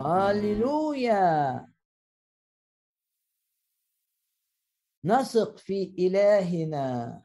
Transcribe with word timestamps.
هللويا 0.00 1.66
نثق 5.04 5.58
في 5.58 5.94
إلهنا. 5.98 7.22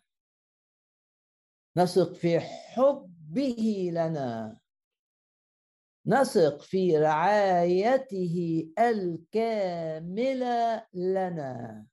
نثق 1.78 2.14
في 2.14 2.40
حبه 2.40 3.90
لنا. 3.94 4.60
نثق 6.06 6.62
في 6.62 6.98
رعايته 6.98 8.68
الكاملة 8.80 10.88
لنا. 10.94 11.86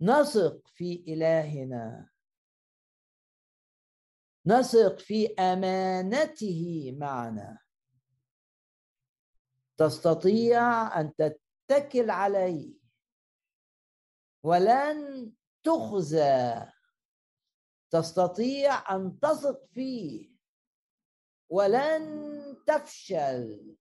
نثق 0.00 0.68
في 0.68 1.04
إلهنا. 1.08 2.09
نثق 4.50 4.98
في 4.98 5.34
أمانته 5.34 6.92
معنا. 6.98 7.58
تستطيع 9.78 11.00
أن 11.00 11.12
تتكل 11.16 12.10
عليه. 12.10 12.74
ولن 14.42 15.32
تخزى. 15.64 16.66
تستطيع 17.90 18.96
أن 18.96 19.20
تثق 19.20 19.64
فيه. 19.74 20.30
ولن 21.48 22.56
تفشل. 22.66 23.76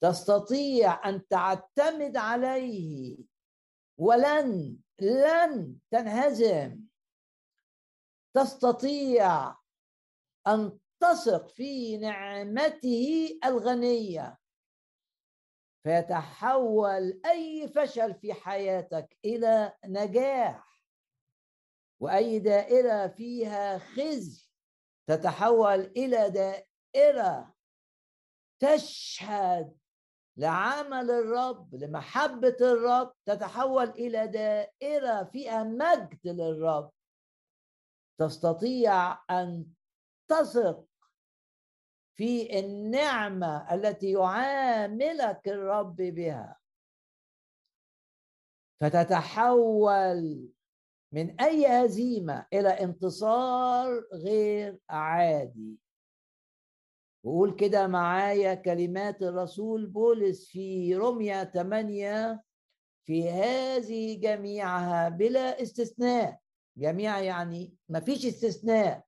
تستطيع 0.00 1.08
أن 1.08 1.28
تعتمد 1.28 2.16
عليه. 2.16 3.18
ولن 3.98 4.78
لن 5.00 5.78
تنهزم. 5.90 6.80
تستطيع 8.36 9.56
أن 10.46 10.78
تثق 11.00 11.48
في 11.48 11.96
نعمته 11.96 13.38
الغنية. 13.44 14.38
فيتحول 15.84 17.20
أي 17.26 17.68
فشل 17.68 18.14
في 18.14 18.32
حياتك 18.32 19.16
إلى 19.24 19.76
نجاح. 19.84 20.82
واي 22.00 22.38
دائره 22.38 23.06
فيها 23.06 23.78
خزي. 23.78 24.48
تتحول 25.08 25.80
إلى 25.80 26.30
دائرة 26.30 27.54
تشهد 28.62 29.78
لعمل 30.36 31.10
الرب 31.10 31.74
لمحبة 31.74 32.56
الرب. 32.60 33.12
تتحول 33.24 33.88
إلى 33.88 34.26
دائرة 34.26 35.24
فيها 35.24 35.64
مجد 35.64 36.26
للرب. 36.26 36.95
تستطيع 38.18 39.18
أن 39.30 39.66
تثق 40.28 40.84
في 42.16 42.58
النعمة 42.58 43.74
التي 43.74 44.10
يعاملك 44.10 45.48
الرب 45.48 45.96
بها. 45.96 46.58
فتتحول 48.80 50.48
من 51.12 51.40
أي 51.40 51.66
هزيمة 51.66 52.46
إلى 52.52 52.68
انتصار 52.68 54.06
غير 54.12 54.78
عادي. 54.90 55.78
وقول 57.24 57.56
كده 57.56 57.86
معايا 57.86 58.54
كلمات 58.54 59.22
الرسول 59.22 59.86
بولس 59.86 60.48
في 60.50 60.94
رمية 60.94 61.44
8 61.44 62.42
في 63.06 63.30
هذه 63.30 64.20
جميعها 64.20 65.08
بلا 65.08 65.62
استثناء. 65.62 66.40
جميع 66.76 67.18
يعني 67.18 67.76
ما 67.88 68.00
فيش 68.00 68.26
استثناء. 68.26 69.06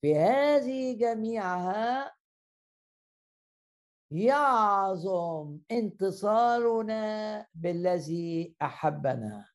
في 0.00 0.16
هذه 0.16 0.98
جميعها 0.98 2.14
يعظم 4.10 5.58
انتصارنا 5.70 7.46
بالذي 7.54 8.56
أحبنا. 8.62 9.48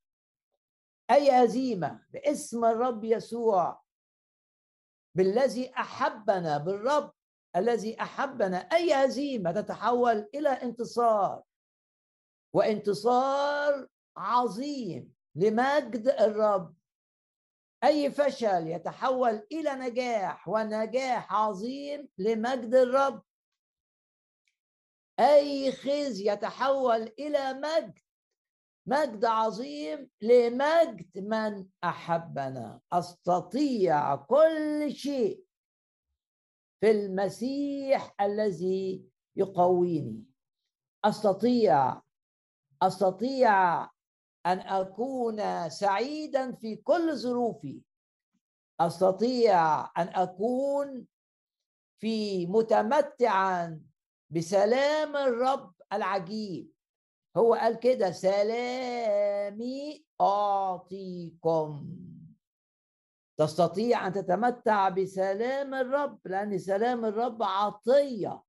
أي 1.11 1.31
هزيمه 1.31 2.05
باسم 2.09 2.65
الرب 2.65 3.03
يسوع. 3.03 3.81
بالذي 5.15 5.73
أحبنا 5.73 6.57
بالرب 6.57 7.13
الذي 7.55 8.01
أحبنا. 8.01 8.57
أي 8.57 8.93
هزيمه 8.93 9.51
تتحول 9.51 10.29
إلى 10.35 10.49
انتصار. 10.49 11.43
وانتصار 12.53 13.87
عظيم 14.17 15.13
لمجد 15.35 16.07
الرب. 16.07 16.74
أي 17.85 18.11
فشل 18.11 18.67
يتحول 18.67 19.47
إلى 19.51 19.75
نجاح 19.75 20.47
ونجاح 20.47 21.33
عظيم 21.33 22.09
لمجد 22.17 22.75
الرب. 22.75 23.23
أي 25.19 25.71
خزي 25.71 26.31
يتحول 26.31 27.01
إلى 27.01 27.53
مجد 27.53 27.99
مجد 28.87 29.25
عظيم 29.25 30.09
لمجد 30.21 31.17
من 31.17 31.67
أحبنا. 31.83 32.81
أستطيع 32.93 34.15
كل 34.15 34.91
شيء 34.95 35.45
في 36.81 36.91
المسيح 36.91 38.15
الذي 38.21 39.05
يقويني. 39.35 40.23
أستطيع 41.05 42.01
أستطيع 42.81 43.83
أن 44.45 44.59
أكون 44.59 45.69
سعيدا 45.69 46.51
في 46.51 46.75
كل 46.75 47.15
ظروفي. 47.15 47.81
أستطيع 48.79 49.81
أن 49.81 50.07
أكون 50.07 51.05
في 51.99 52.45
متمتعا 52.47 53.81
بسلام 54.29 55.15
الرب 55.15 55.73
العجيب. 55.93 56.71
هو 57.37 57.53
قال 57.53 57.79
كده 57.79 58.11
سلامي 58.11 60.05
أعطيكم. 60.21 61.87
تستطيع 63.37 64.07
أن 64.07 64.13
تتمتع 64.13 64.89
بسلام 64.89 65.73
الرب 65.73 66.19
لأن 66.25 66.57
سلام 66.57 67.05
الرب 67.05 67.43
عطية. 67.43 68.43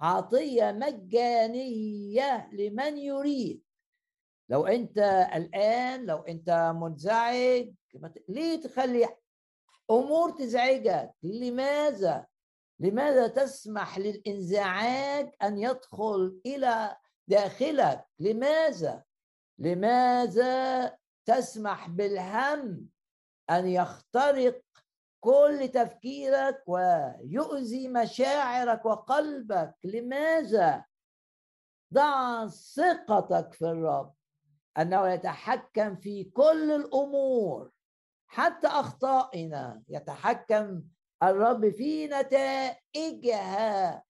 عطية 0.00 0.72
مجانية 0.72 2.50
لمن 2.52 2.98
يريد. 2.98 3.62
لو 4.52 4.66
أنت 4.66 4.98
الان 5.34 6.06
لو 6.06 6.16
أنت 6.16 6.72
منزعج 6.74 7.72
ليه 8.28 8.60
تخلي 8.60 9.08
أمور 9.90 10.30
تزعجك؟ 10.30 11.10
لماذا؟ 11.22 12.26
لماذا 12.80 13.28
تسمح 13.28 13.98
للإنزعاج 13.98 15.34
أن 15.42 15.58
يدخل 15.58 16.40
إلى 16.46 16.96
داخلك؟ 17.28 18.04
لماذا؟ 18.18 19.02
لماذا 19.58 20.96
تسمح 21.26 21.88
بالهم 21.88 22.88
أن 23.50 23.68
يخترق 23.68 24.62
كل 25.20 25.70
تفكيرك 25.74 26.62
ويؤذي 26.66 27.88
مشاعرك 27.88 28.84
وقلبك؟ 28.84 29.74
لماذا؟ 29.84 30.84
ضع 31.94 32.46
ثقتك 32.48 33.52
في 33.52 33.64
الرب. 33.64 34.14
أنه 34.78 35.08
يتحكم 35.08 35.96
في 35.96 36.24
كل 36.24 36.70
الأمور 36.72 37.70
حتى 38.26 38.66
أخطائنا. 38.66 39.82
يتحكم 39.88 40.82
الرب 41.22 41.70
في 41.70 42.06
نتائجها 42.06 44.04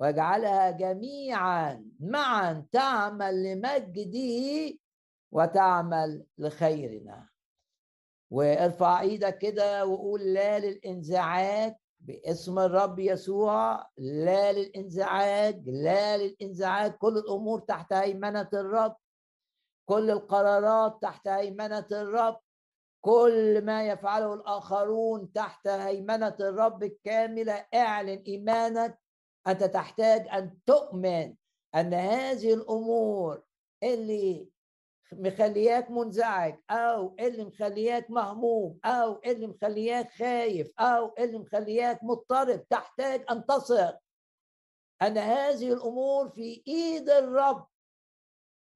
واجعلها 0.00 0.70
جميعا 0.70 1.84
معا 2.00 2.66
تعمل 2.72 3.42
لمجده 3.44 4.78
وتعمل 5.32 6.26
لخيرنا. 6.38 7.28
وارفع 8.30 9.00
إيدك 9.00 9.38
كده 9.38 9.86
وقول 9.86 10.20
لا 10.20 10.58
للإنزعاج 10.58 11.74
باسم 12.00 12.58
الرب 12.58 12.98
يسوع 12.98 13.86
لا 13.96 14.52
للإنزعاج 14.52 15.68
لا 15.68 16.16
للإنزعاج. 16.16 16.92
كل 16.92 17.18
الأمور 17.18 17.60
تحت 17.60 17.92
هيمنه 17.92 18.48
الرب. 18.54 18.96
كل 19.88 20.10
القرارات 20.10 21.02
تحت 21.02 21.28
هيمنه 21.28 21.86
الرب 21.92 22.40
كل 23.04 23.64
ما 23.64 23.86
يفعله 23.86 24.34
الآخرون 24.34 25.32
تحت 25.32 25.68
هيمنه 25.68 26.36
الرب 26.40 26.82
الكاملة. 26.82 27.66
اعلن 27.74 28.22
إيمانك 28.26 28.98
أنت 29.46 29.64
تحتاج 29.64 30.28
أن 30.28 30.58
تؤمن 30.66 31.34
أن 31.74 31.94
هذه 31.94 32.54
الأمور 32.54 33.42
اللي 33.82 34.48
مخلياك 35.12 35.90
منزعج 35.90 36.54
أو 36.70 37.16
اللي 37.20 37.44
مخلياك 37.44 38.10
مهموم 38.10 38.78
أو 38.84 39.20
اللي 39.26 39.46
مخلياك 39.46 40.10
خايف 40.10 40.72
أو 40.80 41.14
اللي 41.18 41.38
مخلياك 41.38 42.04
مضطرب 42.04 42.68
تحتاج 42.68 43.24
أن 43.30 43.46
تثق 43.46 43.98
أن 45.02 45.18
هذه 45.18 45.72
الأمور 45.72 46.28
في 46.28 46.62
إيد 46.68 47.10
الرب. 47.10 47.66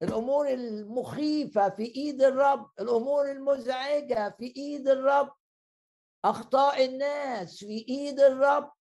الأمور 0.03 0.47
المخيفة 0.49 1.69
في 1.69 1.83
إيد 1.83 2.21
الرب 2.21 2.71
الأمور 2.79 3.31
المزعجة 3.31 4.29
في 4.29 4.53
إيد 4.57 4.87
الرب. 4.87 5.33
أخطاء 6.25 6.85
الناس 6.85 7.57
في 7.59 7.85
إيد 7.89 8.19
الرب. 8.19 8.71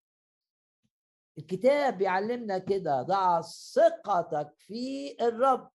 الكتاب 1.38 1.98
بيعلمنا 1.98 2.58
كده 2.58 3.02
ضع 3.02 3.40
ثقتك 3.40 4.54
في 4.58 5.16
الرب. 5.20 5.70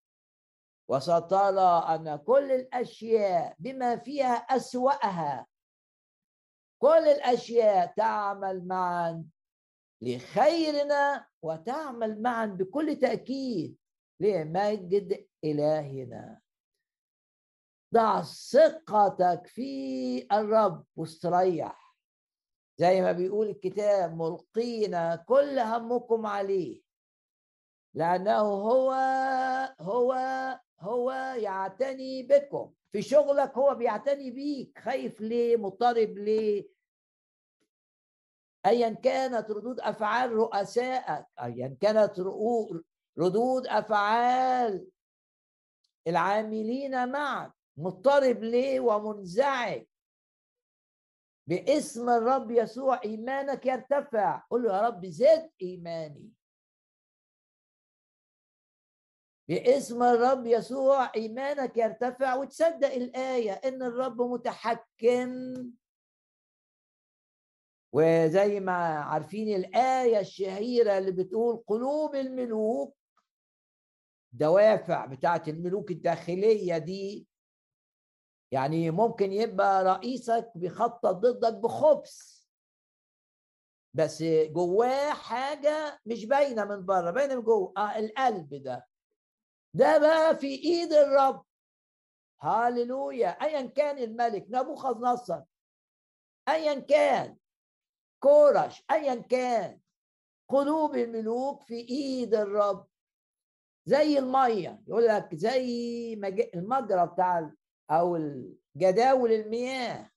وسترى 0.87 1.95
أن 1.95 2.15
كل 2.15 2.51
الأشياء 2.51 3.55
بما 3.59 3.97
فيها 3.97 4.33
أسوأها 4.33 5.47
كل 6.81 6.87
الأشياء 7.07 7.93
تعمل 7.97 8.67
معا 8.67 9.25
لخيرنا 10.01 11.27
وتعمل 11.41 12.21
معا 12.21 12.45
بكل 12.45 12.95
تأكيد 12.95 13.77
لمجد 14.19 15.27
إلهنا. 15.51 16.41
ضع 17.93 18.21
ثقتك 18.21 19.47
في 19.47 20.27
الرب 20.31 20.85
واستريح. 20.95 21.95
زي 22.77 23.01
ما 23.01 23.11
بيقول 23.11 23.49
الكتاب 23.49 24.17
ملقين 24.17 25.15
كل 25.15 25.59
همكم 25.59 26.25
عليه. 26.25 26.81
لأنه 27.93 28.39
هو 28.39 28.91
هو 29.79 30.13
هو 30.79 31.11
يعتني 31.37 32.23
بكم. 32.23 32.73
في 32.91 33.01
شغلك 33.01 33.57
هو 33.57 33.75
بيعتني 33.75 34.31
بيك. 34.31 34.79
خايف 34.79 35.21
ليه؟ 35.21 35.57
مضطرب 35.57 36.17
ليه؟ 36.17 36.75
ايا 38.65 38.89
كانت 38.89 39.51
ردود 39.51 39.79
أفعال 39.79 40.31
رؤسائك 40.31 41.25
ايا 41.41 41.77
كانت 41.81 42.19
ردود 43.17 43.67
أفعال 43.67 44.87
العاملين 46.07 47.11
معك 47.11 47.53
مضطرب 47.77 48.43
ليه 48.43 48.79
ومنزعج؟ 48.79 49.85
باسم 51.47 52.09
الرب 52.09 52.51
يسوع 52.51 53.01
إيمانك 53.05 53.65
يرتفع. 53.65 54.43
قل 54.49 54.63
له 54.63 54.75
يا 54.75 54.81
رب 54.81 55.05
زد 55.05 55.51
إيماني. 55.61 56.31
باسم 59.49 60.03
الرب 60.03 60.45
يسوع 60.45 61.11
إيمانك 61.15 61.77
يرتفع. 61.77 62.35
وتصدق 62.35 62.93
الآية 62.93 63.51
إن 63.51 63.83
الرب 63.83 64.21
متحكم. 64.21 65.53
وزي 67.93 68.59
ما 68.59 68.99
عارفين 68.99 69.55
الآية 69.55 70.19
الشهيرة 70.19 70.97
اللي 70.97 71.11
بتقول 71.11 71.63
قلوب 71.67 72.15
الملوك 72.15 72.97
دوافع 74.35 75.05
بتاعت 75.05 75.47
الملوك 75.49 75.91
الداخلية 75.91 76.77
دي. 76.77 77.27
يعني 78.51 78.91
ممكن 78.91 79.31
يبقى 79.31 79.83
رئيسك 79.83 80.51
بيخطط 80.55 81.05
ضدك 81.15 81.53
بخبث. 81.53 82.45
بس 83.93 84.23
جواه 84.23 85.13
حاجة 85.13 85.99
مش 86.05 86.25
باينة 86.25 86.65
من 86.65 86.85
بره 86.85 87.11
باينة 87.11 87.35
من 87.35 87.41
جوه. 87.41 87.73
آه 87.77 87.99
القلب 87.99 88.53
ده. 88.63 88.87
ده 89.73 89.97
بقى 89.97 90.37
في 90.37 90.47
إيد 90.47 90.93
الرب. 90.93 91.45
هاللويا. 92.41 93.29
ايا 93.29 93.61
كان 93.67 93.97
الملك 93.97 94.45
نبوخذ 94.49 95.01
نصر 95.01 95.41
ايا 96.49 96.79
كان. 96.79 97.37
كورش. 98.19 98.83
ايا 98.91 99.15
كان. 99.15 99.79
قلوب 100.49 100.95
الملوك 100.95 101.61
في 101.63 101.75
إيد 101.75 102.35
الرب. 102.35 102.87
زي 103.85 104.19
المية 104.19 104.81
يقول 104.87 105.05
لك 105.05 105.35
زي 105.35 106.13
المجرى 106.55 107.07
بتاع 107.07 107.51
أو 107.91 108.17
جداول 108.77 109.31
المياه. 109.31 110.11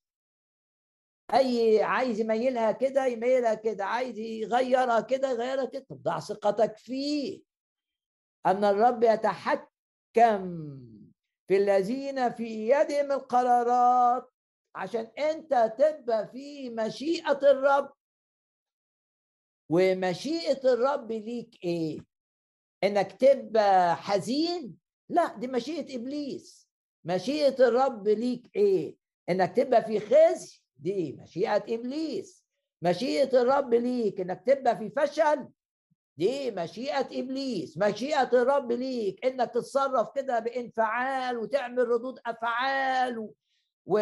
أي 1.34 1.82
عايز 1.82 2.20
يميلها 2.20 2.72
كده 2.72 3.06
يميلها 3.06 3.54
كده 3.54 3.84
عايز 3.84 4.18
يغيرها 4.18 5.00
كده 5.00 5.30
يغيرها 5.30 5.64
كده. 5.64 5.86
ضع 5.92 6.18
ثقتك 6.20 6.76
فيه. 6.76 7.42
أن 8.46 8.64
الرب 8.64 9.02
يتحكم 9.02 10.68
في 11.48 11.56
الذين 11.56 12.32
في 12.32 12.68
يدهم 12.70 13.12
القرارات 13.12 14.30
عشان 14.74 15.04
أنت 15.18 15.74
تبقى 15.78 16.28
في 16.28 16.70
مشيئة 16.70 17.38
الرب. 17.42 17.92
ومشيئة 19.70 20.72
الرب 20.72 21.12
ليك 21.12 21.64
إيه؟ 21.64 21.98
إنك 22.84 23.12
تبقى 23.12 23.96
حزين؟ 23.96 24.76
لا 25.08 25.36
دي 25.36 25.46
مشيئة 25.46 25.96
إبليس. 25.96 26.68
مشيئة 27.04 27.68
الرب 27.68 28.08
ليك 28.08 28.50
إيه؟ 28.56 28.96
إنك 29.28 29.56
تبقى 29.56 29.84
في 29.84 30.00
خزي. 30.00 30.60
دي 30.76 31.12
مشيئة 31.12 31.56
إبليس. 31.74 32.44
مشيئة 32.82 33.42
الرب 33.42 33.74
ليك. 33.74 34.20
إنك 34.20 34.42
تبقى 34.46 34.76
في 34.78 34.90
فشل. 34.90 35.48
دي 36.16 36.50
مشيئة 36.50 37.08
إبليس. 37.20 37.78
مشيئة 37.78 38.30
الرب 38.42 38.72
ليك. 38.72 39.24
إنك 39.26 39.50
تتصرف 39.50 40.08
كده 40.14 40.38
بإنفعال 40.38 41.38
وتعمل 41.38 41.88
ردود 41.88 42.18
أفعال 42.26 43.18
و... 43.18 43.34
و... 43.86 43.98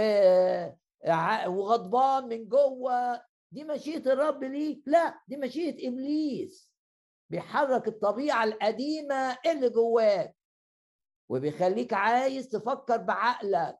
وغضبان 1.47 2.29
من 2.29 2.49
جوه. 2.49 3.23
دي 3.53 3.65
مشيئة 3.65 4.13
الرب 4.13 4.45
ليك؟ 4.45 4.83
لا 4.87 5.21
دي 5.29 5.37
مشيئة 5.37 5.89
إبليس. 5.89 6.76
بيحرك 7.31 7.89
الطبيعة 7.89 8.45
القديمة 8.45 9.39
اللي 9.47 9.69
جواك 9.71 10.37
وبيخليك 11.29 11.93
عايز 11.93 12.49
تفكر 12.49 12.97
بعقلك 12.97 13.79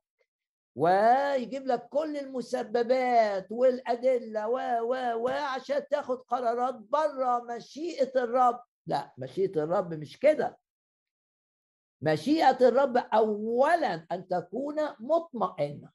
ويجيب 0.77 1.67
لك 1.67 1.89
كل 1.89 2.17
المسببات 2.17 3.47
والأدلة 3.51 4.49
و 4.49 4.59
و 4.83 4.95
و 5.25 5.29
عشان 5.29 5.89
تاخد 5.91 6.19
قرارات 6.19 6.75
بره 6.75 7.45
مشيئة 7.45 8.23
الرب. 8.25 8.61
لا 8.87 9.13
مشيئة 9.19 9.63
الرب 9.63 9.95
مش 9.95 10.19
كده. 10.19 10.59
مشيئة 12.03 12.69
الرب 12.69 12.97
أولا 12.97 14.07
أن 14.13 14.29
تكون 14.29 14.77
مطمئنة. 15.01 15.91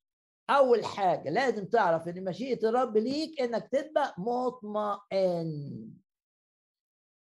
أول 0.49 0.85
حاجة 0.85 1.29
لازم 1.29 1.65
تعرف 1.65 2.07
إن 2.07 2.23
مشيئة 2.23 2.69
الرب 2.69 2.97
ليك 2.97 3.41
إنك 3.41 3.67
تبقى 3.71 4.15
مطمئن. 4.17 5.89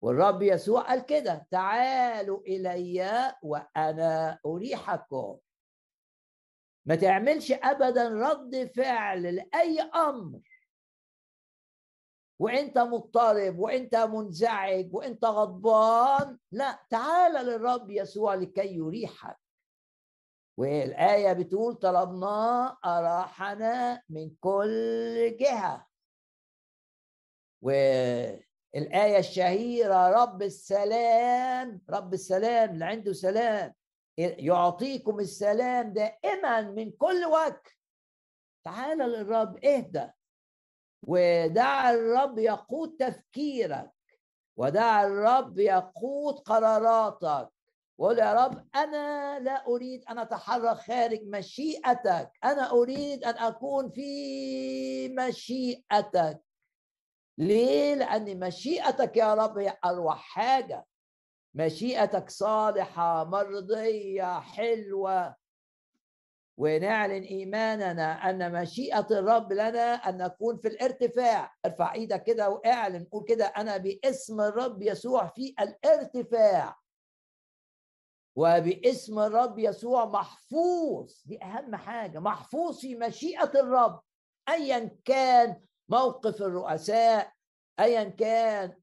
والرب 0.01 0.41
يسوع 0.41 0.81
قال 0.81 1.05
كده 1.05 1.47
تعالوا 1.51 2.39
إلي 2.41 3.35
وأنا 3.43 4.39
أريحكم. 4.45 5.37
ما 6.85 6.95
تعملش 6.95 7.51
ابدا 7.51 8.09
رد 8.09 8.71
فعل 8.75 9.35
لأي 9.35 9.81
أمر. 9.81 10.39
وإنت 12.39 12.77
مضطرب 12.77 13.59
وإنت 13.59 13.95
منزعج 13.95 14.93
وإنت 14.93 15.25
غضبان. 15.25 16.39
لا 16.51 16.79
تعال 16.89 17.45
للرب 17.45 17.89
يسوع 17.89 18.33
لكي 18.35 18.75
يريحك. 18.75 19.37
والآية 20.57 21.33
بتقول 21.33 21.75
طلبناه 21.75 22.77
أراحنا 22.85 24.03
من 24.09 24.35
كل 24.35 25.37
جهة. 25.39 25.87
والآية 28.75 29.19
الشهيرة 29.19 30.09
رب 30.23 30.41
السلام 30.41 31.81
رب 31.89 32.13
السلام 32.13 32.69
اللي 32.73 32.85
عنده 32.85 33.13
سلام 33.13 33.73
يعطيكم 34.17 35.19
السلام 35.19 35.93
دائما 35.93 36.61
من 36.61 36.91
كل 36.91 37.25
وجه. 37.25 37.61
تعال 38.63 38.97
للرب 38.97 39.65
اهدى 39.65 40.07
ودع 41.03 41.91
الرب 41.91 42.39
يقود 42.39 42.95
تفكيرك 42.99 43.91
ودع 44.57 45.03
الرب 45.03 45.59
يقود 45.59 46.39
قراراتك. 46.39 47.49
وقول 47.97 48.19
يا 48.19 48.33
رب 48.33 48.67
أنا 48.75 49.39
لا 49.39 49.67
أريد 49.67 50.05
أن 50.09 50.19
أتحرك 50.19 50.77
خارج 50.77 51.19
مشيئتك 51.23 52.31
أنا 52.43 52.71
أريد 52.71 53.23
أن 53.23 53.37
أكون 53.37 53.89
في 53.89 55.09
مشيئتك. 55.09 56.41
ليه؟ 57.37 57.95
لأن 57.95 58.39
مشيئتك 58.39 59.17
يا 59.17 59.33
رب 59.33 59.57
هي 59.57 59.77
أروح 59.85 60.17
حاجة. 60.17 60.85
مشيئتك 61.53 62.29
صالحة 62.29 63.23
مرضية 63.23 64.39
حلوة. 64.39 65.35
ونعلن 66.57 67.23
إيماننا 67.23 68.29
أن 68.29 68.61
مشيئة 68.61 69.07
الرب 69.11 69.53
لنا 69.53 69.93
أن 69.93 70.17
نكون 70.17 70.57
في 70.57 70.67
الارتفاع. 70.67 71.53
ارفع 71.65 71.93
إيدك 71.93 72.23
كده 72.23 72.49
وإعلن 72.49 73.03
قول 73.11 73.25
كده 73.27 73.45
أنا 73.45 73.77
باسم 73.77 74.41
الرب 74.41 74.81
يسوع 74.81 75.27
في 75.27 75.55
الارتفاع. 75.59 76.75
وباسم 78.35 79.19
الرب 79.19 79.59
يسوع 79.59 80.05
محفوظ. 80.05 81.13
دي 81.25 81.43
أهم 81.43 81.75
حاجة 81.75 82.19
محفوظ 82.19 82.79
في 82.79 82.95
مشيئة 82.95 83.51
الرب 83.59 84.01
أيا 84.49 84.97
كان 85.05 85.61
موقف 85.89 86.41
الرؤساء 86.41 87.33
أيا 87.79 88.03
كان. 88.03 88.77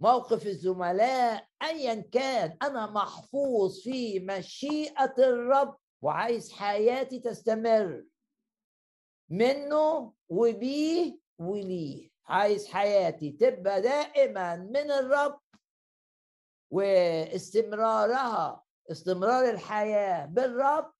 موقف 0.00 0.46
الزملاء 0.46 1.48
ايا 1.62 1.94
كان. 2.12 2.56
أنا 2.62 2.86
محفوظ 2.86 3.80
في 3.80 4.20
مشيئة 4.20 5.14
الرب 5.18 5.76
وعايز 6.02 6.52
حياتي 6.52 7.20
تستمر. 7.20 8.04
منه 9.30 10.12
وبيه 10.28 11.18
وليه. 11.38 12.10
عايز 12.26 12.68
حياتي 12.68 13.30
تبقى 13.32 13.82
دائما 13.82 14.56
من 14.56 14.90
الرب 14.90 15.40
واستمرارها 16.70 18.64
استمرار 18.90 19.50
الحياة 19.50 20.26
بالرب 20.26 20.92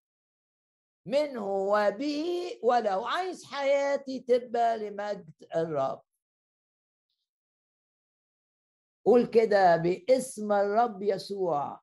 منه 1.07 1.47
وبه 1.47 2.51
ولو 2.63 3.05
عايز 3.05 3.45
حياتي 3.45 4.21
تبقى 4.21 4.79
لمجد 4.79 5.31
الرب. 5.57 6.03
قول 9.05 9.27
كده 9.27 9.77
باسم 9.77 10.53
الرب 10.53 11.03
يسوع. 11.03 11.81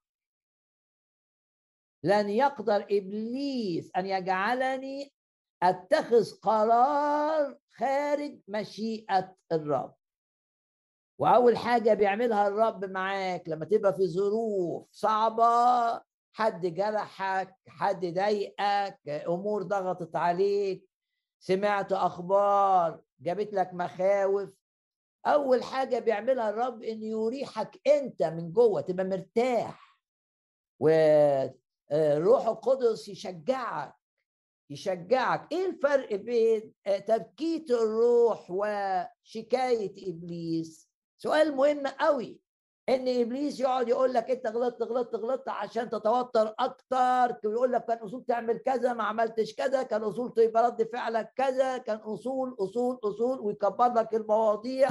لن 2.03 2.29
يقدر 2.29 2.87
إبليس 2.91 3.91
أن 3.95 4.05
يجعلني 4.05 5.13
أتخذ 5.63 6.39
قرار 6.39 7.57
خارج 7.77 8.39
مشيئة 8.47 9.35
الرب. 9.51 9.95
وأول 11.19 11.57
حاجة 11.57 11.93
بيعملها 11.93 12.47
الرب 12.47 12.85
معاك 12.85 13.49
لما 13.49 13.65
تبقى 13.65 13.93
في 13.93 14.07
ظروف 14.07 14.87
صعبة 14.91 16.01
حد 16.33 16.65
جرحك 16.65 17.55
حد 17.67 18.05
ضايقك 18.05 19.09
أمور 19.09 19.63
ضغطت 19.63 20.15
عليك 20.15 20.89
سمعت 21.39 21.91
أخبار 21.91 23.01
جابت 23.19 23.53
لك 23.53 23.73
مخاوف. 23.73 24.55
أول 25.25 25.63
حاجة 25.63 25.99
بيعملها 25.99 26.49
الرب 26.49 26.83
إنه 26.83 27.05
يريحك 27.05 27.79
أنت 27.87 28.23
من 28.23 28.51
جوه 28.51 28.81
تبقى 28.81 29.05
مرتاح. 29.05 29.99
وروح 30.79 32.47
القدس 32.47 33.07
يشجعك 33.07 33.95
يشجعك. 34.69 35.47
إيه 35.51 35.65
الفرق 35.65 36.15
بين 36.15 36.73
تبكيت 37.07 37.71
الروح 37.71 38.51
وشكاية 38.51 40.09
إبليس؟ 40.09 40.89
سؤال 41.17 41.55
مهم 41.55 41.87
قوي 41.87 42.42
إن 42.89 43.07
إبليس 43.21 43.59
يقعد 43.59 43.89
يقول 43.89 44.13
لك 44.13 44.31
إنت 44.31 44.47
غلطت 44.47 44.81
غلطت 44.81 45.15
غلطت 45.15 45.49
عشان 45.49 45.89
تتوتر 45.89 46.55
أكتر 46.59 47.47
ويقول 47.47 47.71
لك 47.71 47.85
كان 47.85 47.97
أصول 47.97 48.25
تعمل 48.25 48.57
كذا 48.57 48.93
ما 48.93 49.03
عملتش 49.03 49.55
كذا 49.55 49.83
كان 49.83 50.03
أصول 50.03 50.33
تبقى 50.33 50.63
رد 50.63 50.83
فعلك 50.83 51.33
كذا 51.35 51.77
كان 51.77 51.97
أصول 51.97 52.55
أصول 52.59 52.99
أصول 53.03 53.39
ويكبر 53.39 53.93
لك 53.93 54.15
المواضيع 54.15 54.89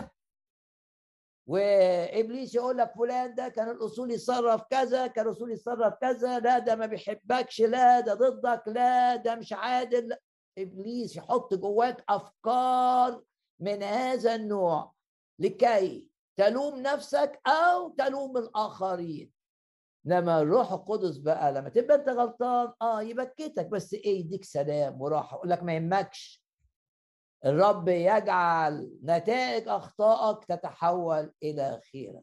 وإبليس 1.46 2.54
يقول 2.54 2.78
لك 2.78 2.92
فلان 2.99 3.34
ده 3.34 3.49
كان 3.49 3.70
الأصول 3.70 4.11
يتصرف 4.11 4.62
كذا 4.70 5.06
كان 5.06 5.26
الأصول 5.26 5.52
يتصرف 5.52 5.94
كذا 5.94 6.38
لا 6.38 6.58
ده 6.58 6.76
ما 6.76 6.87
بيحبكش 6.87 7.61
لا 7.61 8.00
ده 8.00 8.14
ضدك 8.14 8.62
لا 8.66 9.16
ده 9.16 9.34
مش 9.34 9.52
عادل. 9.52 10.16
إبليس 10.58 11.16
يحط 11.16 11.54
جواك 11.54 12.04
أفكار 12.08 13.22
من 13.61 13.82
هذا 13.82 14.34
النوع 14.34 14.92
لكي 15.38 16.12
تلوم 16.36 16.80
نفسك 16.80 17.40
أو 17.46 17.88
تلوم 17.88 18.36
الآخرين. 18.36 19.32
إنما 20.06 20.40
الروح 20.40 20.72
القدس 20.72 21.16
بقى 21.16 21.52
لما 21.52 21.68
تبقى 21.68 21.94
أنت 21.96 22.08
غلطان 22.08 22.72
آه 22.82 23.02
يبكتك 23.02 23.66
بس 23.66 23.94
إيه 23.94 24.20
يديك 24.20 24.44
سلام 24.44 25.00
وراحة 25.00 25.36
يقول 25.36 25.50
لك 25.50 25.62
ما 25.62 25.74
يهمكش. 25.74 26.42
الرب 27.44 27.88
يجعل 27.88 28.98
نتائج 29.04 29.68
أخطائك 29.68 30.44
تتحول 30.44 31.32
إلى 31.42 31.80
خيرك. 31.92 32.22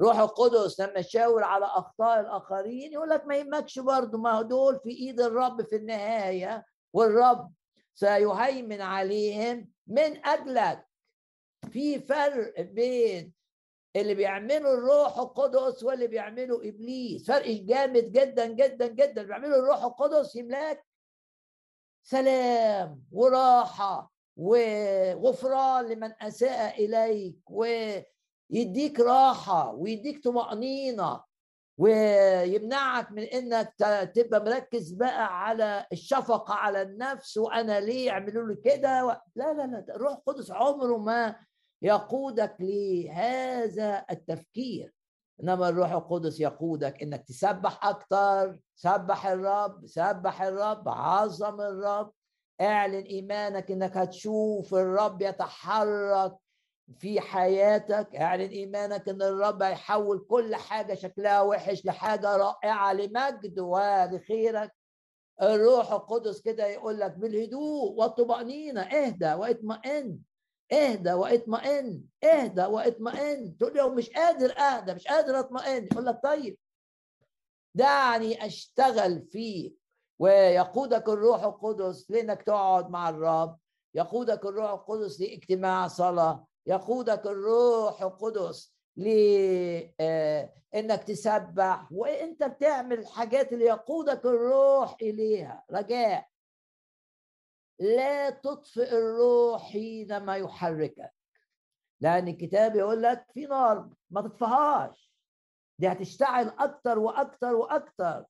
روح 0.00 0.18
القدس 0.18 0.80
لما 0.80 0.98
يشاور 0.98 1.44
على 1.44 1.64
أخطاء 1.64 2.20
الآخرين 2.20 2.92
يقول 2.92 3.08
لك 3.08 3.26
ما 3.26 3.36
يهمكش 3.36 3.78
برضه 3.78 4.18
ما 4.18 4.42
دول 4.42 4.80
في 4.80 4.90
إيد 4.90 5.20
الرب 5.20 5.62
في 5.62 5.76
النهاية 5.76 6.64
والرب 6.92 7.52
سيهيمن 7.94 8.80
عليهم 8.80 9.68
من 9.86 10.26
أجلك. 10.26 10.85
في 11.70 12.00
فرق 12.00 12.60
بين 12.60 13.32
اللي 13.96 14.14
بيعمله 14.14 14.74
الروح 14.74 15.18
القدس 15.18 15.82
واللي 15.82 16.06
بيعمله 16.06 16.68
إبليس 16.68 17.26
فرق 17.30 17.46
جامد 17.50 18.12
جدا 18.12 18.46
جدا 18.46 18.86
جدا 18.86 19.10
اللي 19.22 19.24
بيعمله 19.26 19.56
الروح 19.58 19.84
القدس 19.84 20.36
يملاك 20.36 20.86
سلام 22.02 23.02
وراحة 23.12 24.12
وغفران 24.36 25.86
لمن 25.88 26.12
أساء 26.20 26.84
إليك 26.84 27.38
ويديك 27.50 29.00
راحة 29.00 29.72
ويديك 29.72 30.24
طمأنينة 30.24 31.24
ويمنعك 31.78 33.12
من 33.12 33.22
إنك 33.22 33.74
تبقى 34.14 34.44
مركز 34.44 34.92
بقى 34.92 35.40
على 35.44 35.86
الشفقة 35.92 36.54
على 36.54 36.82
النفس 36.82 37.36
وأنا 37.38 37.80
ليه 37.80 38.06
يعملوا 38.06 38.48
لي 38.48 38.56
كده. 38.56 39.22
لا 39.34 39.52
لا 39.52 39.62
لا 39.66 39.94
الروح 39.96 40.12
القدس 40.12 40.50
عمره 40.50 40.96
ما 40.98 41.36
يقودك 41.82 42.56
لهذا 42.60 44.04
التفكير. 44.10 44.94
إنما 45.42 45.68
الروح 45.68 45.92
القدس 45.92 46.40
يقودك 46.40 47.02
إنك 47.02 47.24
تسبح 47.24 47.86
أكتر 47.86 48.58
سبح 48.74 49.26
الرب 49.26 49.86
سبح 49.86 50.42
الرب 50.42 50.88
عظم 50.88 51.60
الرب. 51.60 52.12
اعلن 52.60 53.02
إيمانك 53.02 53.70
إنك 53.70 53.96
هتشوف 53.96 54.74
الرب 54.74 55.22
يتحرك 55.22 56.36
في 56.98 57.20
حياتك. 57.20 58.16
اعلن 58.16 58.50
إيمانك 58.50 59.08
إن 59.08 59.22
الرب 59.22 59.62
هيحول 59.62 60.26
كل 60.30 60.54
حاجة 60.54 60.94
شكلها 60.94 61.40
وحش 61.40 61.84
لحاجة 61.86 62.36
رائعة 62.36 62.92
لمجد 62.92 63.58
ولخيرك 63.58 64.72
الروح 65.42 65.92
القدس 65.92 66.40
كده 66.40 66.66
يقول 66.66 67.00
لك 67.00 67.10
بالهدوء 67.18 67.92
والطمأنينة 67.92 68.80
اهدى 68.80 69.34
واطمئن. 69.34 70.18
اهدى 70.72 71.12
واطمئن 71.12 72.02
اهدى 72.24 72.64
واطمئن. 72.64 73.56
تقول 73.58 73.76
له 73.76 73.88
مش 73.88 74.10
قادر 74.10 74.58
اهدى 74.58 74.94
مش 74.94 75.06
قادر 75.06 75.38
اطمئن. 75.38 75.84
يقول 75.92 76.06
لك 76.06 76.20
طيب. 76.22 76.58
دعني 77.74 78.46
اشتغل 78.46 79.22
فيك. 79.22 79.76
ويقودك 80.18 81.08
الروح 81.08 81.44
القدس 81.44 82.10
لإنك 82.10 82.42
تقعد 82.42 82.90
مع 82.90 83.08
الرب. 83.08 83.58
يقودك 83.94 84.46
الروح 84.46 84.70
القدس 84.70 85.20
لاجتماع 85.20 85.88
صلاة. 85.88 86.46
يقودك 86.66 87.26
الروح 87.26 88.02
القدس 88.02 88.74
لانك 88.96 91.02
تسبح. 91.06 91.88
وإنت 91.92 92.44
بتعمل 92.44 92.98
الحاجات 92.98 93.52
اللي 93.52 93.64
يقودك 93.64 94.26
الروح 94.26 94.96
إليها. 95.02 95.64
رجاء. 95.70 96.28
لا 97.78 98.30
تطفئ 98.30 98.92
الروح 98.98 99.62
حينما 99.72 100.36
يحركك. 100.36 101.12
لأن 102.00 102.28
الكتاب 102.28 102.76
يقول 102.76 103.02
لك 103.02 103.26
في 103.34 103.46
نار 103.46 103.88
ما 104.10 104.22
تطفيهاش 104.22 105.12
دي 105.78 105.88
هتشتعل 105.88 106.52
أكتر 106.58 106.98
وأكتر 106.98 107.54
وأكتر. 107.54 108.24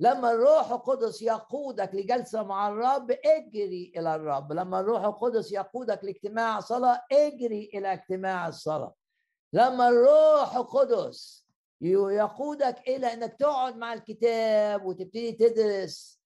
لما 0.00 0.30
الروح 0.32 0.70
القدس 0.70 1.22
يقودك 1.22 1.94
لجلسة 1.94 2.42
مع 2.42 2.68
الرب 2.68 3.10
اجري 3.10 3.92
إلى 3.96 4.14
الرب. 4.14 4.52
لما 4.52 4.80
الروح 4.80 5.04
القدس 5.04 5.52
يقودك 5.52 6.04
لاجتماع 6.04 6.60
صلاة 6.60 7.02
اجري 7.12 7.70
إلى 7.74 7.92
اجتماع 7.92 8.48
الصلاة. 8.48 8.94
لما 9.52 9.88
الروح 9.88 10.56
القدس 10.56 11.46
يقودك 11.80 12.88
إلى 12.88 13.12
أنك 13.12 13.34
تقعد 13.38 13.76
مع 13.76 13.92
الكتاب 13.92 14.84
وتبتدي 14.84 15.32
تدرس 15.32 16.17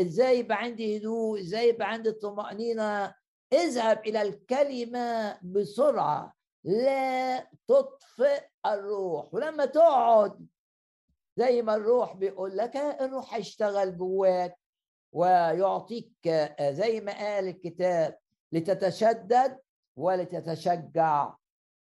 إزاي 0.00 0.38
يبقى 0.38 0.58
عندي 0.58 0.98
هدوء؟ 0.98 1.40
إزاي 1.40 1.68
يبقى 1.68 1.90
عندي 1.92 2.08
الطمأنينة 2.08 3.14
اذهب 3.52 3.98
إلى 4.06 4.22
الكلمة 4.22 5.38
بسرعة. 5.42 6.34
لا 6.64 7.50
تطفئ 7.68 8.44
الروح. 8.66 9.34
ولما 9.34 9.64
تقعد 9.64 10.46
زي 11.36 11.62
ما 11.62 11.74
الروح 11.74 12.16
بيقول 12.16 12.56
لك 12.56 12.76
الروح 12.76 13.34
هيشتغل 13.34 13.98
جواك. 13.98 14.58
ويعطيك 15.12 16.28
زي 16.62 17.00
ما 17.00 17.12
قال 17.12 17.48
الكتاب 17.48 18.18
لتتشدد 18.52 19.58
ولتتشجع. 19.96 21.34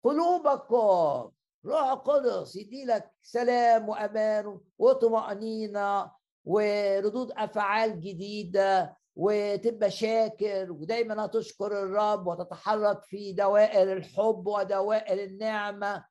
قلوبكم 0.03 1.31
روح 1.65 1.89
القدس 1.89 2.55
يدي 2.55 2.85
لك 2.85 3.11
سلام 3.21 3.89
وأمان 3.89 4.59
وطمأنينة. 4.77 6.18
وردود 6.45 7.31
أفعال 7.31 7.99
جديدة 8.01 8.97
وتبقى 9.15 9.91
شاكر 9.91 10.71
ودايما 10.71 11.25
هتشكر 11.25 11.83
الرب 11.83 12.27
وتتحرك 12.27 13.03
في 13.03 13.33
دوائر 13.33 13.93
الحب 13.93 14.47
ودوائر 14.47 15.23
النعمة. 15.23 16.05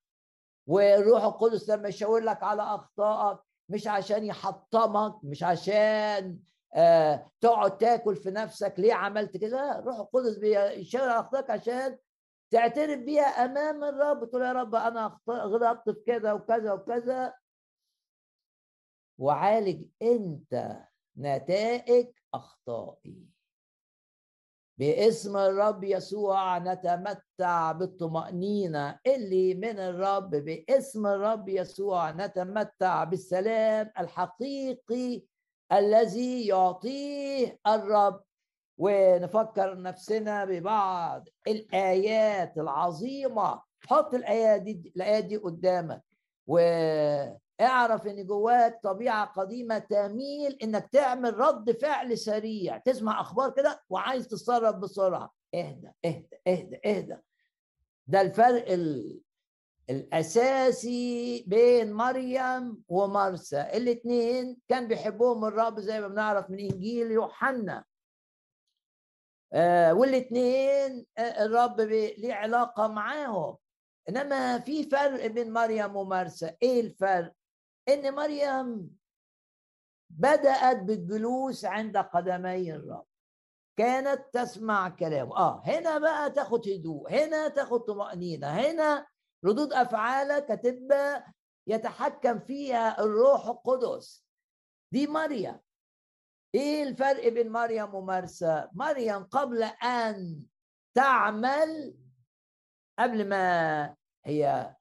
والروح 0.66 1.24
القدس 1.24 1.70
لما 1.70 1.88
يشاور 1.88 2.20
لك 2.20 2.42
على 2.42 2.62
أخطائك 2.62 3.38
مش 3.68 3.86
عشان 3.86 4.24
يحطمك 4.24 5.14
مش 5.24 5.42
عشان 5.42 6.38
آه 6.74 7.26
تقعد 7.40 7.78
تاكل 7.78 8.16
في 8.16 8.30
نفسك 8.30 8.74
ليه 8.78 8.94
عملت 8.94 9.36
كده؟ 9.36 9.78
الروح 9.78 9.98
القدس 9.98 10.36
بيشاور 10.38 11.08
على 11.08 11.20
أخطائك 11.20 11.50
عشان 11.50 11.98
تعترف 12.50 12.98
بيها 13.00 13.22
أمام 13.44 13.84
الرب 13.84 14.24
تقول 14.30 14.42
يا 14.42 14.52
رب 14.52 14.74
أنا 14.74 15.18
غلطت 15.28 15.90
في 15.90 16.00
كذا 16.06 16.32
وكذا 16.32 16.72
وكذا. 16.72 17.34
وعالج 19.18 19.84
انت 20.02 20.78
نتائج 21.18 22.06
اخطائي. 22.34 23.28
باسم 24.78 25.36
الرب 25.36 25.84
يسوع 25.84 26.58
نتمتع 26.58 27.72
بالطمأنينة. 27.72 28.98
اللي 29.06 29.54
من 29.54 29.78
الرب 29.78 30.30
باسم 30.30 31.06
الرب 31.06 31.48
يسوع 31.48 32.10
نتمتع 32.10 33.04
بالسلام 33.04 33.92
الحقيقي 33.98 35.22
الذي 35.72 36.46
يعطيه 36.46 37.58
الرب. 37.66 38.22
ونفكر 38.78 39.82
نفسنا 39.82 40.44
ببعض 40.44 41.28
الآيات 41.48 42.58
العظيمة. 42.58 43.62
حط 43.86 44.14
الآيات 44.14 44.62
دي 44.62 44.92
الآيات 44.96 45.24
دي 45.24 45.36
قدامك. 45.36 46.02
واعرف 47.60 48.06
ان 48.06 48.26
جواك 48.26 48.80
طبيعة 48.82 49.24
قديمة 49.26 49.78
تميل 49.78 50.58
انك 50.62 50.88
تعمل 50.92 51.38
رد 51.38 51.70
فعل 51.80 52.18
سريع. 52.18 52.78
تسمع 52.78 53.20
أخبار 53.20 53.50
كده 53.50 53.82
وعايز 53.88 54.28
تتصرف 54.28 54.76
بسرعة. 54.76 55.34
اهدى 55.54 55.90
اهدى 56.04 56.40
اهدى 56.48 56.80
اهدى. 56.86 57.16
ده 58.06 58.20
الفرق 58.20 58.70
ال... 58.70 59.20
الاساسي 59.90 61.44
بين 61.46 61.92
مريم 61.92 62.82
ومرسى. 62.88 63.60
الاثنين 63.60 64.56
كان 64.68 64.88
بيحبوهم 64.88 65.44
الرب 65.44 65.80
زي 65.80 66.00
ما 66.00 66.08
بنعرف 66.08 66.50
من 66.50 66.58
انجيل 66.58 67.10
يوحنا. 67.10 67.84
آه 69.52 69.94
والاثنين 69.94 71.06
آه 71.18 71.44
الرب 71.44 71.80
ليه 71.80 72.34
علاقة 72.34 72.86
معاهم. 72.88 73.56
انما 74.08 74.58
في 74.58 74.82
فرق 74.84 75.26
بين 75.26 75.52
مريم 75.52 75.96
ومرسى. 75.96 76.56
إيه 76.62 76.80
الفرق؟ 76.80 77.37
إن 77.88 78.14
مريم 78.14 78.90
بدأت 80.10 80.76
بالجلوس 80.82 81.64
عند 81.64 81.96
قدمي 81.96 82.72
الرب. 82.74 83.06
كانت 83.78 84.24
تسمع 84.32 84.88
كلامه. 84.88 85.36
آه 85.36 85.62
هنا 85.66 85.98
بقى 85.98 86.30
تاخد 86.30 86.68
هدوء 86.68 87.10
هنا 87.12 87.48
تاخد 87.48 87.80
طمأنينة 87.80 88.46
هنا 88.46 89.06
ردود 89.44 89.72
افعالك 89.72 90.50
هتبقى 90.50 91.32
يتحكم 91.66 92.38
فيها 92.38 93.00
الروح 93.00 93.46
القدس. 93.46 94.24
دي 94.92 95.06
مريم. 95.06 95.60
إيه 96.54 96.82
الفرق 96.82 97.28
بين 97.28 97.52
مريم 97.52 97.94
ومرسى؟ 97.94 98.68
مريم 98.72 99.24
قبل 99.24 99.62
أن 99.62 100.42
تعمل 100.96 101.94
قبل 102.98 103.28
ما 103.28 103.96
هي 104.26 104.76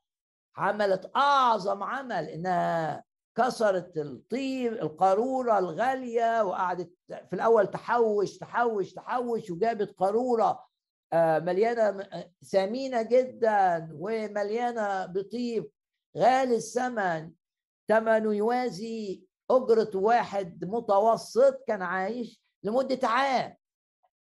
عملت 0.57 1.11
أعظم 1.15 1.83
عمل 1.83 2.29
إنها 2.29 3.03
كسرت 3.37 3.97
الطيب 3.97 4.73
القارورة 4.73 5.59
الغالية 5.59 6.43
وقعدت 6.43 6.91
في 7.07 7.33
الأول 7.33 7.67
تحوش 7.67 8.37
تحوش 8.37 8.93
تحوش 8.93 9.51
وجابت 9.51 9.95
قارورة 9.97 10.67
آه، 11.13 11.39
مليانة 11.39 12.09
ثمينة 12.51 13.01
جدا 13.01 13.89
ومليانة 13.93 15.05
بطيب 15.05 15.69
غالي 16.17 16.55
الثمن. 16.55 17.31
ثمنه 17.87 18.35
يوازي 18.35 19.23
أجرة 19.51 19.91
واحد 19.95 20.65
متوسط 20.65 21.63
كان 21.67 21.81
عايش 21.81 22.41
لمدة 22.63 23.07
عام. 23.07 23.56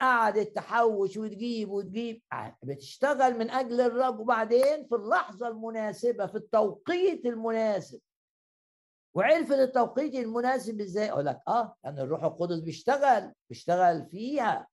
قعدت 0.02 0.56
تحوش 0.56 1.18
وتجيب 1.18 1.72
وتجيب. 1.72 2.22
بتشتغل 2.64 3.38
من 3.38 3.50
أجل 3.50 3.82
الرب 3.82 4.20
وبعدين 4.20 4.88
في 4.88 4.96
اللحظة 4.96 5.48
المناسبة 5.48 6.26
في 6.26 6.36
التوقيت 6.36 7.26
المناسب. 7.26 8.00
وعرفت 9.14 9.52
التوقيت 9.52 10.16
المناسب 10.16 10.82
إزاي؟ 10.82 11.12
أقول 11.12 11.26
لك 11.26 11.42
آه 11.48 11.76
يعني 11.84 12.02
الروح 12.02 12.24
القدس 12.24 12.60
بيشتغل 12.60 13.34
بيشتغل 13.50 14.06
فيها. 14.06 14.68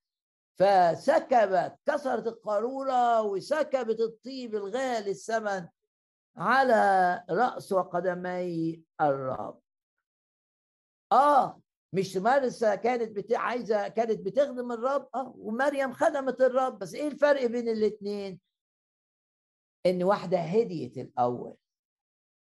فسكبت 0.59 1.77
كسرت 1.87 2.27
القارورة 2.27 3.23
وسكبت 3.23 4.01
الطيب 4.01 4.55
الغالي 4.55 5.11
الثمن 5.11 5.69
على 6.37 7.23
رأس 7.31 7.73
وقدمي 7.73 8.83
الرب. 9.01 9.61
آه 11.13 11.61
مش 11.93 12.17
مرسى 12.17 12.77
كانت 12.77 13.17
بت... 13.17 13.33
عايزة 13.35 13.89
كانت 13.89 14.21
بتخدم 14.21 14.73
الرب؟ 14.73 15.09
آه 15.15 15.35
ومريم 15.39 15.93
خدمت 15.93 16.41
الرب. 16.41 16.79
بس 16.79 16.95
إيه 16.95 17.09
الفرق 17.09 17.47
بين 17.47 17.69
الاثنين 17.69 18.41
إن 19.87 20.03
واحدة 20.03 20.39
هديت 20.39 20.99
الأول 20.99 21.55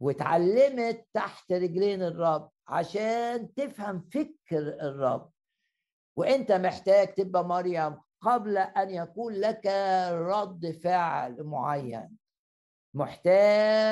واتعلمت 0.01 1.07
تحت 1.15 1.53
رجلين 1.53 2.03
الرب 2.03 2.51
عشان 2.69 3.55
تفهم 3.55 4.01
فكر 4.01 4.59
الرب. 4.59 5.31
وإنت 6.19 6.53
محتاج 6.53 7.15
تبقى 7.15 7.45
مريم 7.45 7.97
قبل 8.21 8.59
أن 8.59 8.91
يكون 8.91 9.35
لك 9.35 9.67
رد 10.13 10.71
فعل 10.85 11.43
معين. 11.45 12.17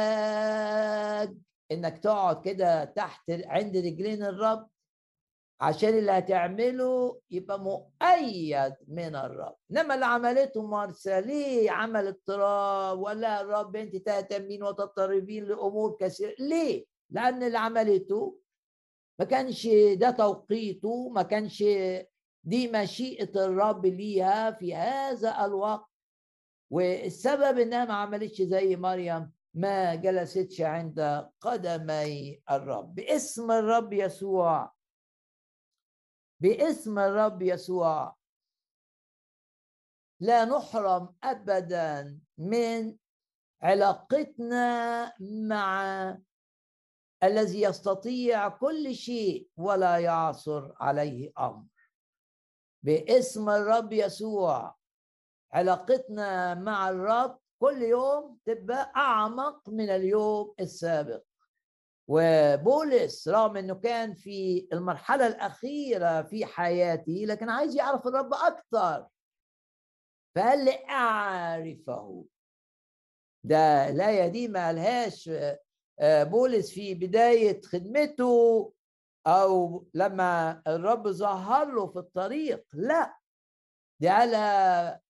محتاج 0.00 1.36
إنك 1.72 1.98
تقعد 1.98 2.44
كده 2.44 2.84
تحت 2.84 3.30
عند 3.30 3.76
رجلين 3.76 4.22
الرب 4.22 4.68
عشان 5.60 5.88
اللي 5.98 6.12
هتعمله 6.12 7.20
يبقى 7.30 7.60
مؤيد 7.60 8.74
من 8.88 9.16
الرب. 9.16 9.56
إنما 9.70 9.94
اللي 9.94 10.06
عملته 10.06 10.62
مرسى 10.66 11.20
ليه 11.20 11.70
عمل 11.70 12.06
اضطراب 12.06 12.98
ولا 12.98 13.40
الرب 13.40 13.76
أنت 13.76 13.96
تهتمين 13.96 14.62
وتضطربين 14.62 15.44
لأمور 15.44 15.96
كثيرة. 16.00 16.34
ليه؟ 16.38 16.84
لأن 17.10 17.42
اللي 17.42 17.58
عملته 17.58 18.38
ما 19.18 19.24
كانش 19.24 19.68
ده 19.94 20.10
توقيته 20.10 21.08
ما 21.08 21.22
كانش 21.22 21.64
دي 22.44 22.68
مشيئة 22.72 23.44
الرب 23.44 23.86
ليها 23.86 24.50
في 24.50 24.74
هذا 24.74 25.44
الوقت. 25.44 25.90
والسبب 26.70 27.58
إنها 27.58 27.84
ما 27.84 27.94
عملتش 27.94 28.42
زي 28.42 28.76
مريم 28.76 29.32
ما 29.54 29.94
جلستش 29.94 30.60
عند 30.60 31.26
قدمي 31.40 32.40
الرب. 32.50 32.94
باسم 32.94 33.50
الرب 33.50 33.92
يسوع. 33.92 34.79
باسم 36.40 36.98
الرب 36.98 37.42
يسوع. 37.42 38.16
لا 40.20 40.44
نحرم 40.44 41.14
ابدا 41.24 42.18
من 42.38 42.96
علاقتنا 43.62 45.12
مع 45.20 46.18
الذي 47.22 47.62
يستطيع 47.62 48.48
كل 48.48 48.94
شيء 48.94 49.48
ولا 49.56 49.98
يعصر 49.98 50.72
عليه 50.80 51.32
أمر. 51.38 51.66
باسم 52.82 53.50
الرب 53.50 53.92
يسوع. 53.92 54.76
علاقتنا 55.52 56.54
مع 56.54 56.88
الرب 56.88 57.38
كل 57.60 57.82
يوم 57.82 58.38
تبقى 58.44 58.92
أعمق 58.96 59.68
من 59.68 59.90
اليوم 59.90 60.54
السابق. 60.60 61.22
وبولس 62.12 63.28
رغم 63.28 63.56
إنه 63.56 63.74
كان 63.74 64.14
في 64.14 64.68
المرحلة 64.72 65.26
الأخيرة 65.26 66.22
في 66.22 66.46
حياتي 66.46 67.26
لكن 67.26 67.48
عايز 67.50 67.76
يعرف 67.76 68.06
الرب 68.06 68.34
أكثر 68.34 69.06
فقال 70.36 70.64
لي 70.64 70.84
أعرفه. 70.90 72.24
ده 73.44 73.88
الايه 73.88 74.28
دي 74.28 74.48
ما 74.48 74.66
قالهاش 74.66 75.30
آه، 76.00 76.22
بولس 76.24 76.70
في 76.70 76.94
بداية 76.94 77.60
خدمته 77.62 78.72
أو 79.26 79.86
لما 79.94 80.62
الرب 80.66 81.08
ظهر 81.08 81.74
له 81.74 81.86
في 81.86 81.98
الطريق. 81.98 82.64
لا 82.72 83.18
دي 84.00 84.08
قالها 84.08 85.00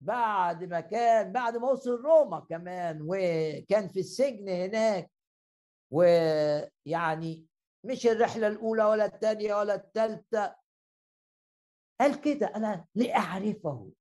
بعد 0.00 0.64
ما 0.64 0.80
كان 0.80 1.32
بعد 1.32 1.56
ما 1.56 1.68
وصل 1.70 1.90
روما 2.02 2.40
كمان 2.40 2.98
وكان 3.02 3.88
في 3.88 4.00
السجن 4.00 4.48
هناك. 4.48 5.10
ويعني 5.92 7.46
مش 7.84 8.06
الرحلة 8.06 8.46
الأولى 8.46 8.84
ولا 8.84 9.04
الثانية 9.04 9.54
ولا 9.54 9.74
الثالثة. 9.74 10.56
قال 12.00 12.20
كده 12.20 12.46
أنا 12.46 12.86
لاعرفه 12.94 13.92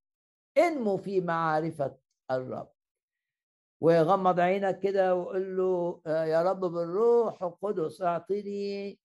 إنمو 0.58 0.98
في 0.98 1.22
معرفة 1.22 1.98
الرب. 2.32 2.72
وغمض 3.84 4.40
عينك 4.40 4.80
كده 4.80 5.16
وقول 5.16 5.58
له 5.58 6.02
آه، 6.06 6.26
يا 6.26 6.44
رب 6.44 6.60
بالروح 6.60 7.44
القدس 7.44 8.02
اعطني 8.02 9.00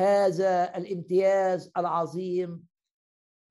هذا 0.00 0.76
الامتياز 0.76 1.72
العظيم. 1.76 2.66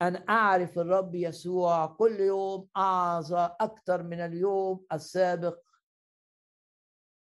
أن 0.01 0.29
أعرف 0.29 0.79
الرب 0.79 1.15
يسوع 1.15 1.85
كل 1.85 2.19
يوم 2.19 2.67
اعظم 2.77 3.49
أكثر 3.61 4.03
من 4.03 4.19
اليوم 4.19 4.85
السابق. 4.93 5.64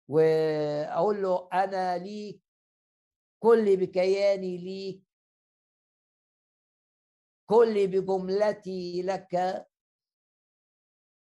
وأقول 0.08 1.22
له 1.22 1.50
أنا 1.54 1.98
ليك 1.98 2.42
كل 3.40 3.78
بكياني 3.78 4.58
ليك. 4.58 5.04
كل 7.50 7.88
بجملتي 7.88 9.02
لك. 9.02 9.66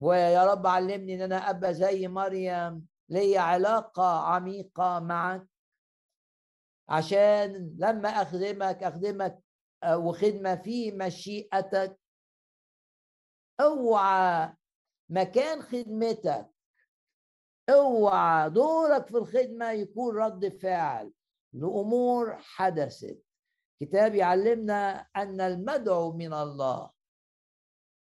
ويا 0.02 0.46
رب 0.46 0.68
علمني 0.68 1.16
إن 1.16 1.22
أنا 1.22 1.50
أبقى 1.50 1.74
زي 1.74 2.08
مريم 2.08 2.88
لي 3.10 3.38
علاقة 3.38 4.20
عميقة 4.20 5.00
معك 5.00 5.48
عشان 6.90 7.76
لما 7.80 8.10
أخدمك 8.10 8.84
أخدمك 8.84 9.44
آه، 9.84 9.98
وخدمة 9.98 10.56
في 10.56 10.92
مشيئتك. 10.92 12.00
اوعى 13.62 14.54
مكان 15.10 15.62
خدمتك 15.62 16.53
اوعى 17.70 18.50
دورك 18.50 19.08
في 19.08 19.18
الخدمة 19.18 19.72
يكون 19.72 20.16
رد 20.18 20.48
فعل 20.48 21.14
لأمور 21.54 22.38
حدثت. 22.40 23.24
كتاب 23.82 24.16
يعلمنا 24.16 25.08
أن 25.16 25.42
المدعو 25.42 26.12
من 26.12 26.34
الله. 26.34 26.92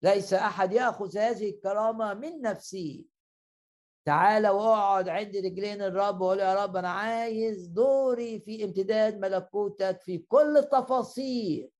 ليس 0.03 0.33
أحد 0.35 0.73
يأخذ 0.73 1.19
هذه 1.19 1.51
الكرامة 1.51 2.15
من 2.15 2.41
نفسه. 2.41 3.05
تعال 4.07 4.47
واقعد 4.49 5.09
عند 5.09 5.37
رجلين 5.37 5.83
الرب 5.83 6.21
وقول 6.21 6.39
يا 6.39 6.65
رب 6.65 6.77
أنا 6.77 6.91
عايز 6.91 7.67
دوري 7.67 8.41
في 8.41 8.65
امتداد 8.65 9.19
ملكوتك 9.19 10.01
في 10.01 10.19
كل 10.19 10.57
التفاصيل. 10.57 11.71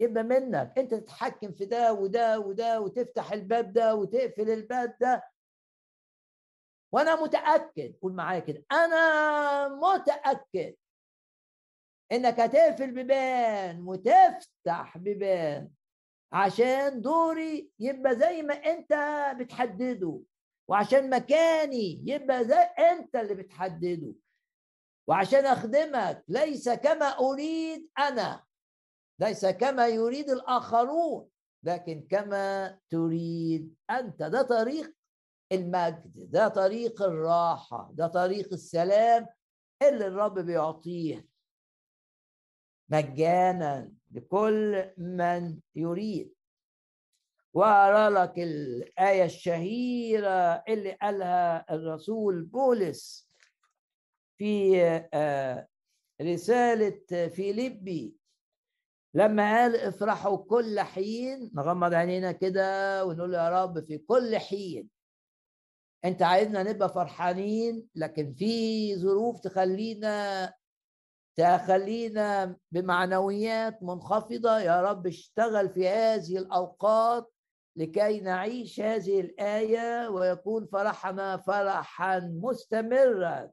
يبقى 0.00 0.24
منك. 0.24 0.72
أنت 0.78 0.94
تتحكم 0.94 1.52
في 1.52 1.64
ده 1.64 1.92
وده 1.92 2.40
وده 2.40 2.80
وتفتح 2.80 3.32
الباب 3.32 3.72
ده 3.72 3.94
وتقفل 3.94 4.50
الباب 4.50 4.96
ده 5.00 5.31
وأنا 6.92 7.22
متأكد 7.22 7.94
قول 8.02 8.12
معايا 8.14 8.40
كده 8.40 8.64
أنا 8.72 9.68
متأكد 9.68 10.74
انك 12.12 12.40
هتقفل 12.40 12.90
بيبان 12.90 13.88
وتفتح 13.88 14.98
بيبان 14.98 15.70
عشان 16.32 17.00
دوري 17.00 17.70
يبقى 17.78 18.16
زي 18.16 18.42
ما 18.42 18.54
أنت 18.54 18.92
بتحدده 19.40 20.20
وعشان 20.68 21.10
مكاني 21.10 22.02
يبقى 22.06 22.44
زي 22.44 22.58
أنت 22.58 23.16
اللي 23.16 23.34
بتحدده 23.34 24.14
وعشان 25.08 25.46
أخدمك 25.46 26.24
ليس 26.28 26.68
كما 26.68 27.06
أريد 27.18 27.88
أنا 27.98 28.44
ليس 29.20 29.46
كما 29.46 29.86
يريد 29.86 30.30
الآخرون 30.30 31.28
لكن 31.64 32.06
كما 32.10 32.78
تريد 32.90 33.74
أنت. 33.90 34.22
ده 34.22 34.42
طريق 34.42 34.94
المجد 35.52 36.30
ده 36.30 36.48
طريق 36.48 37.02
الراحة 37.02 37.90
ده 37.92 38.06
طريق 38.06 38.52
السلام 38.52 39.26
اللي 39.82 40.06
الرب 40.06 40.38
بيعطيه 40.38 41.26
مجانا 42.88 43.92
لكل 44.12 44.90
من 44.98 45.60
يريد. 45.74 46.34
وأرى 47.54 48.14
لك 48.14 48.38
الآية 48.38 49.24
الشهيرة 49.24 50.64
اللي 50.68 50.92
قالها 50.92 51.74
الرسول 51.74 52.42
بولس 52.44 53.28
في 54.38 54.82
آه، 55.14 55.66
رسالة 56.22 57.28
فيليبي 57.28 58.16
لما 59.14 59.42
قال 59.56 59.76
افرحوا 59.76 60.36
كل 60.36 60.80
حين 60.80 61.50
نغمض 61.54 61.94
عينينا 61.94 62.32
كده 62.32 63.04
ونقول 63.04 63.34
يا 63.34 63.62
رب 63.64 63.84
في 63.84 63.98
كل 63.98 64.36
حين. 64.38 64.88
انت 66.04 66.22
عايزنا 66.22 66.62
نبقى 66.62 66.88
فرحانين 66.88 67.88
لكن 67.94 68.32
في 68.32 68.96
ظروف 68.96 69.40
تخلينا 69.40 70.54
تخلينا 71.36 72.56
بمعنويات 72.70 73.82
منخفضة. 73.82 74.58
يا 74.58 74.82
رب 74.82 75.06
اشتغل 75.06 75.68
في 75.68 75.88
هذه 75.88 76.38
الأوقات 76.38 77.32
لكي 77.76 78.20
نعيش 78.20 78.80
هذه 78.80 79.20
الآية 79.20 80.08
ويكون 80.08 80.66
فرحنا 80.66 81.36
فرحا 81.36 82.18
مستمرا. 82.18 83.50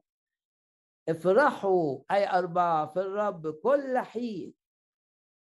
افرحوا 1.08 1.98
أي 2.10 2.30
أربعة 2.30 2.92
في 2.92 3.00
الرب 3.00 3.50
كل 3.50 3.98
حين. 3.98 4.54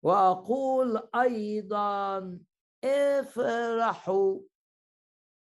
وأقول 0.03 1.09
أيضا 1.15 2.39
افرحوا. 2.83 4.39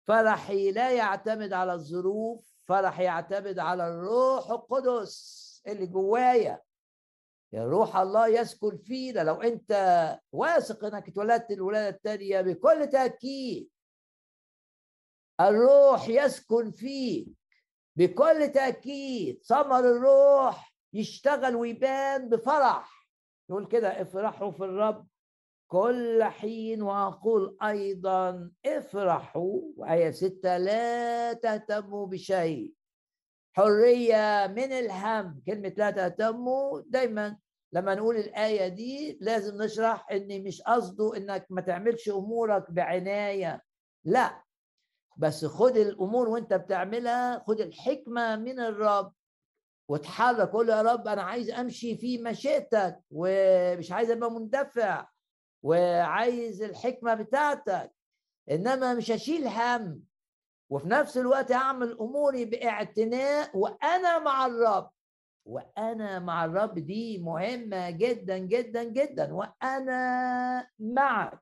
فرحي 0.07 0.71
لا 0.71 0.91
يعتمد 0.91 1.53
على 1.53 1.73
الظروف 1.73 2.55
فرحي 2.67 3.03
يعتمد 3.03 3.59
على 3.59 3.87
الروح 3.87 4.51
القدس. 4.51 5.45
اللي 5.67 5.85
جوايا. 5.85 6.61
يا 7.53 7.65
روح 7.65 7.97
الله 7.97 8.27
يسكن 8.27 8.77
فينا. 8.77 9.19
لو 9.19 9.41
أنت 9.41 9.71
واثق 10.31 10.85
إنك 10.85 11.07
اتولدت 11.07 11.51
الولاده 11.51 11.89
الثانية 11.95 12.41
بكل 12.41 12.87
تأكيد. 12.87 13.69
الروح 15.41 16.09
يسكن 16.09 16.71
فيك 16.71 17.27
بكل 17.95 18.51
تأكيد. 18.51 19.43
ثمر 19.43 19.79
الروح 19.79 20.75
يشتغل 20.93 21.55
ويبان 21.55 22.29
بفرح. 22.29 23.07
يقول 23.49 23.67
كده 23.67 24.01
افرحوا 24.01 24.51
في 24.51 24.63
الرب 24.63 25.07
كل 25.67 26.23
حين 26.23 26.81
وأقول 26.81 27.57
أيضا 27.63 28.51
افرحوا 28.65 29.61
وآية 29.77 30.11
ستة 30.11 30.57
لا 30.57 31.33
تهتموا 31.33 32.07
بشيء. 32.07 32.73
حرية 33.55 34.47
من 34.47 34.71
الهم 34.71 35.41
كلمة 35.47 35.73
لا 35.77 35.91
تهتموا. 35.91 36.81
دايما 36.85 37.37
لما 37.73 37.95
نقول 37.95 38.15
الآية 38.17 38.67
دي 38.67 39.17
لازم 39.21 39.61
نشرح 39.63 40.11
إن 40.11 40.43
مش 40.43 40.61
قصده 40.61 41.17
إنك 41.17 41.45
ما 41.49 41.61
تعملش 41.61 42.09
أمورك 42.09 42.71
بعناية. 42.71 43.61
لا 44.05 44.41
بس 45.17 45.45
خد 45.45 45.77
الأمور 45.77 46.29
وأنت 46.29 46.53
بتعملها 46.53 47.43
خد 47.47 47.61
الحكمة 47.61 48.35
من 48.35 48.59
الرب 48.59 49.13
وتحرك 49.89 50.49
قول 50.49 50.69
يا 50.69 50.81
رب 50.81 51.07
أنا 51.07 51.21
عايز 51.21 51.49
أمشي 51.51 51.97
في 51.97 52.17
مشيئتك 52.17 52.99
ومش 53.11 53.91
عايز 53.91 54.11
أبقى 54.11 54.31
مندفع. 54.31 55.07
وعايز 55.65 56.61
الحكمة 56.61 57.13
بتاعتك 57.13 57.91
إنما 58.51 58.93
مش 58.93 59.11
هشيل 59.11 59.47
هم. 59.47 60.03
وفي 60.69 60.89
نفس 60.89 61.17
الوقت 61.17 61.51
أعمل 61.51 61.97
أموري 61.99 62.45
باعتناء 62.45 63.57
وأنا 63.57 64.19
مع 64.19 64.45
الرب. 64.45 64.89
وأنا 65.45 66.19
مع 66.19 66.45
الرب 66.45 66.79
دي 66.79 67.17
مهمة 67.17 67.89
جدا 67.89 68.37
جدا 68.37 68.83
جدا. 68.83 69.33
وأنا 69.33 70.67
معك. 70.79 71.39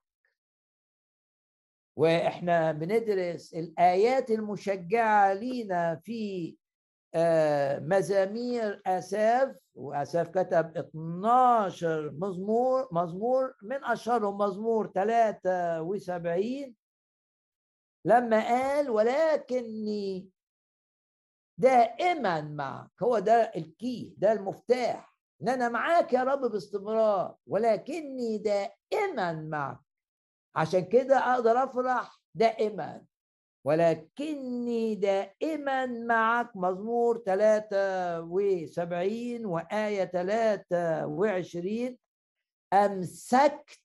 وإحنا 1.95 2.71
بندرس 2.71 3.53
الآيات 3.53 4.31
المشجعة 4.31 5.33
لينا 5.33 5.95
في 5.95 6.55
مزامير 7.79 8.81
آساف 8.85 9.55
وآساف 9.75 10.29
كتب 10.29 10.77
12 10.77 12.11
مزمور 12.11 12.87
مزمور 12.91 13.53
من 13.63 13.83
أشهرهم 13.83 14.37
مزمور 14.37 14.87
73 14.87 16.75
لما 18.05 18.39
قال 18.47 18.89
ولكني 18.89 20.29
دائما 21.57 22.41
معك 22.41 22.89
هو 23.03 23.19
ده 23.19 23.51
الكي 23.55 24.15
ده 24.17 24.31
المفتاح 24.31 25.13
إن 25.41 25.49
أنا 25.49 25.69
معاك 25.69 26.13
يا 26.13 26.23
رب 26.23 26.39
باستمرار 26.51 27.35
ولكني 27.47 28.37
دائما 28.37 29.33
معك. 29.33 29.79
عشان 30.55 30.85
كده 30.85 31.17
أقدر 31.17 31.63
أفرح 31.63 32.19
دائما. 32.35 33.05
ولكني 33.65 34.95
دائما 34.95 35.85
معك 35.85 36.55
مزمور 36.55 37.17
73 37.17 39.45
وآية 39.45 40.05
23 40.05 41.97
أمسكت 42.73 43.79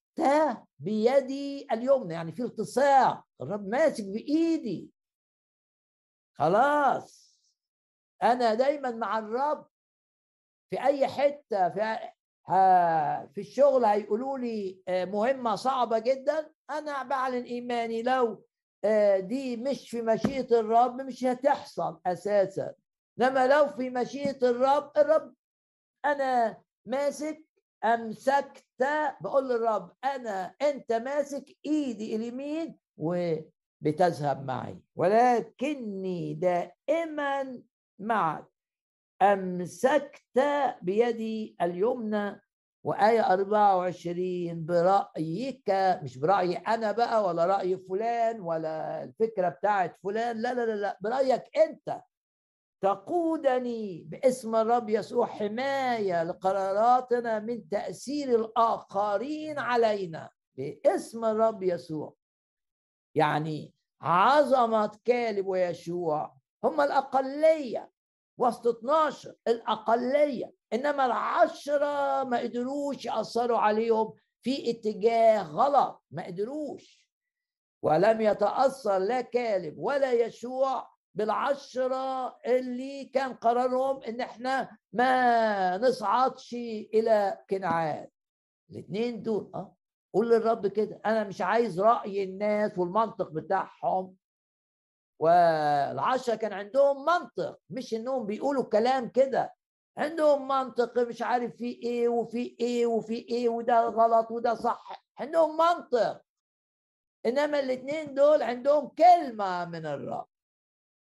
بيدي 0.79 1.67
اليمنى 1.73 2.15
يعني 2.15 2.33
في 2.33 2.43
التصاق 2.43 3.25
الرب 3.41 3.69
ماسك 3.69 4.05
بإيدي. 4.05 4.91
خلاص 6.35 7.39
أنا 8.23 8.55
دايما 8.55 8.91
مع 8.91 9.19
الرب. 9.19 9.67
في 10.71 10.85
أي 10.85 11.07
حتة 11.07 11.69
في 11.69 11.99
في 13.35 13.41
الشغل 13.41 13.85
هيقولوا 13.85 14.39
لي 14.39 14.83
آه، 14.89 15.05
مهمة 15.05 15.55
صعبة 15.55 15.99
جدا 15.99 16.53
أنا 16.71 17.03
بعلن 17.03 17.45
إيماني 17.45 18.03
لو 18.03 18.45
دي 19.21 19.57
مش 19.57 19.91
في 19.91 20.03
مشيئة 20.03 20.61
الرب 20.61 21.01
مش 21.01 21.25
هتحصل 21.25 22.01
أساسا. 22.07 22.75
إنما 23.21 23.47
لو 23.47 23.69
في 23.69 23.91
مشيئة 23.91 24.51
الرب 24.51 24.93
الرب 24.97 25.35
أنا 26.05 26.63
ماسك 26.87 27.45
أمسكت 27.85 28.65
بقول 29.21 29.49
للرب 29.49 29.93
أنا 30.05 30.55
أنت 30.63 30.93
ماسك 30.93 31.57
إيدي 31.67 32.17
اليمين 32.17 32.79
وبتذهب 32.97 34.45
معي. 34.45 34.81
ولكني 34.97 36.35
دائما 36.35 37.63
معك. 37.99 38.45
أمسكت 39.23 40.23
بيدي 40.83 41.57
اليمنى 41.63 42.41
وآية 42.89 43.33
24 43.33 44.65
برأيك 44.67 45.71
مش 46.03 46.19
برأيي 46.19 46.57
أنا 46.57 46.93
بقى 46.93 47.25
ولا 47.25 47.47
رأي 47.47 47.77
فلان 47.77 48.41
ولا 48.41 49.03
الفكرة 49.05 49.49
بتاعت 49.49 49.97
فلان 50.03 50.37
لا 50.43 50.55
لا 50.55 50.67
لا, 50.67 50.73
لا 50.77 50.99
برأيك 51.01 51.45
أنت. 51.57 52.03
تقودني 52.83 54.05
باسم 54.09 54.57
الرب 54.57 54.91
يسوع 54.91 55.27
حماية 55.27 56.25
لقراراتنا 56.25 57.39
من 57.39 57.69
تأثير 57.69 58.41
الآخرين 58.41 59.59
علينا 59.59 60.31
باسم 60.57 61.25
الرب 61.25 61.63
يسوع. 61.63 62.15
يعني 63.15 63.75
عظمة 64.01 64.99
كالب 65.05 65.47
ويشوع 65.47 66.37
هم 66.65 66.81
الأقلية. 66.81 67.91
وسط 68.39 68.67
12 68.67 69.35
الأقلية 69.49 70.53
إنما 70.73 71.07
العشرة 71.07 72.25
ما 72.25 72.39
قدروش 72.39 73.05
يأثروا 73.05 73.59
عليهم 73.59 74.13
في 74.43 74.71
اتجاه 74.71 75.43
غلط 75.43 76.03
ما 76.11 76.27
قدروش. 76.27 77.09
ولم 77.83 78.21
يتأثر 78.21 78.99
لا 78.99 79.21
كالب 79.21 79.79
ولا 79.79 80.13
يشوع 80.13 80.89
بالعشرة 81.15 82.37
اللي 82.47 83.05
كان 83.05 83.35
قرارهم 83.35 84.03
إن 84.03 84.21
إحنا 84.21 84.79
ما 84.93 85.79
نصعدش 85.79 86.55
إلى 86.95 87.39
كنعان. 87.51 88.09
الاثنين 88.71 89.23
دول 89.23 89.51
آه 89.55 89.75
قول 90.15 90.31
للرب 90.31 90.67
كده 90.67 91.01
أنا 91.07 91.25
مش 91.25 91.41
عايز 91.41 91.81
رأي 91.81 92.25
الناس 92.25 92.79
والمنطق 92.79 93.31
بتاعهم. 93.31 94.15
والعشرة 95.19 96.35
كان 96.35 96.53
عندهم 96.53 97.05
منطق 97.05 97.59
مش 97.71 97.95
إنهم 97.95 98.27
بيقولوا 98.27 98.65
كلام 98.65 99.09
كده. 99.09 99.55
عندهم 99.99 100.49
منطق 100.49 100.99
مش 100.99 101.23
عارف 101.23 101.57
في 101.57 101.81
إيه 101.83 102.09
وفي 102.09 102.57
إيه 102.61 102.87
وفي 102.87 103.15
إيه 103.15 103.49
وده 103.49 103.81
غلط 103.81 104.31
وده 104.31 104.55
صح 104.55 105.05
عندهم 105.19 105.57
منطق. 105.57 106.23
إنما 107.27 107.61
الاثنين 107.61 108.15
دول 108.15 108.43
عندهم 108.43 108.89
كلمة 108.89 109.65
من 109.65 109.87
الرب. 109.87 110.27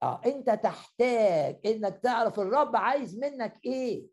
آه 0.02 0.20
أنت 0.26 0.50
تحتاج 0.50 1.60
إنك 1.66 1.98
تعرف 2.02 2.40
الرب 2.40 2.76
عايز 2.76 3.18
منك 3.18 3.60
إيه. 3.64 4.06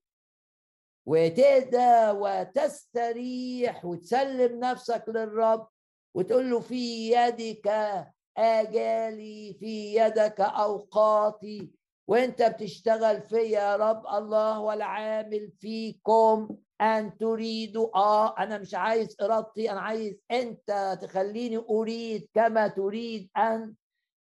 وتهدى 1.05 2.11
وتستريح 2.19 3.85
وتسلم 3.85 4.59
نفسك 4.59 5.03
للرب 5.07 5.67
وتقول 6.15 6.49
له 6.49 6.59
في 6.59 7.11
يدك 7.11 7.67
آجالي 8.39 9.57
في 9.59 9.95
يدك 9.95 10.41
أوقاتي. 10.41 11.71
وأنت 12.07 12.41
بتشتغل 12.43 13.21
فيا 13.21 13.39
يا 13.49 13.75
رب 13.75 14.07
الله 14.07 14.59
والعامل 14.59 15.51
فيكم. 15.59 16.57
أن 16.81 17.17
تريدوا 17.17 17.97
آه 17.97 18.37
أنا 18.39 18.57
مش 18.57 18.75
عايز 18.75 19.15
إرادتي 19.21 19.71
أنا 19.71 19.81
عايز 19.81 20.15
أنت 20.31 20.97
تخليني 21.01 21.57
أريد 21.57 22.29
كما 22.33 22.67
تريد 22.67 23.29
أن. 23.37 23.75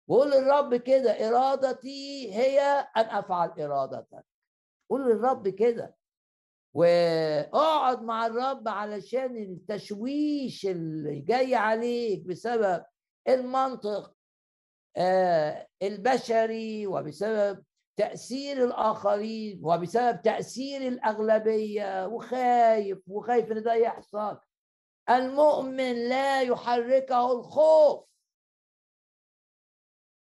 قول 0.09 0.31
للرب 0.31 0.75
كده 0.75 1.11
إرادتي 1.29 2.33
هي 2.35 2.59
أن 2.97 3.05
أفعل 3.05 3.61
إرادتك. 3.61 4.25
قول 4.89 5.01
للرب 5.09 5.47
كده. 5.49 5.95
وأقعد 6.73 8.01
مع 8.01 8.25
الرب 8.27 8.67
علشان 8.67 9.37
التشويش 9.37 10.65
اللي 10.65 11.19
جاي 11.19 11.55
عليك 11.55 12.25
بسبب 12.27 12.83
المنطق 13.27 14.15
آه 14.97 15.67
البشري 15.81 16.87
وبسبب 16.87 17.63
تأثير 17.97 18.63
الآخرين 18.63 19.59
وبسبب 19.63 20.21
تأثير 20.21 20.81
الأغلبية 20.87 22.07
وخايف 22.07 22.99
وخايف 23.07 23.51
إن 23.51 23.63
ده 23.63 23.73
يحصل. 23.73 24.39
المؤمن 25.09 26.09
لا 26.09 26.41
يحركه 26.41 27.31
الخوف. 27.31 28.05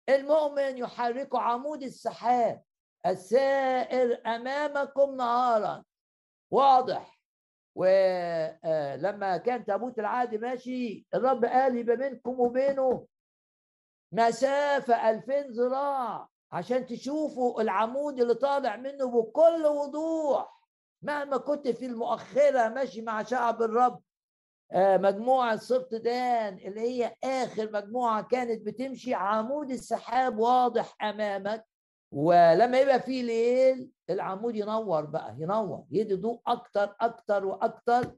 المؤمن 0.09 0.77
يحركه 0.77 1.39
عمود 1.39 1.83
السحاب 1.83 2.63
السائر 3.05 4.21
أمامكم 4.25 5.15
نهارا. 5.15 5.83
واضح. 6.51 7.16
ولما 7.77 9.37
كان 9.37 9.65
تابوت 9.65 9.99
العهد 9.99 10.35
ماشي 10.35 11.07
الرب 11.13 11.45
قال 11.45 11.77
يبقى 11.77 11.97
بينكم 11.97 12.39
وبينه 12.39 13.05
مسافة 14.11 15.09
ألفين 15.09 15.51
ذراع 15.51 16.27
عشان 16.51 16.85
تشوفوا 16.85 17.61
العمود 17.61 18.19
اللي 18.19 18.33
طالع 18.33 18.75
منه 18.75 19.11
بكل 19.21 19.65
وضوح. 19.65 20.57
مهما 21.01 21.37
كنت 21.37 21.67
في 21.67 21.85
المؤخرة 21.85 22.67
ماشي 22.69 23.01
مع 23.01 23.23
شعب 23.23 23.61
الرب 23.61 24.01
مجموعة 24.75 25.55
صفت 25.55 25.95
دان 25.95 26.57
اللي 26.57 26.81
هي 26.81 27.15
آخر 27.23 27.71
مجموعة 27.71 28.23
كانت 28.23 28.65
بتمشي 28.65 29.13
عمود 29.13 29.71
السحاب 29.71 30.39
واضح 30.39 30.95
أمامك. 31.03 31.65
ولما 32.11 32.79
يبقى 32.79 33.01
في 33.01 33.21
ليل 33.21 33.91
العمود 34.09 34.55
ينور 34.55 35.05
بقى 35.05 35.35
ينور 35.39 35.85
يدي 35.91 36.15
ضوء 36.15 36.41
أكتر 36.47 36.95
أكتر 37.01 37.45
وأكتر. 37.45 38.15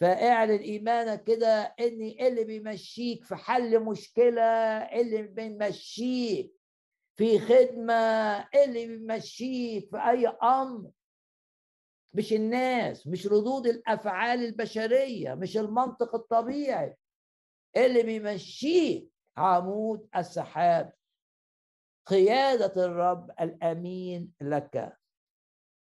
فاعلن 0.00 0.58
إيمانك 0.58 1.24
كده 1.24 1.74
إن 1.80 2.02
اللي 2.20 2.44
بيمشيك 2.44 3.24
في 3.24 3.36
حل 3.36 3.80
مشكلة 3.84 4.42
اللي 4.42 5.22
بيمشيك 5.22 6.52
في 7.16 7.38
خدمة 7.38 7.94
اللي 8.54 8.86
بيمشيك 8.86 9.90
في 9.90 9.96
أي 10.10 10.26
أمر. 10.26 10.90
مش 12.14 12.32
الناس 12.32 13.06
مش 13.06 13.26
ردود 13.26 13.66
الأفعال 13.66 14.44
البشرية 14.44 15.34
مش 15.34 15.56
المنطق 15.56 16.14
الطبيعي. 16.14 16.96
اللي 17.76 18.02
بيمشيك 18.02 19.10
عمود 19.36 20.08
السحاب. 20.16 20.92
قيادة 22.08 22.84
الرب 22.86 23.30
الأمين 23.40 24.32
لك. 24.40 24.98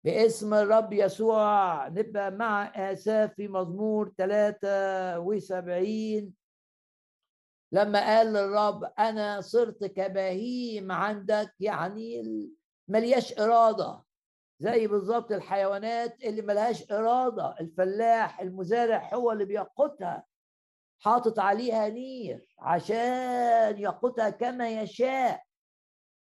باسم 0.06 0.54
الرب 0.54 0.94
يسوع 0.94 1.88
نبقى 1.88 2.32
مع 2.32 2.66
آساف 2.92 3.34
في 3.34 3.48
مزمور 3.48 4.14
73 4.18 6.34
لما 7.72 8.00
قال 8.00 8.28
للرب 8.34 8.84
أنا 9.00 9.42
صرت 9.42 9.86
كبهيم 9.86 10.92
عندك 10.92 11.54
يعني 11.60 12.22
ملياش 12.88 13.40
إرادة 13.40 14.04
زي 14.60 14.88
بالظبط 14.88 15.32
الحيوانات 15.32 16.24
اللي 16.24 16.42
ملهاش 16.42 16.92
إرادة 16.92 17.56
الفلاح 17.60 18.40
المزارع 18.40 19.10
هو 19.14 19.32
اللي 19.32 19.46
بيقوتها 19.46 20.26
حاطط 21.00 21.40
عليها 21.40 21.90
نير 21.90 22.56
عشان 22.60 23.80
يقودها 23.80 24.30
كما 24.30 24.70
يشاء. 24.70 25.44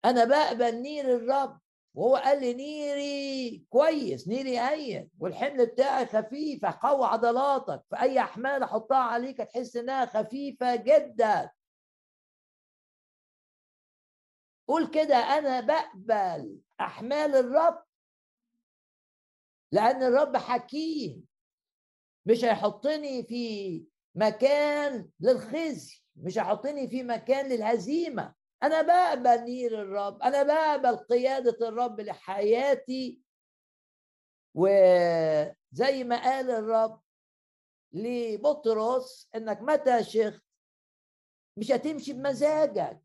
أنا 0.05 0.25
بقبل 0.25 0.83
نير 0.83 1.17
الرب 1.17 1.61
وهو 1.95 2.17
قال 2.17 2.41
لي 2.41 2.55
نيري 2.55 3.67
كويس 3.71 4.29
نيري 4.29 4.59
هين 4.61 5.11
والحمل 5.19 5.67
بتاعي 5.67 6.07
خفيف 6.07 6.65
قوي 6.65 7.07
عضلاتك 7.07 7.83
فأي 7.91 8.19
أحمال 8.21 8.63
أحطها 8.63 8.97
عليك 8.99 9.39
تحس 9.39 9.77
إنها 9.77 10.07
خفيفة 10.07 10.77
جدا. 10.77 11.51
قول 14.69 14.91
كده 14.91 15.17
أنا 15.17 15.61
بقبل 15.61 16.59
أحمال 16.81 17.35
الرب؟ 17.37 17.83
لأن 19.73 20.03
الرب 20.03 20.37
حكيم 20.37 21.27
مش 22.27 22.45
هيحطني 22.45 23.23
في 23.23 23.85
مكان 24.15 25.09
للخزي 25.21 26.03
مش 26.17 26.39
هيحطني 26.39 26.89
في 26.89 27.03
مكان 27.03 27.49
للهزيمة. 27.49 28.35
أنا 28.63 28.83
بقبل 28.83 29.45
نير 29.45 29.83
الرب 29.83 30.23
أنا 30.23 30.43
بقبل 30.43 30.97
قياده 30.97 31.69
الرب 31.69 32.01
لحياتي. 32.01 33.23
وزي 34.55 36.05
ما 36.05 36.23
قال 36.23 36.51
الرب 36.51 37.03
لبطرس 37.93 39.31
إنك 39.35 39.59
متى 39.63 40.05
شخت 40.05 40.43
مش 41.59 41.71
هتمشي 41.73 42.13
بمزاجك. 42.13 43.03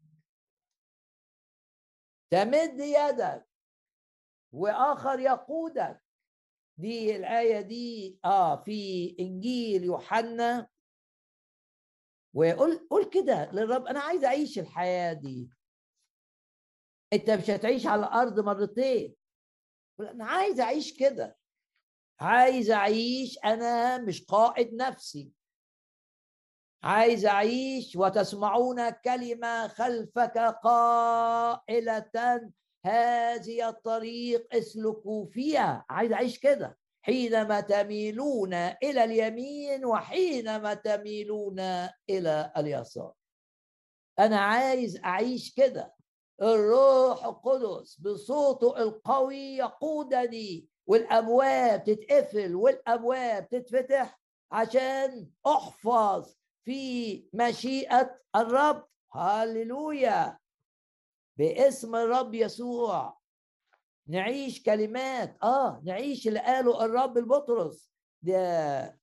تمد 2.32 2.80
يدك 2.80 3.48
وآخر 4.54 5.20
يقودك. 5.20 6.04
دي 6.80 7.16
الآية 7.16 7.62
دي 7.62 8.20
آه 8.26 8.64
في 8.64 9.16
إنجيل 9.20 9.84
يوحنا 9.84 10.70
وقول 12.38 12.88
قول 12.90 13.10
كده 13.10 13.52
للرب 13.52 13.86
أنا 13.86 14.00
عايز 14.00 14.24
أعيش 14.24 14.60
الحياة 14.60 15.14
دي. 15.14 15.50
أنت 17.14 17.30
مش 17.30 17.50
هتعيش 17.50 17.88
على 17.88 18.00
الأرض 18.02 18.40
مرتين. 18.40 19.16
أنا 20.00 20.26
عايز 20.26 20.60
أعيش 20.60 21.00
كده. 21.00 21.38
عايز 22.20 22.72
أعيش 22.72 23.40
أنا 23.46 23.98
مش 23.98 24.26
قائد 24.26 24.74
نفسي. 24.74 25.32
عايز 26.84 27.26
أعيش 27.26 27.96
وتسمعون 27.96 28.90
كلمة 28.90 29.68
خلفك 29.68 30.38
قائلة. 30.64 32.12
هذه 32.86 33.70
الطريق 33.70 34.56
اسلكوا 34.56 35.26
فيها. 35.26 35.86
عايز 35.90 36.12
أعيش 36.12 36.40
كده. 36.40 36.78
حينما 37.08 37.60
تميلون 37.60 38.54
إلى 38.54 39.04
اليمين 39.04 39.86
وحينما 39.86 40.74
تميلون 40.74 41.60
إلى 42.10 42.52
اليسار. 42.58 43.14
أنا 44.20 44.40
عايز 44.40 45.00
أعيش 45.06 45.54
كده. 45.54 45.94
الروح 46.42 47.26
القدس 47.26 48.00
بصوته 48.00 48.78
القوي 48.84 49.58
يقودني 49.58 50.68
والأبواب 50.88 51.84
تتقفل 51.84 52.56
والأبواب 52.56 53.50
تتفتح 53.50 54.20
عشان 54.52 55.30
أحفظ 55.48 56.36
في 56.66 57.24
مشيئة 57.34 58.20
الرب. 58.36 58.88
هللويا! 59.12 60.38
باسم 61.38 61.96
الرب 61.96 62.34
يسوع. 62.34 63.17
نعيش 64.08 64.64
كلمات. 64.64 65.38
آه 65.44 65.82
نعيش 65.86 66.28
اللي 66.28 66.40
قاله 66.40 66.86
الرب 66.86 67.18
البطرس. 67.18 67.92
ده 68.22 68.40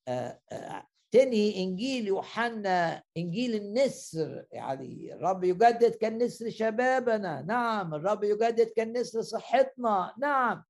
آه 0.08 0.40
آه 0.52 0.86
تنهي 1.10 1.62
إنجيل 1.62 2.06
يوحنا 2.06 3.02
إنجيل 3.16 3.54
النسر. 3.54 4.46
يعني 4.52 5.14
الرب 5.14 5.44
يجدد 5.44 5.94
كالنسر 5.94 6.50
شبابنا. 6.50 7.42
نعم 7.42 7.94
الرب 7.94 8.24
يجدد 8.24 8.68
كالنسر 8.76 9.22
صحتنا. 9.22 10.14
نعم. 10.18 10.64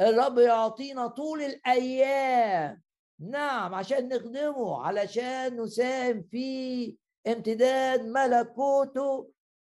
الرب 0.00 0.38
يعطينا 0.38 1.06
طول 1.06 1.42
الأيام. 1.42 2.82
نعم 3.20 3.74
عشان 3.74 4.08
نخدمه 4.08 4.82
علشان 4.82 5.60
نساهم 5.60 6.22
في 6.22 6.96
امتداد 7.26 8.06
ملكوته. 8.06 9.30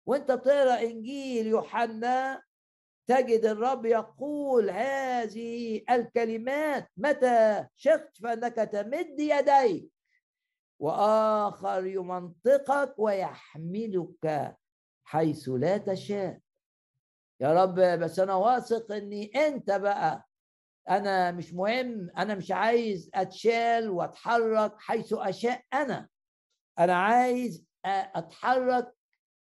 وأنت 0.06 0.32
بتقرأ 0.32 0.82
إنجيل 0.82 1.48
يوحنا 1.48 2.42
تجد 3.08 3.46
الرب 3.46 3.86
يقول 3.86 4.70
هذه 4.70 5.82
الكلمات 5.90 6.90
متى 6.98 7.68
شخت 7.76 8.18
فإنك 8.24 8.56
تمد 8.56 9.20
يديك 9.20 9.92
وآخر 10.80 11.86
يمنطقك 11.86 12.94
ويحملك 12.98 14.56
حيث 15.04 15.50
لا 15.50 15.78
تشاء. 15.78 16.40
يا 17.42 17.64
رب 17.64 17.76
بس 17.76 18.20
أنا 18.20 18.34
واثق 18.36 18.92
إني 18.92 19.32
أنت 19.36 19.72
بقى. 19.72 20.26
أنا 20.90 21.32
مش 21.32 21.54
مهم 21.54 22.10
أنا 22.18 22.36
مش 22.36 22.52
عايز 22.52 23.10
أتشال 23.14 23.90
وأتحرك 23.90 24.74
حيث 24.80 25.14
أشاء 25.14 25.62
أنا. 25.74 26.10
أنا 26.80 26.96
عايز 26.96 27.66
أتحرك 27.86 28.94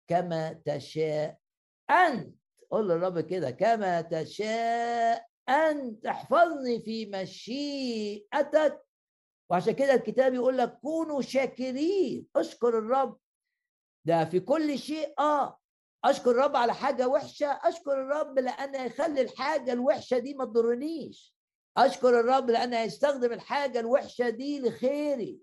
كما 0.08 0.52
تشاء 0.52 1.38
أنت. 1.90 2.39
قول 2.70 2.88
للرب 2.88 3.20
كده 3.20 3.50
كما 3.50 4.00
تشاء 4.00 5.26
ان 5.48 6.00
تحفظني 6.00 6.80
في 6.82 7.06
مشيئتك. 7.06 8.82
وعشان 9.50 9.72
كده 9.72 9.94
الكتاب 9.94 10.34
يقول 10.34 10.58
لك 10.58 10.78
كونوا 10.82 11.22
شاكرين. 11.22 12.26
أشكر 12.36 12.78
الرب. 12.78 13.18
ده 14.04 14.24
في 14.24 14.40
كل 14.40 14.78
شيء 14.78 15.14
آه. 15.18 15.58
أشكر 16.04 16.30
الرب 16.30 16.56
على 16.56 16.74
حاجة 16.74 17.08
وحشة. 17.08 17.46
أشكر 17.64 17.92
الرب 17.92 18.38
لأن 18.38 18.86
يخلي 18.86 19.20
الحاجة 19.20 19.72
الوحشة 19.72 20.18
دي 20.18 20.34
ما 20.34 20.44
تضرنيش. 20.44 21.34
أشكر 21.76 22.20
الرب 22.20 22.50
لأن 22.50 22.74
هيستخدم 22.74 23.32
الحاجة 23.32 23.80
الوحشة 23.80 24.28
دي 24.28 24.60
لخيري. 24.60 25.38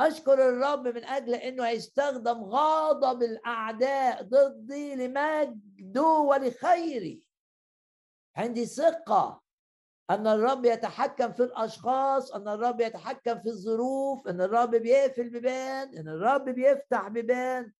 أشكر 0.00 0.48
الرب 0.48 0.88
من 0.88 1.04
أجل 1.04 1.34
إنه 1.34 1.66
هيستخدم 1.66 2.44
غضب 2.44 3.22
الأعداء 3.22 4.22
ضدي 4.22 4.94
لمجده 4.94 6.02
ولخيري. 6.02 7.22
عندي 8.36 8.66
ثقة 8.66 9.42
أن 10.10 10.26
الرب 10.26 10.64
يتحكم 10.64 11.32
في 11.32 11.42
الأشخاص 11.42 12.32
أن 12.32 12.48
الرب 12.48 12.80
يتحكم 12.80 13.38
في 13.38 13.48
الظروف 13.48 14.28
أن 14.28 14.40
الرب 14.40 14.70
بيقفل 14.70 15.30
بيبان 15.30 15.98
أن 15.98 16.08
الرب 16.08 16.44
بيفتح 16.44 17.08
بيبان 17.08 17.72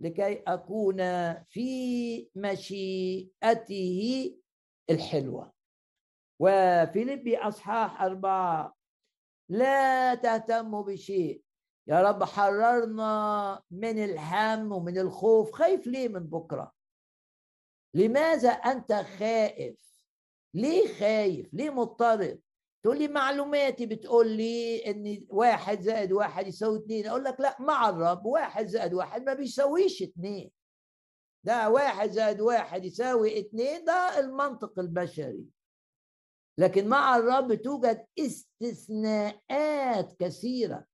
لكي 0.00 0.42
أكون 0.46 0.96
في 1.44 2.30
مشيئته 2.34 4.36
الحلوة. 4.90 5.52
وفيليبي 6.40 7.38
أصحاح 7.38 8.02
أربعة 8.02 8.76
لا 9.48 10.14
تهتموا 10.14 10.82
بشيء 10.82 11.42
يا 11.88 12.02
رب 12.02 12.24
حررنا 12.24 13.62
من 13.70 14.04
الهم 14.04 14.72
ومن 14.72 14.98
الخوف. 14.98 15.52
خايف 15.52 15.86
ليه 15.86 16.08
من 16.08 16.26
بكرة؟ 16.26 16.72
لماذا 17.94 18.48
أنت 18.50 18.92
خائف؟ 18.92 19.76
ليه 20.54 20.98
خايف؟ 20.98 21.54
ليه 21.54 21.70
مضطرب؟ 21.70 22.38
تقول 22.82 22.98
لي 22.98 23.08
معلوماتي 23.08 23.86
بتقول 23.86 24.28
لي 24.28 24.86
إن 24.90 25.26
واحد 25.30 25.80
زائد 25.80 26.12
واحد 26.12 26.46
يساوي 26.46 26.78
اتنين. 26.78 27.06
أقول 27.06 27.24
لك 27.24 27.40
لا 27.40 27.56
مع 27.60 27.88
الرب 27.88 28.26
واحد 28.26 28.66
زائد 28.66 28.94
واحد 28.94 29.22
ما 29.22 29.34
بيساويش 29.34 30.02
اتنين. 30.02 30.50
ده 31.44 31.70
واحد 31.70 32.10
زائد 32.10 32.40
واحد 32.40 32.84
يساوي 32.84 33.38
اتنين 33.40 33.84
ده 33.84 34.18
المنطق 34.18 34.78
البشري. 34.78 35.44
لكن 36.58 36.88
مع 36.88 37.16
الرب 37.16 37.54
توجد 37.54 38.06
استثناءات 38.18 40.12
كثيرة. 40.18 40.84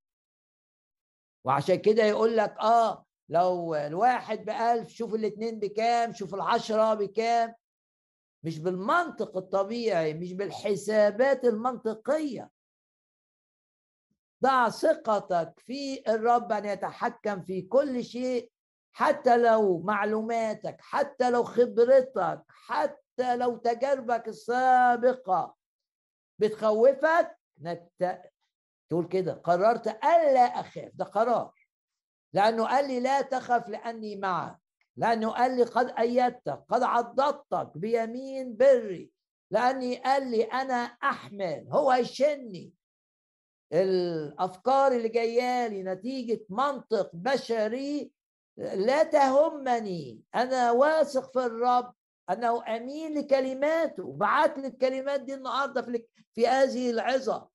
وعشان 1.43 1.75
كده 1.75 2.03
يقول 2.03 2.37
لك 2.37 2.55
آه 2.59 3.05
لو 3.29 3.75
الواحد 3.75 4.45
بألف 4.45 4.89
شوف 4.89 5.15
الاتنين 5.15 5.59
بكام 5.59 6.13
شوف 6.13 6.35
العشرة 6.35 6.93
بكام 6.93 7.53
مش 8.43 8.59
بالمنطق 8.59 9.37
الطبيعي 9.37 10.13
مش 10.13 10.33
بالحسابات 10.33 11.45
المنطقية 11.45 12.49
ضع 14.43 14.69
ثقتك 14.69 15.53
في 15.59 16.03
الرب 16.07 16.51
أن 16.51 16.65
يتحكم 16.65 17.41
في 17.41 17.61
كل 17.61 18.03
شيء 18.03 18.51
حتى 18.91 19.37
لو 19.37 19.79
معلوماتك 19.79 20.77
حتى 20.79 21.29
لو 21.29 21.43
خبرتك 21.43 22.43
حتى 22.47 23.35
لو 23.35 23.57
تجاربك 23.57 24.27
السابقة 24.27 25.55
بتخوفك. 26.39 27.37
تقول 28.93 29.07
كده 29.07 29.33
قررت 29.33 29.87
ألا 29.87 30.41
أخاف. 30.59 30.91
ده 30.93 31.05
قرار. 31.05 31.53
لأنه 32.33 32.67
قال 32.67 32.87
لي 32.87 32.99
لا 32.99 33.21
تخف 33.21 33.69
لأني 33.69 34.15
معك. 34.15 34.57
لأنه 34.97 35.31
قال 35.31 35.57
لي 35.57 35.63
قد 35.63 35.93
أيدتك 35.99 36.63
قد 36.69 36.83
عضدتك 36.83 37.71
بيمين 37.75 38.57
بري. 38.57 39.11
لأني 39.51 39.95
قال 39.95 40.31
لي 40.31 40.43
أنا 40.43 40.75
أحمل. 41.03 41.67
هو 41.71 41.93
يشني 41.93 42.73
الأفكار 43.73 44.91
اللي 44.91 45.09
جاية 45.09 45.67
لي 45.67 45.83
نتيجة 45.83 46.45
منطق 46.49 47.09
بشري 47.13 48.11
لا 48.57 49.03
تهمني. 49.03 50.21
أنا 50.35 50.71
واثق 50.71 51.33
في 51.33 51.45
الرب. 51.45 51.93
أنه 52.29 52.75
أمين 52.75 53.17
لكلماته. 53.17 54.13
بعت 54.13 54.57
لي 54.57 54.67
الكلمات 54.67 55.21
دي 55.21 55.33
النهاردة 55.33 55.81
في, 55.81 56.05
في 56.33 56.47
هذه 56.47 56.89
العظة. 56.91 57.52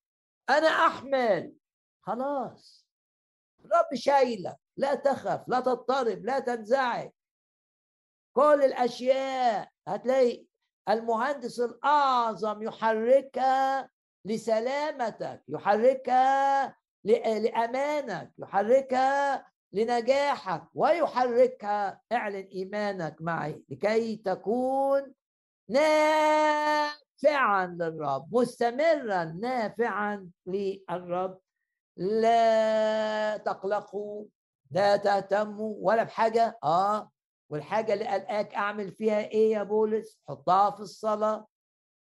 أنا 0.49 0.67
أحمل. 0.67 1.53
خلاص. 2.01 2.87
الرب 3.65 3.95
شايلك. 3.95 4.55
لا 4.77 4.95
تخف 4.95 5.43
لا 5.47 5.59
تضطرب 5.59 6.25
لا 6.25 6.39
تنزعج. 6.39 7.09
كل 8.33 8.61
الأشياء 8.63 9.69
هتلاقي 9.87 10.45
المهندس 10.89 11.59
الأعظم 11.59 12.63
يحركها 12.63 13.89
لسلامتك 14.25 15.43
يحركها 15.47 16.75
لأمانك 17.03 18.31
يحركها 18.39 19.51
لنجاحك 19.73 20.63
ويحركها 20.73 22.01
اعلن 22.11 22.47
إيمانك 22.51 23.15
معي 23.21 23.63
لكي 23.69 24.15
تكون 24.15 25.13
نافعا 27.23 27.67
للرب 27.67 28.35
مستمرا 28.35 29.23
نافعا 29.23 30.29
للرب. 30.45 31.39
لا 31.97 33.37
تقلقوا 33.37 34.25
لا 34.71 34.97
تهتموا 34.97 35.75
ولا 35.79 36.03
بحاجة. 36.03 36.59
آه 36.63 37.11
والحاجة 37.49 37.93
اللي 37.93 38.07
قلقاك 38.07 38.55
أعمل 38.55 38.91
فيها 38.91 39.19
إيه 39.19 39.51
يا 39.51 39.63
بولس؟ 39.63 40.19
حطها 40.27 40.71
في 40.71 40.79
الصلاة. 40.79 41.47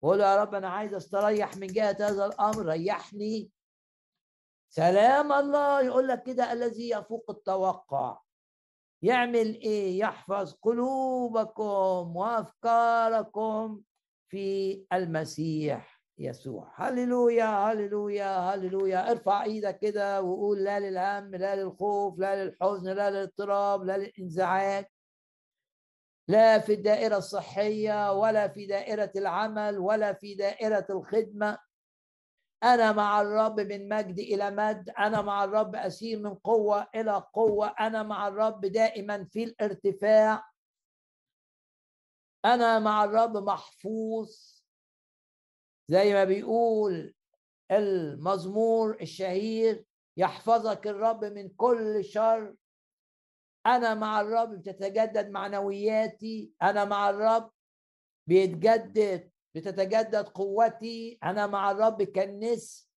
قول 0.03 0.19
يا 0.19 0.35
رب 0.35 0.55
أنا 0.55 0.69
عايز 0.69 0.93
أستريح 0.93 1.57
من 1.57 1.67
جهة 1.67 1.97
هذا 1.99 2.25
الأمر 2.25 2.65
ريحني. 2.65 3.51
سلام 4.69 5.33
الله. 5.33 5.81
يقول 5.81 6.07
لك 6.07 6.23
كده 6.23 6.53
الذي 6.53 6.89
يفوق 6.89 7.25
التوقع. 7.29 8.19
يعمل 9.01 9.53
إيه؟ 9.55 9.99
يحفظ 9.99 10.53
قلوبكم 10.61 12.15
وأفكاركم. 12.15 13.81
في 14.33 14.85
المسيح 14.93 16.01
يسوع. 16.17 16.71
هللويا 16.75 17.45
هللويا 17.45 18.37
هللويا. 18.37 19.11
ارفع 19.11 19.43
إيدك 19.43 19.79
كده 19.79 20.21
وقول 20.21 20.63
لا 20.63 20.79
للهم 20.79 21.35
لا 21.35 21.55
للخوف 21.55 22.19
لا 22.19 22.43
للحزن 22.45 22.93
لا 22.93 23.09
للاضطراب 23.09 23.83
لا 23.83 23.97
للانزعاج. 23.97 24.85
لا 26.27 26.59
في 26.59 26.73
الدائرة 26.73 27.17
الصحية 27.17 28.11
ولا 28.13 28.47
في 28.47 28.65
دائرة 28.65 29.11
العمل 29.15 29.77
ولا 29.77 30.13
في 30.13 30.35
دائرة 30.35 30.85
الخدمة. 30.89 31.57
أنا 32.63 32.91
مع 32.91 33.21
الرب 33.21 33.59
من 33.59 33.89
مجد 33.89 34.19
إلى 34.19 34.51
مجد. 34.51 34.89
أنا 34.99 35.21
مع 35.21 35.43
الرب 35.43 35.75
أسير 35.75 36.19
من 36.19 36.35
قوة 36.35 36.87
إلى 36.95 37.23
قوة. 37.33 37.67
أنا 37.67 38.03
مع 38.03 38.27
الرب 38.27 38.65
دائما 38.65 39.25
في 39.31 39.43
الارتفاع. 39.43 40.52
أنا 42.45 42.79
مع 42.79 43.03
الرب 43.03 43.37
محفوظ. 43.37 44.61
زي 45.87 46.13
ما 46.13 46.23
بيقول 46.23 47.13
المزمور 47.71 49.01
الشهير 49.01 49.85
يحفظك 50.17 50.87
الرب 50.87 51.25
من 51.25 51.49
كل 51.49 52.05
شر. 52.05 52.55
أنا 53.65 53.93
مع 53.93 54.21
الرب 54.21 54.49
بتتجدد 54.59 55.29
معنوياتي. 55.29 56.51
أنا 56.61 56.85
مع 56.85 57.09
الرب 57.09 57.51
بيتجدد 58.27 59.31
بتتجدد 59.55 60.27
قوتي. 60.27 61.19
أنا 61.23 61.47
مع 61.47 61.71
الرب 61.71 62.03
كالنس. 62.03 62.89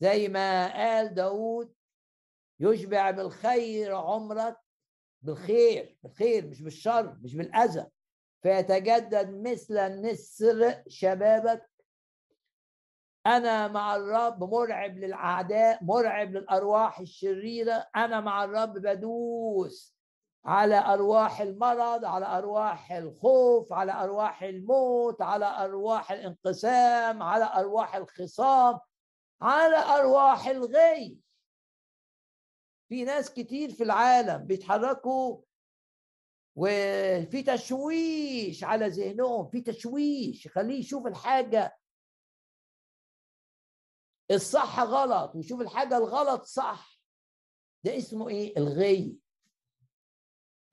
زي 0.00 0.28
ما 0.28 0.72
قال 0.72 1.14
داود 1.14 1.74
يشبع 2.60 3.10
بالخير 3.10 3.94
عمرك 3.94 4.56
بالخير 5.22 5.98
بالخير 6.02 6.46
مش 6.46 6.62
بالشر 6.62 7.18
مش 7.22 7.34
بالأذى. 7.34 7.86
فيتجدد 8.42 9.48
مثل 9.48 9.78
النسر 9.78 10.82
شبابك. 10.88 11.70
أنا 13.26 13.68
مع 13.68 13.96
الرب 13.96 14.44
مرعب 14.44 14.98
للأعداء 14.98 15.84
مرعب 15.84 16.32
للأرواح 16.32 17.00
الشريرة. 17.00 17.86
أنا 17.96 18.20
مع 18.20 18.44
الرب 18.44 18.72
بدوس 18.72 19.98
على 20.44 20.78
أرواح 20.78 21.40
المرض 21.40 22.04
على 22.04 22.26
أرواح 22.26 22.92
الخوف 22.92 23.72
على 23.72 23.92
أرواح 23.92 24.42
الموت 24.42 25.22
على 25.22 25.46
أرواح 25.46 26.12
الانقسام 26.12 27.22
على 27.22 27.50
أرواح 27.54 27.96
الخصام 27.96 28.78
على 29.40 29.76
أرواح 29.76 30.46
الغي. 30.46 31.18
في 32.88 33.04
ناس 33.04 33.32
كتير 33.32 33.70
في 33.70 33.82
العالم 33.82 34.44
بيتحركوا 34.44 35.40
وفي 36.60 37.42
تشويش 37.42 38.64
على 38.64 38.88
ذهنهم 38.88 39.48
في 39.50 39.60
تشويش. 39.60 40.46
يخليه 40.46 40.78
يشوف 40.78 41.06
الحاجة. 41.06 41.78
الصح 44.30 44.80
غلط 44.80 45.34
ويشوف 45.34 45.60
الحاجة 45.60 45.96
الغلط 45.96 46.42
صح. 46.42 46.98
ده 47.84 47.96
اسمه 47.96 48.28
إيه؟ 48.28 48.56
الغي. 48.56 49.18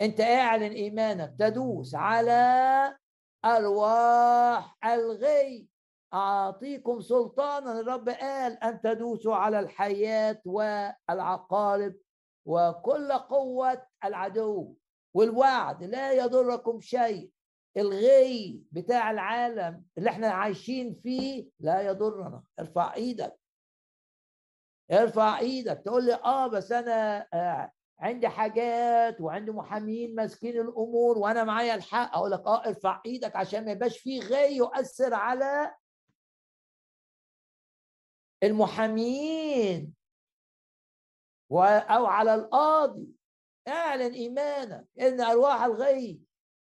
أنت 0.02 0.22
أعلن 0.22 0.72
إيمانك 0.72 1.36
تدوس 1.40 1.96
على 1.96 2.98
أرواح 3.46 4.78
الغي. 4.86 5.68
أعطيكم 6.14 7.02
سلطانا 7.02 7.80
الرب 7.80 8.10
قال 8.10 8.64
أن 8.64 8.82
تدوسوا 8.82 9.36
على 9.36 9.60
الحياة 9.60 10.42
والعقارب 10.46 11.96
وكل 12.46 13.12
قوة 13.12 13.88
العدو. 14.04 14.76
والوعد 15.16 15.84
لا 15.84 16.12
يضركم 16.12 16.80
شيء. 16.80 17.32
الغي 17.78 18.64
بتاع 18.72 19.12
العالم 19.12 19.84
اللي 19.98 20.10
إحنا 20.10 20.28
عايشين 20.28 20.96
فيه 21.04 21.50
لا 21.60 21.82
يضرنا. 21.82 22.44
ارفع 22.60 22.94
إيدك. 22.94 23.40
ارفع 24.92 25.40
إيدك. 25.40 25.82
تقول 25.86 26.06
لي 26.06 26.14
آه 26.14 26.48
بس 26.48 26.72
أنا 26.72 27.28
آه 27.34 27.72
عندي 28.00 28.28
حاجات 28.30 29.22
وعندي 29.22 29.52
محامين 29.52 30.16
ماسكين 30.16 30.62
الأمور 30.62 31.18
وأنا 31.18 31.44
معايا 31.44 31.76
الحق. 31.76 32.16
أقول 32.16 32.32
لك 32.32 32.48
آه 32.48 32.66
ارفع 32.66 33.02
إيدك 33.06 33.36
عشان 33.36 33.66
ما 33.66 33.72
يبقاش 33.72 34.00
فيه 34.00 34.22
غي 34.22 34.56
يؤثر 34.56 35.14
على 35.14 35.76
المحامين 38.44 39.94
أو 41.52 42.06
على 42.06 42.36
القاضي. 42.36 43.08
اعلن 43.68 44.14
إيمانك 44.14 44.88
إن 45.02 45.22
أرواح 45.22 45.64
الغي 45.64 46.22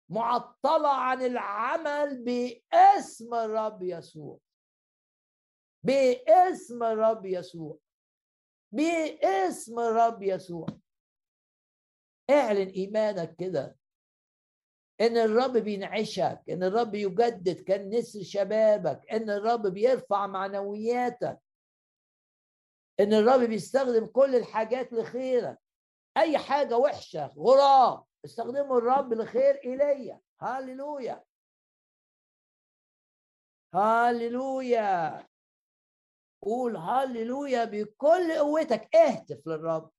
معطلة 0.08 0.88
عن 0.88 1.22
العمل 1.22 2.24
باسم 2.24 3.34
الرب 3.34 3.82
يسوع. 3.82 4.38
باسم 5.82 6.82
الرب 6.82 7.26
يسوع. 7.26 7.78
باسم 8.72 9.78
الرب 9.78 10.22
يسوع. 10.22 10.66
اعلن 12.30 12.68
إيمانك 12.68 13.36
كده. 13.36 13.76
إن 15.00 15.16
الرب 15.16 15.52
بينعشك 15.52 16.42
إن 16.50 16.62
الرب 16.62 16.94
يجدد 16.94 17.60
كان 17.60 17.88
نسر 17.88 18.22
شبابك 18.22 19.10
إن 19.12 19.30
الرب 19.30 19.66
بيرفع 19.66 20.26
معنوياتك 20.26 21.38
إن 23.00 23.12
الرب 23.12 23.40
بيستخدم 23.40 24.06
كل 24.06 24.36
الحاجات 24.36 24.92
لخيرك. 24.92 25.63
أي 26.16 26.38
حاجة 26.38 26.76
وحشة 26.78 27.26
غراب. 27.26 28.04
استخدموا 28.24 28.78
الرب 28.78 29.12
لخير 29.12 29.54
ايليا 29.64 30.20
هللويا 30.40 31.24
هللويا 33.74 35.26
قول 36.42 36.76
هللويا 36.76 37.64
بكل 37.64 38.32
قوتك. 38.38 38.96
اهتف 38.96 39.46
للرب. 39.46 39.90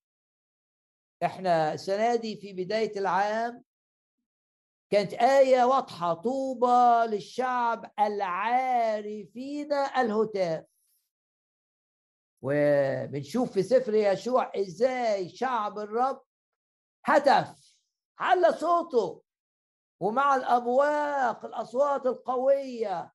إحنا 1.24 1.74
السنة 1.74 2.16
دي 2.16 2.38
في 2.38 2.54
بداية 2.54 3.00
العام 3.00 3.64
كانت 4.90 5.14
آية 5.14 5.64
واضحة 5.64 6.14
طوبى 6.14 7.16
للشعب 7.16 7.92
العارفين 8.00 9.74
الهتاف. 9.74 10.66
وبنشوف 12.46 13.52
في 13.52 13.64
سفر 13.64 13.94
يشوع 13.94 14.52
إزاي 14.56 15.30
شعب 15.30 15.80
الرب 15.80 16.22
هتف 17.06 17.78
على 18.20 18.52
صوته 18.54 19.24
ومع 20.00 20.36
الأبواق 20.36 21.46
الأصوات 21.46 22.06
القوية. 22.06 23.14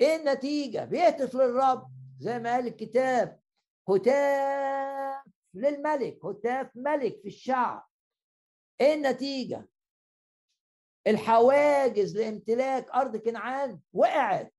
إيه 0.00 0.16
النتيجة؟ 0.16 0.84
بيهتف 0.84 1.34
للرب 1.34 1.90
زي 2.18 2.38
ما 2.38 2.52
قال 2.52 2.66
الكتاب 2.66 3.40
هتاف 3.88 5.24
للملك 5.54 6.24
هتاف 6.24 6.70
ملك 6.74 7.20
في 7.20 7.28
الشعب. 7.28 7.88
إيه 8.80 8.94
النتيجة؟ 8.94 9.68
الحواجز 11.06 12.16
لامتلاك 12.16 12.90
أرض 12.90 13.16
كنعان 13.16 13.80
وقعت. 13.92 14.54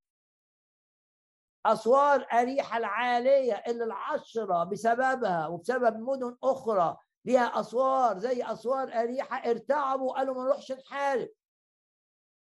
اسوار 1.66 2.28
أريحة 2.34 2.78
العالية 2.78 3.54
اللي 3.68 3.84
العشرة 3.84 4.64
بسببها 4.64 5.48
وبسبب 5.48 6.00
مدن 6.00 6.38
أخرى 6.44 6.98
ليها 7.26 7.60
اسوار 7.60 8.18
زي 8.18 8.44
اسوار 8.44 8.94
أريحة 8.94 9.38
ارتعبوا 9.50 10.14
قالوا 10.14 10.36
ما 10.36 10.44
نروحش 10.44 10.72
نحارب. 10.72 11.30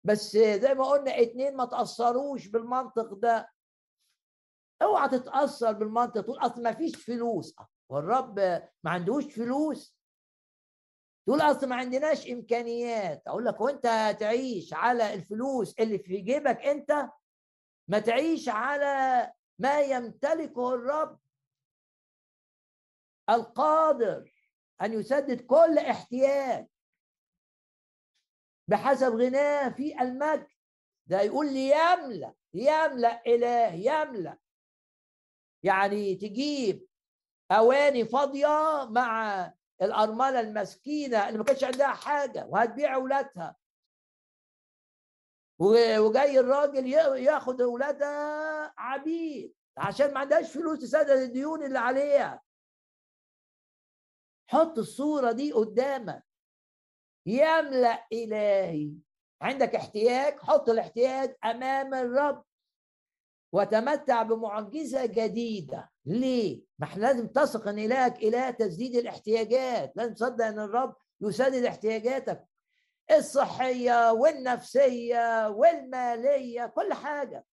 بس 0.05 0.33
زي 0.37 0.75
ما 0.75 0.85
قلنا 0.85 1.21
اتنين 1.23 1.57
ما 1.57 1.65
تأثروش 1.65 2.47
بالمنطق 2.47 3.15
ده. 3.15 3.51
اوعى 4.83 5.09
تتأثر 5.09 5.73
بالمنطق 5.73 6.21
تقول 6.21 6.39
أصل 6.39 6.63
ما 6.63 6.73
فيش 6.73 6.97
فلوس. 6.97 7.55
والرب 7.89 8.39
ما 8.85 8.91
عندوش 8.91 9.35
فلوس. 9.35 9.97
تقول 11.27 11.41
أصل 11.41 11.69
ما 11.69 11.77
عندناش 11.77 12.31
إمكانيات. 12.31 13.23
أقول 13.27 13.45
لك 13.45 13.61
وأنت 13.61 13.87
هتعيش 13.87 14.75
على 14.75 15.15
الفلوس 15.15 15.75
اللي 15.79 15.99
في 15.99 16.17
جيبك 16.21 16.59
أنت 16.61 17.11
ما 17.91 17.99
تعيش 17.99 18.49
على 18.49 19.33
ما 19.59 19.81
يمتلكه 19.81 20.75
الرب 20.75 21.21
القادر 23.31 24.33
أن 24.83 24.93
يسدد 24.93 25.41
كل 25.41 25.79
احتياج. 25.79 26.67
بحسب 28.69 29.13
غناه 29.13 29.69
في 29.69 30.01
المجد. 30.01 30.49
ده 31.07 31.21
يقول 31.21 31.47
لي 31.53 31.71
يملأ 31.71 32.35
يملأ 32.55 33.23
إله 33.27 33.75
يملأ. 33.75 34.39
يعني 35.63 36.15
تجيب 36.15 36.87
أواني 37.51 38.05
فاضية 38.05 38.89
مع 38.91 39.53
الأرملة 39.83 40.41
المسكينة 40.41 41.29
اللي 41.29 41.39
ما 41.39 41.45
كانش 41.45 41.65
عندها 41.65 41.93
حاجة 41.93 42.47
وهتبيع 42.47 42.95
أولادها. 42.95 43.57
وجاي 45.61 46.41
الراجل 46.41 46.87
ياخد 47.23 47.61
اولادها 47.61 48.75
عبيد 48.79 49.55
عشان 49.77 50.15
ما 50.15 50.21
عندهاش 50.21 50.53
فلوس 50.53 50.79
تسدد 50.79 51.11
الديون 51.11 51.63
اللي 51.63 51.79
عليها. 51.79 52.43
حط 54.51 54.79
الصورة 54.79 55.33
دي 55.33 55.53
قدامك. 55.53 56.25
يملأ 57.27 58.07
إلهي. 58.13 58.93
عندك 59.43 59.75
احتياج؟ 59.75 60.39
حط 60.39 60.69
الاحتياج 60.69 61.37
أمام 61.45 61.95
الرب. 61.95 62.45
وتمتع 63.53 64.23
بمعجزة 64.23 65.07
جديدة. 65.07 65.91
ليه؟ 66.07 66.63
ما 66.79 66.87
إحنا 66.87 67.03
لازم 67.03 67.27
تثق 67.29 67.69
إن 67.69 67.79
إلهك 67.79 68.23
إله 68.23 68.51
تسديد 68.51 68.97
الاحتياجات. 68.97 69.93
لازم 69.97 70.15
تصدق 70.15 70.45
إن 70.45 70.59
الرب 70.59 70.97
يسدد 71.21 71.65
احتياجاتك. 71.65 72.50
الصحية 73.19 74.13
والنفسية 74.13 75.49
والمالية 75.49 76.67
كل 76.67 76.93
حاجة. 76.93 77.45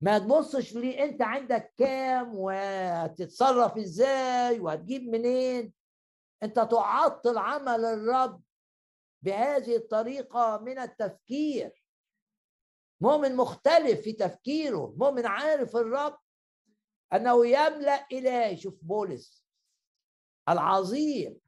ما 0.00 0.18
تبصش 0.18 0.74
ليه 0.74 1.04
أنت 1.04 1.22
عندك 1.22 1.74
كام 1.78 2.34
وهتتصرف 2.34 3.78
إزاي 3.78 4.60
وهتجيب 4.60 5.02
منين. 5.02 5.72
أنت 6.42 6.56
تعطل 6.56 7.38
عمل 7.38 7.84
الرب 7.84 8.42
بهذه 9.22 9.76
الطريقة 9.76 10.58
من 10.58 10.78
التفكير. 10.78 11.84
مؤمن 13.00 13.36
مختلف 13.36 14.00
في 14.00 14.12
تفكيره 14.12 14.94
مؤمن 14.96 15.26
عارف 15.26 15.76
الرب 15.76 16.18
أنه 17.12 17.46
يملأ 17.46 18.06
الهي 18.12 18.56
شوف 18.56 18.74
بولس 18.84 19.46
العظيم. 20.48 21.40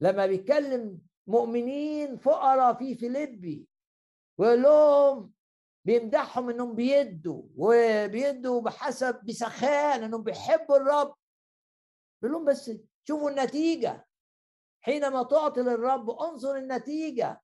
لما 0.00 0.26
بيتكلم 0.26 0.98
مؤمنين 1.26 2.16
فقراء 2.16 2.74
في 2.74 2.94
فيليبي 2.94 3.68
ويقول 4.38 4.62
لهم 4.62 5.32
بيمدحهم 5.84 6.50
إنهم 6.50 6.74
بيدوا 6.74 7.42
وبيدوا 7.56 8.60
بحسب 8.60 9.24
بسخاء 9.24 10.04
إنهم 10.04 10.22
بيحبوا 10.22 10.76
الرب. 10.76 11.14
بيقول 12.22 12.36
لهم 12.36 12.44
بس 12.44 12.70
شوفوا 13.04 13.30
النتيجة. 13.30 14.06
حينما 14.80 15.22
تعطي 15.22 15.60
للرب 15.60 16.10
انظر 16.10 16.56
النتيجة. 16.56 17.42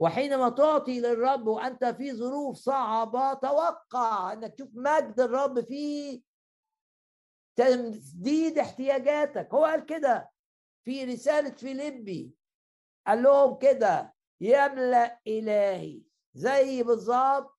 وحينما 0.00 0.48
تعطي 0.48 1.00
للرب 1.00 1.46
وأنت 1.46 1.84
في 1.84 2.12
ظروف 2.12 2.56
صعبة 2.56 3.34
توقع 3.34 4.32
إنك 4.32 4.54
تشوف 4.54 4.68
مجد 4.74 5.20
الرب 5.20 5.60
في 5.60 6.22
تسديد 7.56 8.58
احتياجاتك. 8.58 9.48
هو 9.54 9.64
قال 9.64 9.86
كده. 9.86 10.31
في 10.84 11.04
رسالة 11.04 11.50
فيليبي. 11.50 12.34
قال 13.06 13.22
لهم 13.22 13.58
كده 13.58 14.14
يملا 14.40 15.20
الهي 15.26 16.02
زي 16.34 16.82
بالظبط 16.82 17.58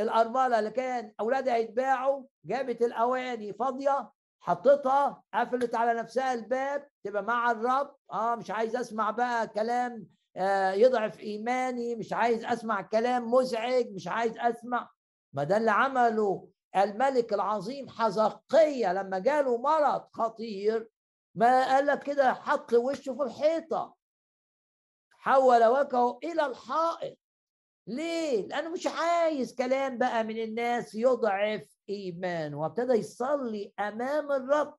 الأرملة 0.00 0.58
اللي 0.58 0.70
كان 0.70 1.12
اولادها 1.20 1.56
يتباعوا 1.56 2.24
جابت 2.44 2.82
الأواني 2.82 3.52
فاضية 3.52 4.10
حطتها 4.40 5.22
قفلت 5.34 5.74
على 5.74 5.94
نفسها 6.00 6.34
الباب 6.34 6.88
تبقى 7.04 7.22
مع 7.22 7.50
الرب 7.50 7.96
آه 8.12 8.34
مش 8.34 8.50
عايز 8.50 8.76
أسمع 8.76 9.10
بقى 9.10 9.48
كلام 9.48 10.06
آه 10.36 10.70
يضعف 10.72 11.20
إيماني 11.20 11.96
مش 11.96 12.12
عايز 12.12 12.44
أسمع 12.44 12.82
كلام 12.82 13.30
مزعج 13.30 13.86
مش 13.92 14.08
عايز 14.08 14.38
أسمع. 14.38 14.90
ما 15.32 15.44
ده 15.44 15.56
اللي 15.56 15.70
عمله 15.70 16.48
الملك 16.76 17.32
العظيم 17.32 17.88
حزقية 17.88 18.92
لما 18.92 19.18
جاله 19.18 19.56
مرض 19.58 20.08
خطير 20.12 20.90
ما 21.38 21.64
قال 21.66 21.86
لك 21.86 22.02
كده؟ 22.02 22.34
حط 22.34 22.72
وشه 22.72 23.14
في 23.14 23.22
الحيطة. 23.22 23.96
حول 25.10 25.64
وجهه 25.64 26.18
إلى 26.24 26.46
الحائط. 26.46 27.18
ليه؟ 27.86 28.46
لأنه 28.46 28.70
مش 28.70 28.86
عايز 28.86 29.54
كلام 29.54 29.98
بقى 29.98 30.24
من 30.24 30.38
الناس 30.38 30.94
يضعف 30.94 31.76
إيمانه 31.88 32.60
وابتدى 32.60 32.92
يصلي 32.92 33.72
أمام 33.78 34.32
الرب. 34.32 34.78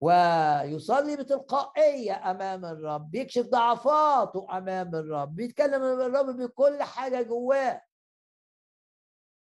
ويصلي 0.00 1.16
بتلقائية 1.16 2.30
أمام 2.30 2.64
الرب 2.64 3.10
بيكشف 3.10 3.46
ضعفاته 3.46 4.58
أمام 4.58 4.94
الرب 4.94 5.36
بيتكلم 5.36 5.82
الرب 5.82 6.26
بكل 6.26 6.82
حاجة 6.82 7.22
جواه. 7.22 7.82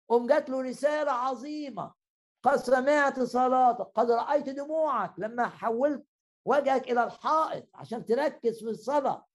قوم 0.09 0.27
جات 0.27 0.49
له 0.49 0.61
رسالة 0.61 1.11
عظيمة. 1.11 1.98
قد 2.43 2.55
سمعت 2.55 3.19
صلاتك 3.19 3.91
قد 3.95 4.11
رأيت 4.11 4.49
دموعك 4.49 5.13
لما 5.17 5.47
حولت 5.47 6.05
وجهك 6.45 6.91
إلى 6.91 7.03
الحائط 7.03 7.69
عشان 7.75 8.05
تركز 8.05 8.59
في 8.59 8.69
الصلاة. 8.69 9.25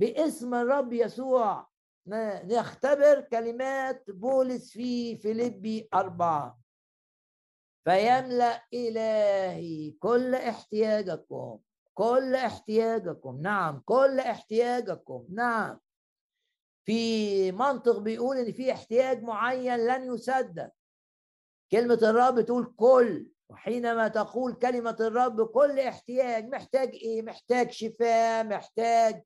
باسم 0.00 0.54
الرب 0.54 0.92
يسوع 0.92 1.68
نختبر 2.06 3.20
كلمات 3.20 4.10
بولس 4.10 4.72
في 4.72 5.16
فيليبي 5.16 5.88
أربعة. 5.94 6.58
فيملأ 7.84 8.62
إلهي 8.74 9.90
كل 9.90 10.34
احتياجكم 10.34 11.58
كل 11.94 12.34
احتياجكم 12.34 13.40
نعم 13.40 13.82
كل 13.84 14.20
احتياجكم 14.20 15.26
نعم. 15.30 15.80
في 16.84 17.52
منطق 17.52 17.98
بيقول 17.98 18.36
إن 18.36 18.52
في 18.52 18.72
احتياج 18.72 19.22
معين 19.22 19.76
لن 19.86 20.14
يسدد. 20.14 20.70
كلمة 21.72 21.98
الرب 22.02 22.40
تقول 22.40 22.74
كل 22.76 23.30
وحينما 23.48 24.08
تقول 24.08 24.52
كلمة 24.54 24.96
الرب 25.00 25.46
كل 25.46 25.78
احتياج 25.80 26.48
محتاج 26.48 26.88
إيه؟ 26.94 27.22
محتاج 27.22 27.70
شفاء 27.70 28.44
محتاج 28.44 29.22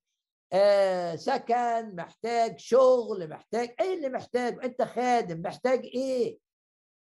آه 0.52 1.16
سكن 1.16 1.96
محتاج 1.96 2.58
شغل 2.58 3.28
محتاج 3.30 3.74
إيه 3.80 3.94
اللي 3.94 4.08
محتاج 4.08 4.64
أنت 4.64 4.82
خادم 4.82 5.42
محتاج 5.42 5.84
إيه؟ 5.84 6.38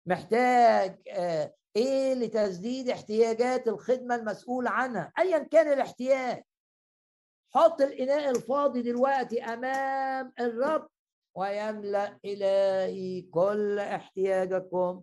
محتاج 0.05 1.01
آه 1.09 1.53
إيه 1.75 2.13
لتسديد 2.13 2.89
احتياجات 2.89 3.67
الخدمة 3.67 4.15
المسؤول 4.15 4.67
عنها؟ 4.67 5.11
ايا 5.19 5.38
كان 5.38 5.73
الاحتياج. 5.73 6.43
حط 7.53 7.82
الإناء 7.82 8.30
الفاضي 8.30 8.82
دلوقتي 8.82 9.43
أمام 9.43 10.34
الرب 10.39 10.88
ويملأ 11.36 12.19
إلهي 12.25 13.21
كل 13.21 13.80
احتياجكم. 13.80 15.01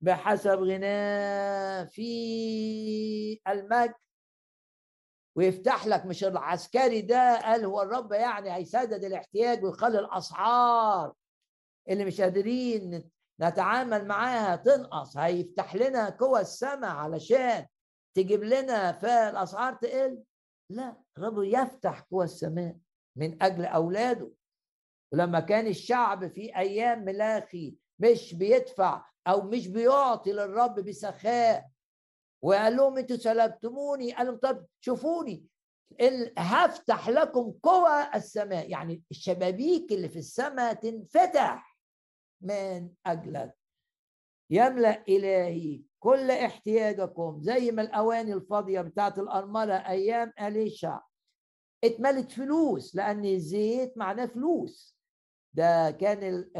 بحسب 0.00 0.58
غناه 0.58 1.84
في 1.84 3.40
المجد. 3.48 3.94
ويفتح 5.36 5.86
لك 5.86 6.06
مش 6.06 6.24
العسكري 6.24 7.00
ده 7.00 7.40
قال 7.40 7.64
هو 7.64 7.82
الرب 7.82 8.12
يعني 8.12 8.54
هيسدد 8.54 9.04
الاحتياج 9.04 9.64
ويخلي 9.64 9.98
الأسعار 9.98 11.14
اللي 11.88 12.04
مش 12.04 12.20
قادرين 12.20 13.10
نتعامل 13.40 14.06
معاها 14.06 14.56
تنقص. 14.56 15.16
هيفتح 15.16 15.74
لنا 15.76 16.10
قوى 16.10 16.40
السماء 16.40 16.90
علشان 16.90 17.66
تجيب 18.16 18.42
لنا 18.44 18.92
فالاسعار 18.92 19.74
تقل؟ 19.74 20.22
لا 20.70 20.96
الرب 21.18 21.42
يفتح 21.42 22.00
قوى 22.00 22.24
السماء 22.24 22.76
من 23.16 23.42
أجل 23.42 23.64
أولاده. 23.64 24.30
ولما 25.12 25.40
كان 25.40 25.66
الشعب 25.66 26.28
في 26.28 26.56
أيام 26.56 27.04
ملاخي 27.04 27.76
مش 27.98 28.34
بيدفع 28.34 29.04
أو 29.28 29.42
مش 29.42 29.68
بيعطي 29.68 30.32
للرب 30.32 30.74
بسخاء. 30.74 31.68
وقال 32.42 32.76
لهم 32.76 32.98
أنتوا 32.98 33.16
سلبتموني. 33.16 34.12
قال 34.12 34.26
لهم 34.26 34.36
طب 34.36 34.66
شوفوني 34.80 35.46
هفتح 36.38 37.08
لكم 37.08 37.54
قوى 37.62 38.08
السماء. 38.14 38.70
يعني 38.70 39.02
الشبابيك 39.10 39.92
اللي 39.92 40.08
في 40.08 40.18
السماء 40.18 40.74
تنفتح 40.74 41.78
من 42.40 42.90
أجلك. 43.06 43.58
يملأ 44.50 45.04
إلهي 45.08 45.82
كل 45.98 46.30
احتياجكم 46.30 47.40
زي 47.42 47.70
ما 47.70 47.82
الأواني 47.82 48.34
الفاضية 48.34 48.80
بتاعت 48.80 49.18
الأرملة 49.18 49.74
أيام 49.74 50.32
إليشع. 50.40 51.00
اتملت 51.84 52.32
فلوس 52.32 52.96
لأن 52.96 53.24
الزيت 53.24 53.98
معناه 53.98 54.26
فلوس. 54.26 54.98
ده 55.54 55.90
كان 55.90 56.50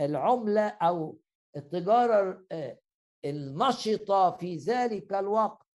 العملة 0.00 0.66
أو 0.68 1.18
التجارة 1.56 2.46
النشطة 3.24 4.36
في 4.36 4.56
ذلك 4.56 5.12
الوقت 5.12 5.66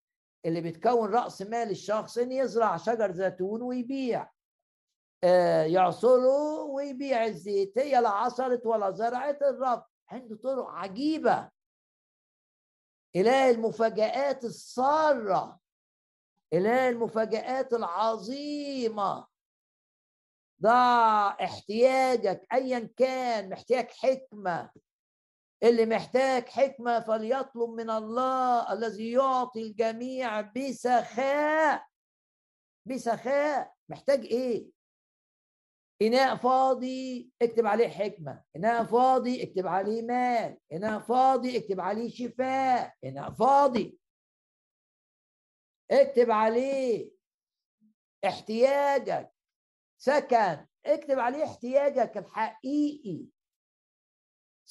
اللي 0.46 0.62
بتكون 0.62 1.14
رأس 1.14 1.42
مال 1.42 1.70
الشخص 1.70 2.18
إن 2.18 2.32
يزرع 2.32 2.78
شجر 2.78 3.12
زيتون 3.12 3.62
ويبيع. 3.62 4.32
يعصره 5.66 6.62
ويبيع 6.62 7.26
الزيت 7.26 7.78
هي 7.78 8.02
لا 8.02 8.10
عصرت 8.10 8.66
ولا 8.66 8.92
زرعت 8.92 9.42
الرب 9.42 9.86
عنده 10.10 10.36
طرق 10.36 10.70
عجيبة. 10.70 11.50
إله 13.16 13.50
المفاجآت 13.50 14.46
السارة. 14.46 15.60
إله 16.54 16.90
المفاجآت 16.90 17.74
العظيمة. 17.74 19.28
ضع 20.62 21.30
احتياجك 21.30 22.48
أيا 22.54 22.90
كان 22.98 23.50
محتاج 23.50 23.92
حكمة. 23.92 24.72
اللي 25.64 25.86
محتاج 25.86 26.50
حكمة 26.50 27.00
فليطلب 27.00 27.70
من 27.70 27.90
الله 27.90 28.74
الذي 28.74 29.12
يعطي 29.12 29.62
الجميع 29.62 30.42
بسخاء. 30.42 31.88
بسخاء. 32.86 33.74
محتاج 33.90 34.26
إيه؟ 34.26 34.70
إناء 36.02 36.36
فاضي 36.36 37.32
اكتب 37.42 37.66
عليه 37.68 37.88
حكمة. 37.88 38.44
إناء 38.56 38.84
فاضي 38.84 39.44
اكتب 39.44 39.68
عليه 39.68 40.02
مال. 40.02 40.58
إناء 40.74 41.00
فاضي 41.00 41.58
اكتب 41.58 41.80
عليه 41.80 42.10
شفاء. 42.10 42.94
إناء 43.04 43.32
فاضي. 43.32 43.98
اكتب 45.92 46.32
عليه 46.32 47.12
احتياجك. 48.26 49.32
سكن. 49.98 50.66
اكتب 50.86 51.20
عليه 51.20 51.44
احتياجك 51.44 52.18
الحقيقي. 52.18 53.26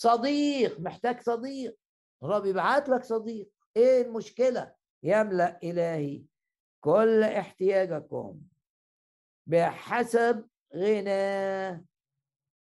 صديق 0.01 0.81
محتاج 0.81 1.21
صديق. 1.21 1.77
رب 2.23 2.47
يبعت 2.47 2.89
لك 2.89 3.05
صديق. 3.05 3.51
إيه 3.77 4.03
المشكلة؟ 4.03 4.75
يملأ 5.03 5.59
إلهي 5.63 6.25
كل 6.81 7.23
احتياجكم 7.23 8.41
بحسب 9.47 10.49
غنى. 10.77 11.73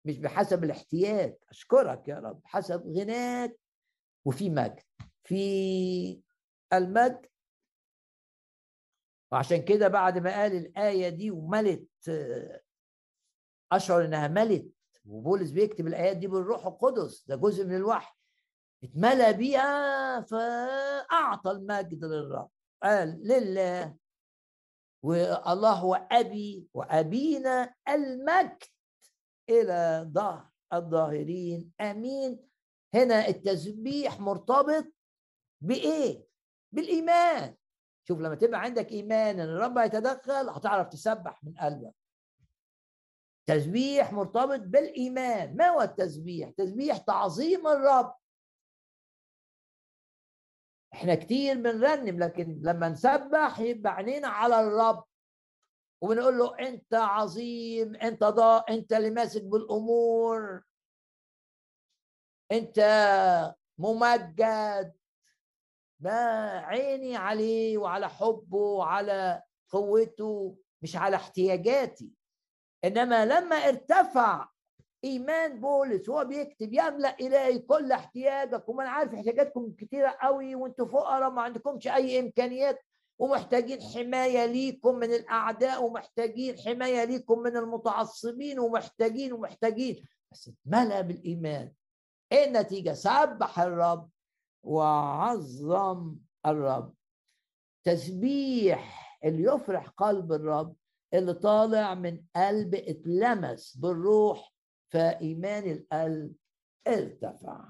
مش 0.04 0.18
بحسب 0.18 0.64
الاحتياج. 0.64 1.36
أشكرك 1.50 2.08
يا 2.08 2.18
رب. 2.18 2.40
حسب 2.44 2.86
غناك. 2.86 3.58
وفي 4.24 4.50
مجد. 4.50 4.80
في 5.24 6.22
المجد. 6.72 7.26
وعشان 9.32 9.64
كده 9.64 9.88
بعد 9.88 10.18
ما 10.18 10.30
قال 10.40 10.52
الآية 10.56 11.08
دي 11.08 11.30
وملت 11.30 11.88
أشعر 13.72 14.04
إنها 14.04 14.28
ملت 14.28 14.72
وبولس 15.08 15.50
بيكتب 15.50 15.86
الآيات 15.86 16.16
دي 16.16 16.26
بالروح 16.26 16.66
القدس 16.66 17.24
ده 17.28 17.36
جزء 17.36 17.64
من 17.64 17.76
الوحي. 17.76 18.14
اتملى 18.84 19.32
بيها 19.32 20.20
فأعطى 20.20 21.50
المجد 21.50 22.04
للرب. 22.04 22.50
قال 22.82 23.20
لله 23.22 23.96
والله 25.02 25.72
هو 25.72 25.94
أبي 25.94 26.68
وأبينا 26.74 27.74
المجد 27.88 28.62
إلى 29.50 30.10
ظهر 30.14 30.50
الظاهرين. 30.72 31.72
أمين. 31.80 32.40
هنا 32.94 33.28
التسبيح 33.28 34.20
مرتبط 34.20 34.84
بإيه؟ 35.60 36.26
بالإيمان. 36.72 37.56
شوف 38.08 38.18
لما 38.20 38.34
تبقى 38.34 38.60
عندك 38.60 38.92
إيمان 38.92 39.40
إن 39.40 39.48
الرب 39.48 39.78
هيتدخل 39.78 40.48
هتعرف 40.48 40.88
تسبح 40.88 41.44
من 41.44 41.54
قلبك. 41.54 41.94
تسبيح 43.46 44.12
مرتبط 44.12 44.60
بالإيمان. 44.60 45.56
ما 45.56 45.68
هو 45.68 45.82
التسبيح؟ 45.82 46.50
تسبيح 46.50 46.96
تعظيم 46.96 47.66
الرب. 47.66 48.14
إحنا 50.92 51.14
كتير 51.14 51.54
بنرنم 51.54 52.18
لكن 52.18 52.60
لما 52.62 52.88
نسبح 52.88 53.60
يبقى 53.60 53.92
عينينا 53.92 54.28
على 54.28 54.60
الرب. 54.60 55.04
وبنقول 56.00 56.38
له 56.38 56.58
أنت 56.58 56.94
عظيم 56.94 57.96
أنت 57.96 58.24
ضا 58.24 58.58
أنت 58.58 58.92
اللي 58.92 59.10
ماسك 59.10 59.42
بالأمور. 59.42 60.62
أنت 62.52 62.78
ممجد. 63.78 64.94
ما 66.00 66.48
عيني 66.58 67.16
عليه 67.16 67.78
وعلى 67.78 68.08
حبه 68.08 68.58
وعلى 68.58 69.42
قوته 69.68 70.58
مش 70.82 70.96
على 70.96 71.16
احتياجاتي. 71.16 72.10
إنما 72.84 73.26
لما 73.26 73.56
ارتفع 73.56 74.48
إيمان 75.04 75.60
بولس 75.60 76.08
هو 76.10 76.24
بيكتب 76.24 76.72
يملأ 76.72 77.16
إلهي 77.20 77.58
كل 77.58 77.92
احتياجك 77.92 78.68
وما 78.68 78.82
أنا 78.82 78.90
عارف 78.90 79.14
احتياجاتكم 79.14 79.72
كتيرة 79.78 80.16
قوي 80.22 80.54
وأنتم 80.54 80.88
فقراء 80.88 81.30
ما 81.30 81.42
عندكمش 81.42 81.88
أي 81.88 82.20
إمكانيات 82.20 82.80
ومحتاجين 83.18 83.82
حماية 83.82 84.46
ليكم 84.46 84.94
من 84.94 85.12
الأعداء 85.14 85.84
ومحتاجين 85.84 86.58
حماية 86.58 87.04
ليكم 87.04 87.38
من 87.38 87.56
المتعصبين 87.56 88.58
ومحتاجين 88.58 89.32
ومحتاجين. 89.32 90.04
بس 90.32 90.48
اتملى 90.48 91.02
بالإيمان. 91.02 91.72
إيه 92.32 92.44
النتيجة؟ 92.44 92.92
سبح 92.92 93.60
الرب 93.60 94.10
وعظم 94.62 96.16
الرب. 96.46 96.94
تسبيح 97.84 99.18
اللي 99.24 99.42
يفرح 99.42 99.88
قلب 99.88 100.32
الرب 100.32 100.76
اللي 101.14 101.34
طالع 101.34 101.94
من 101.94 102.20
قلب 102.36 102.74
اتلمس 102.74 103.76
بالروح 103.76 104.52
فإيمان 104.92 105.70
القلب 105.70 106.34
ارتفع. 106.88 107.64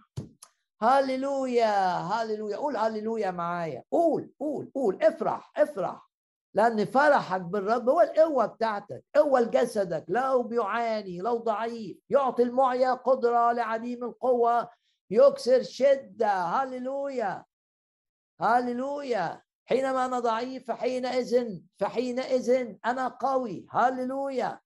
هللويا 0.83 1.97
هللويا. 1.97 2.57
قول 2.57 2.77
هللويا 2.77 3.31
معايا. 3.31 3.85
قول 3.91 4.33
قول 4.41 4.71
قول. 4.75 5.03
افرح 5.03 5.53
افرح. 5.57 6.11
لأن 6.55 6.85
فرحك 6.85 7.41
بالرب 7.41 7.89
هو 7.89 8.01
القوة 8.01 8.47
بتاعتك 8.47 9.05
قوة 9.15 9.41
لجسدك. 9.41 10.05
لو 10.09 10.43
بيعاني 10.43 11.19
لو 11.19 11.37
ضعيف 11.37 11.99
يعطي 12.11 12.43
المعيا 12.43 12.95
قدرة 12.95 13.53
لعديم 13.53 14.05
القوة 14.05 14.69
يكسر 15.11 15.63
شدة. 15.63 16.45
هللويا 16.45 17.45
هللويا. 18.41 19.44
حينما 19.67 20.05
أنا 20.05 20.21
ضعيف 20.21 20.67
فحينئذ 20.69 21.61
فحينئذ 21.79 22.77
أنا 22.87 23.09
قوي. 23.09 23.67
هللويا. 23.71 24.61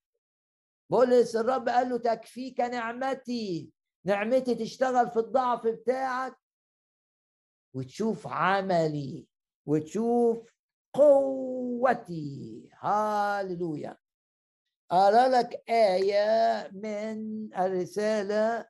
بولس 0.90 1.36
الرب 1.36 1.68
قال 1.68 1.88
له 1.88 1.99
تكفيك 1.99 2.61
نعمتي. 2.61 3.72
نعمتي 4.05 4.55
تشتغل 4.55 5.11
في 5.11 5.18
الضعف 5.18 5.66
بتاعك. 5.66 6.36
وتشوف 7.74 8.26
عملي. 8.26 9.26
وتشوف 9.66 10.55
قوتي. 10.94 12.68
هاللويا 12.72 13.96
أرى 14.92 15.28
لك 15.28 15.70
آية 15.70 16.70
من 16.72 17.49
الرسالة 17.55 18.68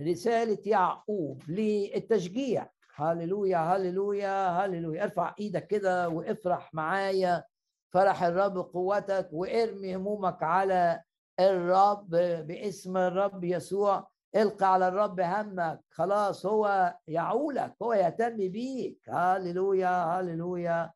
رسالة 0.00 0.62
يعقوب 0.66 1.42
للتشجيع. 1.48 2.70
هاللويا 3.00 3.58
هاللويا 3.58 4.48
هاللويا 4.48 5.04
ارفع 5.04 5.34
إيدك 5.40 5.66
كده 5.66 6.08
وافرح 6.08 6.74
معايا. 6.74 7.44
فرح 7.92 8.22
الرب 8.22 8.58
قوتك 8.58 9.28
وارمي 9.32 9.96
همومك 9.96 10.42
على 10.42 11.02
الرب 11.40 12.10
باسم 12.46 12.96
الرب 12.96 13.44
يسوع. 13.44 14.10
القى 14.36 14.72
على 14.72 14.88
الرب 14.88 15.20
همك. 15.20 15.80
خلاص 15.90 16.46
هو 16.46 16.94
يعولك 17.08 17.74
هو 17.82 17.92
يهتم 17.92 18.36
بيك. 18.36 19.08
هللويا 19.08 20.04
هللويا 20.04 20.92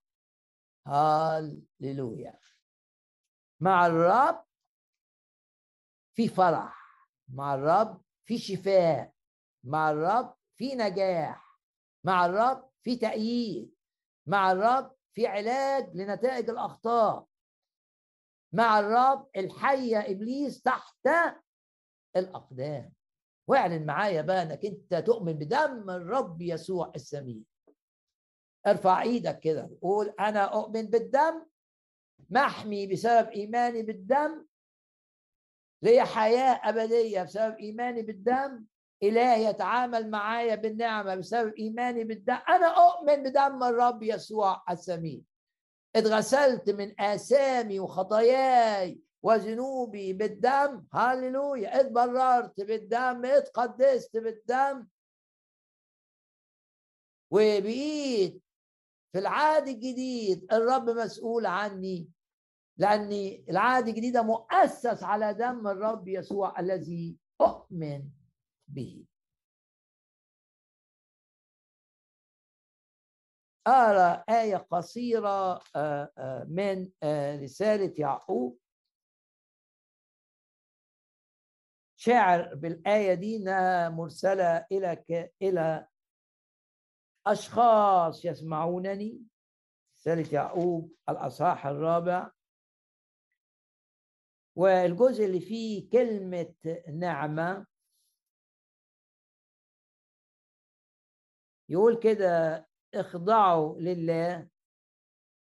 هللويا. 0.86 2.38
مع 3.60 3.86
الرب 3.86 4.44
في 6.14 6.28
فرح 6.28 6.84
مع 7.28 7.54
الرب 7.54 8.00
في 8.24 8.38
شفاء 8.38 9.12
مع 9.64 9.90
الرب 9.90 10.34
في 10.56 10.74
نجاح. 10.74 11.43
مع 12.04 12.26
الرب 12.26 12.70
في 12.82 12.96
تأييد 12.96 13.74
مع 14.26 14.52
الرب 14.52 14.96
في 15.14 15.26
علاج 15.26 15.96
لنتائج 15.96 16.50
الأخطاء 16.50 17.26
مع 18.52 18.80
الرب 18.80 19.28
الحية 19.36 19.98
إبليس 20.10 20.62
تحت 20.62 21.08
الأقدام. 22.16 22.92
واعلن 23.48 23.86
معايا 23.86 24.22
بقى 24.22 24.42
إنك 24.42 24.64
أنت 24.64 24.94
تؤمن 24.94 25.32
بدم 25.32 25.90
الرب 25.90 26.42
يسوع 26.42 26.92
السمين 26.96 27.44
ارفع 28.66 29.02
إيدك 29.02 29.40
كده 29.40 29.70
وقول 29.82 30.14
أنا 30.20 30.40
أؤمن 30.44 30.82
بالدم 30.86 31.46
محمي 32.30 32.86
بسبب 32.86 33.28
إيماني 33.28 33.82
بالدم 33.82 34.46
لي 35.82 36.06
حياة 36.06 36.60
أبدية 36.68 37.22
بسبب 37.22 37.56
إيماني 37.58 38.02
بالدم 38.02 38.64
اله 39.02 39.34
يتعامل 39.34 40.10
معايا 40.10 40.54
بالنعمة 40.54 41.14
بسبب 41.14 41.54
إيماني 41.58 42.04
بالدم. 42.04 42.38
أنا 42.48 42.66
أؤمن 42.66 43.22
بدم 43.22 43.62
الرب 43.62 44.02
يسوع 44.02 44.62
السمين 44.70 45.24
اتغسلت 45.96 46.70
من 46.70 47.00
آثامي 47.00 47.80
وخطاياي 47.80 49.00
وذنوبي 49.22 50.12
بالدم. 50.12 50.84
هللويا. 50.92 51.80
اتبررت 51.80 52.60
بالدم. 52.60 53.24
اتقدست 53.24 54.16
بالدم. 54.16 54.86
وبقيت 57.30 58.42
في 59.12 59.18
العهد 59.18 59.68
الجديد 59.68 60.52
الرب 60.52 60.90
مسؤول 60.90 61.46
عني. 61.46 62.08
لأني 62.76 63.44
العهد 63.50 63.88
الجديد 63.88 64.16
مؤسس 64.16 65.02
على 65.02 65.34
دم 65.34 65.68
الرب 65.68 66.08
يسوع 66.08 66.60
الذي 66.60 67.16
أؤمن. 67.40 68.02
به. 68.68 69.04
أرى 73.66 74.24
آية 74.28 74.56
قصيرة 74.56 75.60
آه، 75.76 76.12
آه، 76.18 76.44
من 76.48 76.90
آه، 77.02 77.36
رسالة 77.36 77.94
يعقوب. 77.98 78.58
شاعر 81.96 82.54
بالآية 82.54 83.14
دي 83.14 83.36
إنها 83.36 83.88
مرسلة 83.88 84.66
إلى 84.72 85.04
إلى 85.42 85.88
أشخاص 87.26 88.24
يسمعونني. 88.24 89.22
رسالة 89.98 90.28
يعقوب 90.34 90.92
الأصحاح 91.08 91.66
الرابع. 91.66 92.30
والجزء 94.56 95.24
اللي 95.24 95.40
فيه 95.40 95.90
كلمة 95.90 96.54
نعمة 96.92 97.66
يقول 101.68 101.96
كده 101.98 102.66
اخضعوا 102.94 103.80
لله. 103.80 104.48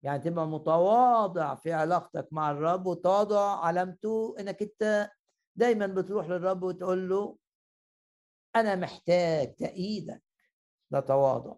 يعني 0.03 0.19
تبقى 0.23 0.47
متواضع 0.47 1.55
في 1.55 1.73
علاقتك 1.73 2.27
مع 2.31 2.51
الرب 2.51 2.85
وتواضع 2.85 3.65
علامته 3.65 4.35
إنك 4.39 4.61
أنت 4.61 5.11
دايما 5.55 5.87
بتروح 5.87 6.27
للرب 6.27 6.63
وتقول 6.63 7.09
له 7.09 7.37
أنا 8.55 8.75
محتاج 8.75 9.55
تأييدك 9.55 10.23
ده 10.91 10.99
تواضع 10.99 11.55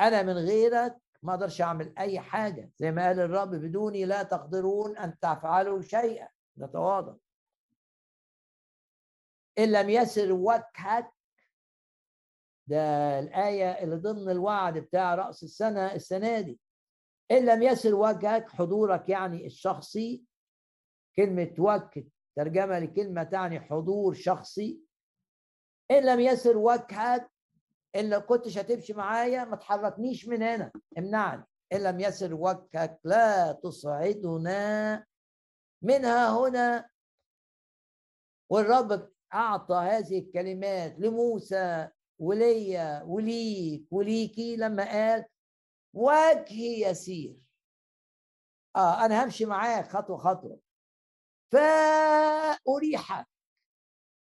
أنا 0.00 0.22
من 0.22 0.32
غيرك 0.32 0.96
ما 1.22 1.34
أقدرش 1.34 1.60
أعمل 1.60 1.98
أي 1.98 2.20
حاجة. 2.20 2.70
زي 2.76 2.90
ما 2.92 3.06
قال 3.06 3.20
الرب 3.20 3.50
بدوني 3.50 4.04
لا 4.04 4.22
تقدرون 4.22 4.96
أن 4.98 5.18
تفعلوا 5.18 5.82
شيئا. 5.82 6.28
ده 6.56 6.66
تواضع 6.66 7.14
إن 9.58 9.72
لم 9.72 9.90
يسر 9.90 10.32
وجهك 10.32 11.12
ده 12.66 13.18
الآية 13.18 13.70
اللي 13.82 13.96
ضمن 13.96 14.30
الوعد 14.30 14.78
بتاع 14.78 15.14
رأس 15.14 15.42
السنة 15.42 15.92
السنة 15.94 16.40
دي. 16.40 16.60
إن 17.30 17.46
لم 17.46 17.62
يسر 17.62 17.94
وجهك 17.94 18.48
حضورك 18.50 19.08
يعني 19.08 19.46
الشخصي 19.46 20.24
كلمة 21.16 21.54
وجه 21.58 22.06
ترجمة 22.36 22.78
لكلمة 22.78 23.22
تعني 23.22 23.60
حضور 23.60 24.14
شخصي. 24.14 24.80
إن 25.90 26.06
لم 26.06 26.20
يسر 26.20 26.56
وجهك 26.56 27.30
إن 27.96 28.10
لو 28.10 28.20
كنتش 28.20 28.58
هتمشي 28.58 28.92
معايا 28.92 29.44
ما 29.44 29.56
تحركنيش 29.56 30.28
من 30.28 30.42
هنا 30.42 30.72
امنعني. 30.98 31.44
إن 31.72 31.82
لم 31.82 32.00
يسر 32.00 32.34
وجهك 32.34 33.00
لا 33.04 33.52
تصعدنا 33.52 35.04
منها 35.82 36.38
هنا. 36.38 36.88
والرب 38.50 39.10
أعطى 39.34 39.74
هذه 39.74 40.18
الكلمات 40.18 40.98
لموسى 40.98 41.88
وليا 42.18 43.02
وليك 43.02 43.86
وليكي 43.90 44.56
لما 44.56 44.84
قال 44.84 45.24
وجهي 45.94 46.90
يسير. 46.90 47.36
آه 48.76 49.04
أنا 49.04 49.24
همشي 49.24 49.44
معاك 49.44 49.88
خطوة 49.88 50.16
خطوة. 50.18 50.60
فأريحك. 51.52 53.26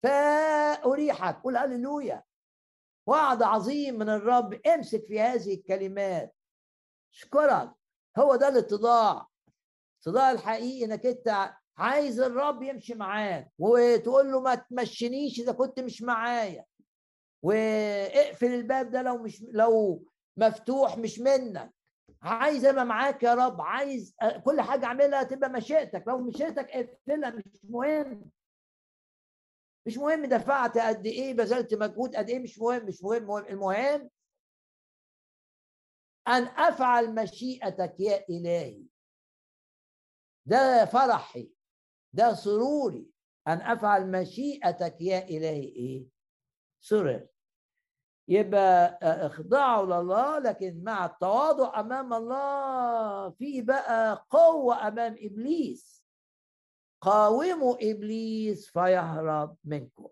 فأريحك. 0.04 1.42
قول 1.44 1.58
هللويا. 1.58 2.24
وعد 3.08 3.44
عظيم 3.44 3.96
من 3.96 4.10
الرب. 4.10 4.54
امسك 4.68 5.06
في 5.06 5.20
هذه 5.20 5.54
الكلمات. 5.54 6.36
اشكرك 7.14 7.72
هو 8.18 8.36
ده 8.36 8.48
الاتضاع. 8.48 9.28
الاتضاع 9.96 10.32
الحقيقي 10.32 10.86
إنك 10.86 11.06
أنت 11.06 11.54
عايز 11.78 12.20
الرب 12.20 12.64
يمشي 12.64 12.94
معاك. 12.94 13.54
وتقول 13.60 14.32
له 14.32 14.40
ما 14.40 14.56
تمشينيش 14.56 15.40
إذا 15.40 15.52
كنت 15.52 15.80
مش 15.80 16.02
معايا. 16.02 16.66
واقفل 17.44 18.46
الباب 18.54 18.90
ده 18.92 19.02
لو 19.02 19.18
مش 19.24 19.42
لو 19.52 20.06
مفتوح 20.38 20.98
مش 20.98 21.20
منك. 21.20 21.74
عايز 22.22 22.66
أبقى 22.66 22.86
معاك 22.86 23.24
يا 23.24 23.34
رب. 23.34 23.62
عايز 23.62 24.16
كل 24.46 24.62
حاجة 24.62 24.86
أعملها 24.86 25.24
تبقى 25.24 25.50
مشيئتك. 25.50 26.04
لو 26.08 26.18
مشيئتك 26.18 26.68
اقفلها 26.72 27.30
مش 27.30 27.44
مهم. 27.64 28.32
مش 29.88 29.98
مهم 29.98 30.26
دفعت 30.26 30.78
قد 30.78 31.06
إيه 31.06 31.34
بذلت 31.34 31.74
مجهود 31.74 32.16
قد 32.16 32.30
إيه 32.30 32.40
مش 32.40 32.60
مهم 32.60 32.86
مش 32.86 33.04
مهم 33.04 33.24
مهم. 33.24 33.46
المهم 33.46 34.10
أن 36.28 36.44
أفعل 36.44 37.16
مشيئتك 37.16 37.96
يا 38.00 38.26
إلهي. 38.30 38.84
ده 40.46 40.86
فرحي. 40.86 41.52
ده 42.14 42.34
سروري. 42.34 43.08
أن 43.48 43.62
أفعل 43.62 44.12
مشيئتك 44.12 45.02
يا 45.02 45.20
إلهي 45.28 45.64
إيه؟ 45.64 46.06
سرر. 46.82 47.28
يبقى 48.28 49.00
اخضعوا 49.02 49.86
لله 49.86 50.40
لكن 50.40 50.84
مع 50.84 51.06
التواضع 51.06 51.80
أمام 51.80 52.14
الله. 52.14 53.30
في 53.30 53.62
بقى 53.62 54.26
قوة 54.30 54.88
أمام 54.88 55.16
إبليس. 55.20 56.06
قاوموا 57.02 57.76
إبليس 57.82 58.70
فيهرب 58.70 59.58
منكم. 59.64 60.10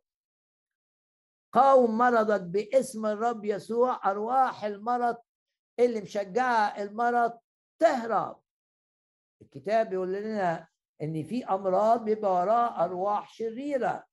قاوم 1.54 1.98
مرضك 1.98 2.42
باسم 2.42 3.06
الرب 3.06 3.46
يسوع 3.46 4.12
أرواح 4.12 4.64
المرض 4.64 5.18
اللي 5.80 6.02
مشجعة 6.02 6.82
المرض 6.84 7.40
تهرب. 7.80 8.42
الكتاب 9.42 9.94
يقول 9.94 10.14
لنا 10.14 10.68
إن 11.02 11.24
في 11.24 11.46
أمراض 11.46 12.04
بيبقى 12.04 12.32
وراها 12.32 12.84
أرواح 12.84 13.34
شريرة. 13.34 14.04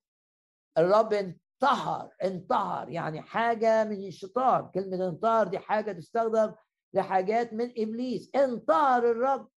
الرب 0.79 1.35
انتهر 1.63 2.11
انتهر 2.25 2.89
يعني 2.89 3.23
حاجة 3.23 3.85
من 3.85 4.07
الشيطان. 4.07 4.71
كلمة 4.75 5.09
انتهر 5.09 5.47
دي 5.49 5.59
حاجة 5.59 5.93
تستخدم 5.93 6.55
لحاجات 6.93 7.53
من 7.53 7.71
إبليس. 7.79 8.31
انتهر 8.35 9.11
الرب 9.11 9.49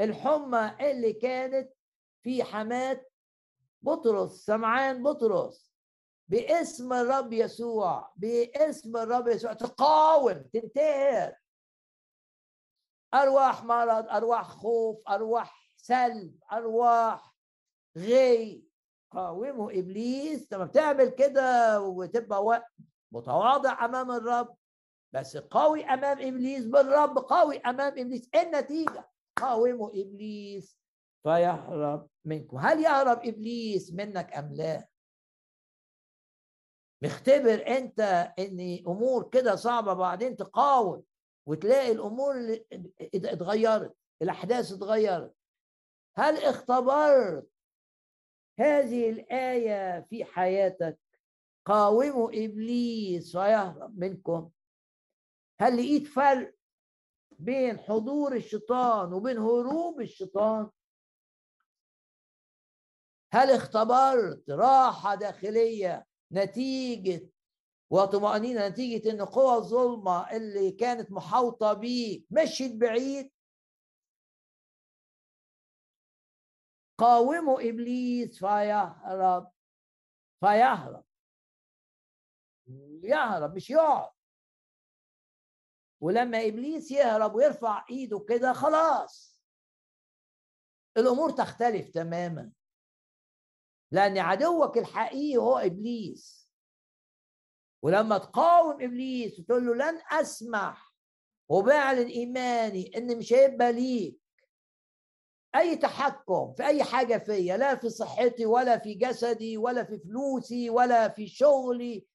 الحمى 0.00 0.76
اللي 0.80 1.12
كانت 1.12 1.72
في 2.22 2.44
حماة 2.44 3.04
بطرس. 3.82 4.44
سمعان 4.44 5.02
بطرس. 5.02 5.72
باسم 6.28 6.92
الرب 6.92 7.32
يسوع 7.32 8.12
باسم 8.16 8.96
الرب 8.96 9.28
يسوع. 9.28 9.52
تقاوم 9.52 10.42
تنتهر 10.52 11.34
أرواح 13.14 13.64
مرض 13.64 14.08
أرواح 14.08 14.48
خوف 14.48 15.08
أرواح 15.08 15.70
سلب 15.76 16.38
أرواح 16.52 17.34
غي. 17.96 18.69
قاوموا 19.10 19.70
إبليس. 19.78 20.52
لما 20.52 20.64
بتعمل 20.64 21.08
كده 21.08 21.80
وتبقى 21.80 22.64
متواضع 23.12 23.84
أمام 23.84 24.10
الرب 24.10 24.56
بس 25.12 25.36
قوي 25.36 25.84
أمام 25.84 26.18
إبليس 26.20 26.64
بالرب 26.64 27.18
قوي 27.18 27.58
أمام 27.58 27.98
إبليس. 27.98 28.28
إيه 28.34 28.42
النتيجة؟ 28.42 29.10
قاوموا 29.36 29.90
إبليس. 29.90 30.78
فيهرب 31.22 32.08
منكم. 32.24 32.56
هل 32.56 32.80
يهرب 32.80 33.18
إبليس 33.26 33.92
منك 33.92 34.32
أم 34.36 34.54
لا؟ 34.54 34.86
مختبر 37.02 37.66
أنت 37.68 38.00
إن 38.38 38.78
أمور 38.86 39.28
كده 39.28 39.56
صعبة 39.56 39.92
بعدين 39.94 40.36
تقاوم 40.36 41.02
وتلاقي 41.46 41.92
الأمور 41.92 42.36
اللي 42.36 42.66
اتغيرت 43.14 43.94
الأحداث 44.22 44.72
اتغيرت. 44.72 45.34
هل 46.16 46.36
اختبرت 46.36 47.49
هذه 48.60 49.10
الآية 49.10 50.00
في 50.00 50.24
حياتك؟ 50.24 50.98
قاوموا 51.64 52.30
إبليس 52.44 53.36
ويهرب 53.36 53.98
منكم. 53.98 54.50
هل 55.60 55.76
لقيت 55.76 56.06
فرق 56.06 56.54
بين 57.38 57.78
حضور 57.78 58.36
الشيطان 58.36 59.12
وبين 59.12 59.38
هروب 59.38 60.00
الشيطان؟ 60.00 60.70
هل 63.32 63.50
اختبرت 63.50 64.50
راحة 64.50 65.14
داخلية 65.14 66.06
نتيجة 66.32 67.30
وطمأنينة 67.90 68.68
نتيجة 68.68 69.10
إن 69.10 69.24
قوى 69.24 69.56
الظلمة 69.56 70.30
اللي 70.36 70.70
كانت 70.72 71.12
محاوطة 71.12 71.72
بيك 71.72 72.26
مشيت 72.30 72.76
بعيد؟ 72.76 73.30
قاوموا 77.00 77.68
إبليس 77.68 78.38
فيهرب. 78.38 79.52
فيهرب. 80.40 81.04
يهرب 83.02 83.54
مش 83.56 83.70
يقعد. 83.70 84.10
ولما 86.00 86.46
إبليس 86.46 86.90
يهرب 86.90 87.34
ويرفع 87.34 87.84
إيده 87.90 88.24
كده 88.28 88.52
خلاص. 88.52 89.40
الأمور 90.96 91.30
تختلف 91.30 91.90
تماما. 91.90 92.52
لأن 93.92 94.18
عدوك 94.18 94.78
الحقيقي 94.78 95.36
هو 95.36 95.58
إبليس. 95.58 96.50
ولما 97.82 98.18
تقاوم 98.18 98.82
إبليس 98.82 99.40
وتقول 99.40 99.66
له 99.66 99.74
لن 99.74 100.00
أسمح 100.12 100.94
وبعلن 101.48 102.06
ايماني 102.08 102.96
إن 102.96 103.18
مش 103.18 103.32
هيبقى 103.32 103.72
ليك 103.72 104.19
أي 105.56 105.76
تحكم 105.76 106.54
في 106.54 106.66
أي 106.66 106.84
حاجة 106.84 107.18
فيا 107.18 107.56
لا 107.56 107.76
في 107.76 107.90
صحتي 107.90 108.46
ولا 108.46 108.78
في 108.78 108.94
جسدي 108.94 109.56
ولا 109.56 109.84
في 109.84 109.98
فلوسي 109.98 110.70
ولا 110.70 111.08
في 111.08 111.26
شغلي 111.26 112.06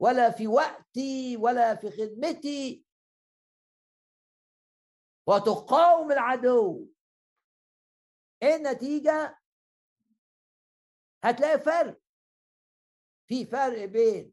ولا 0.00 0.30
في 0.30 0.46
وقتي 0.46 1.36
ولا 1.36 1.74
في 1.74 1.90
خدمتي. 1.90 2.84
وتقاوم 5.26 6.12
العدو. 6.12 6.88
إيه 8.42 8.56
النتيجة؟ 8.56 9.38
هتلاقي 11.24 11.58
فرق. 11.60 12.00
في 13.28 13.46
فرق 13.46 13.84
بين 13.84 14.32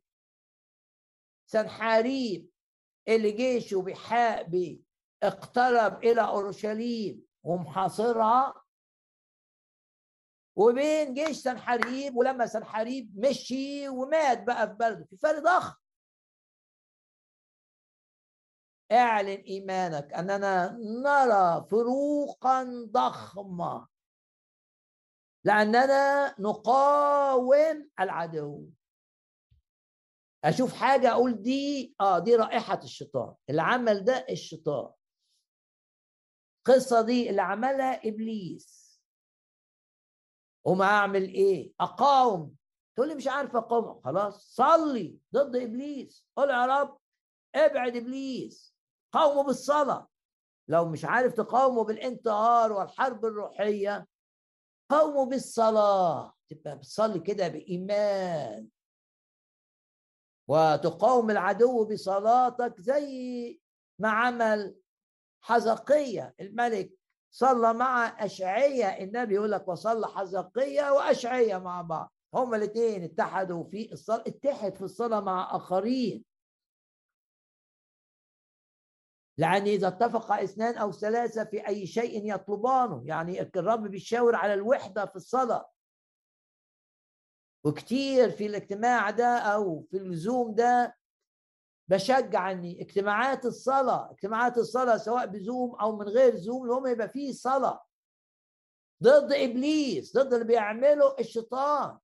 سنحاريب 1.46 2.52
اللي 3.08 3.32
جيشه 3.32 3.82
بحق 3.82 4.46
اقترب 5.24 6.04
إلى 6.04 6.22
أورشليم 6.22 7.31
ومحاصرها. 7.44 8.62
وبين 10.56 11.14
جيش 11.14 11.38
سنحريب 11.38 12.16
ولما 12.16 12.46
سنحريب 12.46 13.20
مشي 13.20 13.90
ومات 13.90 14.44
بقى 14.44 14.68
في 14.68 14.74
بلده 14.74 15.06
في 15.06 15.18
فرق 15.18 15.40
ضخم 15.40 15.76
اعلن 18.92 19.30
إيمانك 19.48 20.14
أننا 20.14 20.78
نرى 21.04 21.66
فروقا 21.72 22.86
ضخمة. 22.92 23.88
لأننا 25.44 26.36
نقاوم 26.40 27.90
العدو. 28.00 28.70
أشوف 30.44 30.74
حاجة 30.74 31.12
أقول 31.12 31.42
دي 31.42 31.96
آه 32.02 32.20
دي 32.20 32.36
رائحة 32.36 32.80
الشيطان. 32.84 33.36
العمل 33.50 34.04
ده 34.04 34.26
الشيطان. 34.30 34.94
القصة 36.68 37.02
دي 37.02 37.30
اللي 37.30 37.42
عملها 37.42 38.08
إبليس. 38.08 38.82
وما 40.64 40.86
أعمل 40.86 41.24
إيه؟ 41.24 41.74
أقاوم. 41.80 42.56
تقول 42.96 43.08
لي 43.08 43.16
مش 43.16 43.28
عارف 43.28 43.56
أقاوم. 43.56 44.02
خلاص 44.02 44.56
صلي 44.56 45.18
ضد 45.34 45.56
إبليس. 45.56 46.26
قول 46.36 46.50
يا 46.50 46.66
رب 46.66 46.98
ابعد 47.56 47.96
إبليس. 47.96 48.76
قاومه 49.12 49.44
بالصلاة. 49.44 50.08
لو 50.68 50.90
مش 50.90 51.06
عارف 51.06 51.34
تقاومه 51.34 51.84
بالانتهار 51.84 52.72
والحرب 52.72 53.26
الروحية 53.26 54.08
قاومه 54.90 55.26
بالصلاة. 55.26 56.34
تبقى 56.50 56.78
بتصلي 56.78 57.20
كده 57.20 57.48
بإيمان. 57.48 58.68
وتقاوم 60.48 61.32
العدو 61.32 61.86
بصلاتك 61.86 62.80
زي 62.80 63.60
ما 64.00 64.10
عمل 64.10 64.81
حزقية. 65.42 66.36
الملك 66.40 66.92
صلى 67.32 67.74
مع 67.74 68.26
أشعية. 68.26 68.86
النبي 68.86 69.36
يقول 69.36 69.52
لك 69.52 69.68
وصلى 69.68 70.08
حزقية 70.08 70.92
وأشعية 70.92 71.58
مع 71.58 71.82
بعض. 71.82 72.14
هما 72.34 72.58
الاثنين 72.58 73.04
اتحدوا 73.04 73.64
في 73.64 73.92
الصلاة 73.94 74.24
اتحد 74.28 74.76
في 74.76 74.82
الصلاة 74.82 75.20
مع 75.20 75.56
آخرين. 75.56 76.26
لأن 79.38 79.62
إذا 79.62 79.88
اتفق 79.88 80.32
اثنان 80.32 80.78
أو 80.78 80.92
ثلاثة 80.92 81.44
في 81.44 81.68
أي 81.68 81.88
شيء 81.88 82.36
يطلبانه. 82.36 83.04
يعني 83.06 83.42
الرب 83.42 83.88
بيشاور 83.88 84.36
على 84.36 84.54
الوحدة 84.54 85.06
في 85.06 85.16
الصلاة. 85.16 85.72
وكتير 87.64 88.32
في 88.32 88.46
الاجتماع 88.46 89.10
ده 89.10 89.38
أو 89.38 89.82
في 89.92 89.98
اللزوم 89.98 90.56
ده 90.56 90.98
بشجع 91.88 92.52
اني 92.52 92.82
اجتماعات 92.82 93.46
الصلاة 93.46 94.12
اجتماعات 94.12 94.58
الصلاة 94.58 94.98
سواء 94.98 95.26
بزوم 95.26 95.76
أو 95.76 95.96
من 95.96 96.08
غير 96.08 96.36
زوم 96.36 96.64
المهم 96.64 96.88
يبقى 96.88 97.10
فيه 97.10 97.32
صلاة. 97.32 97.86
ضد 99.04 99.34
إبليس 99.34 100.18
ضد 100.18 100.34
اللي 100.34 100.46
بيعمله 100.46 101.16
الشيطان. 101.20 102.00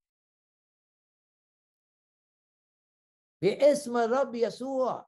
باسم 3.42 3.98
الرب 3.98 4.36
يسوع. 4.36 5.08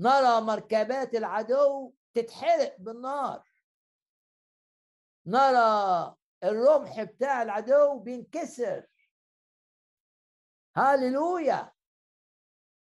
نرى 0.00 0.40
مركبات 0.40 1.14
العدو 1.14 1.92
تتحرق 2.14 2.76
بالنار. 2.78 3.48
نرى 5.26 6.16
الرمح 6.44 7.02
بتاع 7.02 7.42
العدو 7.42 7.98
بينكسر. 7.98 8.86
هاليلويا 10.76 11.73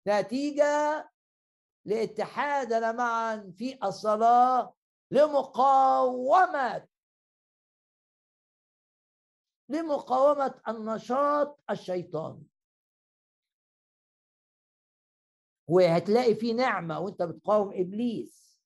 نتيجة 0.08 1.10
لاتحادنا 1.86 2.92
معا 2.92 3.54
في 3.58 3.80
الصلاة 3.84 4.74
لمقاومة 5.12 6.88
لمقاومة 9.70 10.62
النشاط 10.68 11.60
الشيطاني. 11.70 12.48
وهتلاقي 15.68 16.36
في 16.36 16.54
نعمة 16.54 17.00
وانت 17.00 17.24
بتقاوم 17.24 17.72
إبليس. 17.74 18.60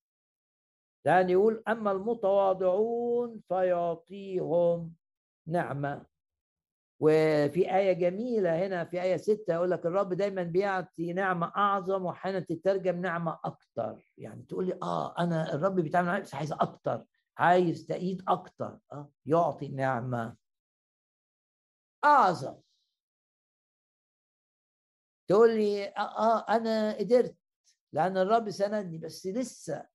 لأن 1.05 1.29
يقول 1.29 1.63
أما 1.67 1.91
المتواضعون 1.91 3.41
فيعطيهم 3.47 4.95
نعمة. 5.47 6.10
وفي 7.03 7.75
آية 7.75 7.93
جميلة 7.93 8.65
هنا 8.67 8.85
في 8.85 9.01
آية 9.01 9.17
ستة 9.17 9.53
يقول 9.53 9.71
لك 9.71 9.85
الرب 9.85 10.13
دايما 10.13 10.43
بيعطي 10.43 11.13
نعمة 11.13 11.51
أعظم 11.57 12.05
وأحيانا 12.05 12.39
تترجم 12.39 13.01
نعمة 13.01 13.39
أكتر. 13.45 14.11
يعني 14.17 14.43
تقول 14.43 14.67
لي 14.67 14.79
آه 14.83 15.17
أنا 15.19 15.53
الرب 15.55 15.75
بيتعامل 15.75 16.07
معايا 16.07 16.21
بس 16.21 16.35
عايز 16.35 16.51
أكتر 16.51 17.05
عايز 17.37 17.85
تأييد 17.85 18.23
أكتر. 18.27 18.77
آه 18.91 19.11
يعطي 19.25 19.67
نعمة 19.67 20.35
أعظم. 22.05 22.55
تقول 25.27 25.55
لي 25.55 25.85
آه, 25.87 25.99
آه 26.01 26.45
أنا 26.55 26.97
قدرت 26.97 27.35
لأن 27.93 28.17
الرب 28.17 28.49
سندني 28.49 28.97
بس 28.97 29.27
لسه 29.27 29.85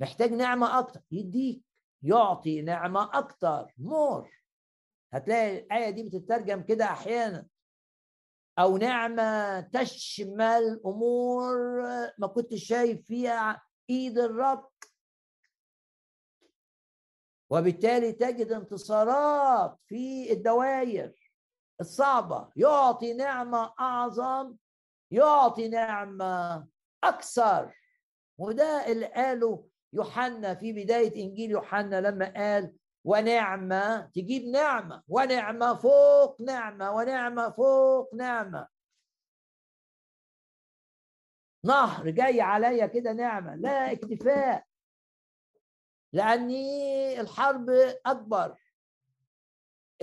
محتاج 0.00 0.30
نعمة 0.32 0.78
أكتر. 0.78 1.00
يديك 1.10 1.62
يعطي 2.02 2.62
نعمة 2.62 3.18
أكتر. 3.18 3.72
مور. 3.78 4.37
هتلاقي 5.12 5.58
الآية 5.58 5.90
دي 5.90 6.02
بتترجم 6.02 6.62
كده 6.62 6.84
أحيانا. 6.84 7.46
أو 8.58 8.76
نعمة 8.76 9.60
تشمل 9.60 10.80
أمور 10.86 11.56
ما 12.18 12.26
كنتش 12.26 12.64
شايف 12.64 13.06
فيها 13.06 13.62
إيد 13.90 14.18
الرب. 14.18 14.68
وبالتالي 17.50 18.12
تجد 18.12 18.52
انتصارات 18.52 19.78
في 19.86 20.32
الدوائر 20.32 21.12
الصعبة. 21.80 22.50
يعطي 22.56 23.14
نعمة 23.14 23.74
أعظم 23.80 24.56
يعطي 25.10 25.68
نعمة 25.68 26.66
أكثر. 27.04 27.74
وده 28.38 28.86
اللي 28.92 29.06
قاله 29.06 29.68
يوحنا 29.92 30.54
في 30.54 30.72
بداية 30.72 31.24
إنجيل 31.24 31.50
يوحنا 31.50 32.00
لما 32.00 32.32
قال 32.36 32.74
ونعمة 33.08 34.00
تجيب 34.00 34.44
نعمة. 34.44 35.02
ونعمة 35.08 35.74
فوق 35.74 36.40
نعمة 36.40 36.90
ونعمة 36.90 37.50
فوق 37.50 38.14
نعمة. 38.14 38.68
نهر 41.64 42.10
جاي 42.10 42.40
عليا 42.40 42.86
كده 42.86 43.12
نعمة. 43.12 43.54
لا 43.56 43.92
اكتفاء 43.92 44.64
لأني 46.12 47.20
الحرب 47.20 47.70
أكبر. 48.06 48.56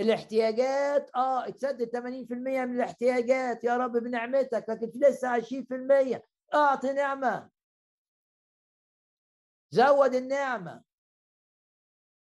الاحتياجات 0.00 1.10
آه 1.16 1.48
اتسدد 1.48 1.88
80% 1.88 2.64
من 2.64 2.76
الاحتياجات. 2.76 3.64
يا 3.64 3.76
رب 3.76 3.92
بنعمتك 3.92 4.64
لكن 4.68 4.90
في 4.90 4.98
لسه 4.98 5.28
20% 5.28 6.22
أعطي 6.54 6.92
نعمة. 6.92 7.50
زود 9.70 10.14
النعمة. 10.14 10.95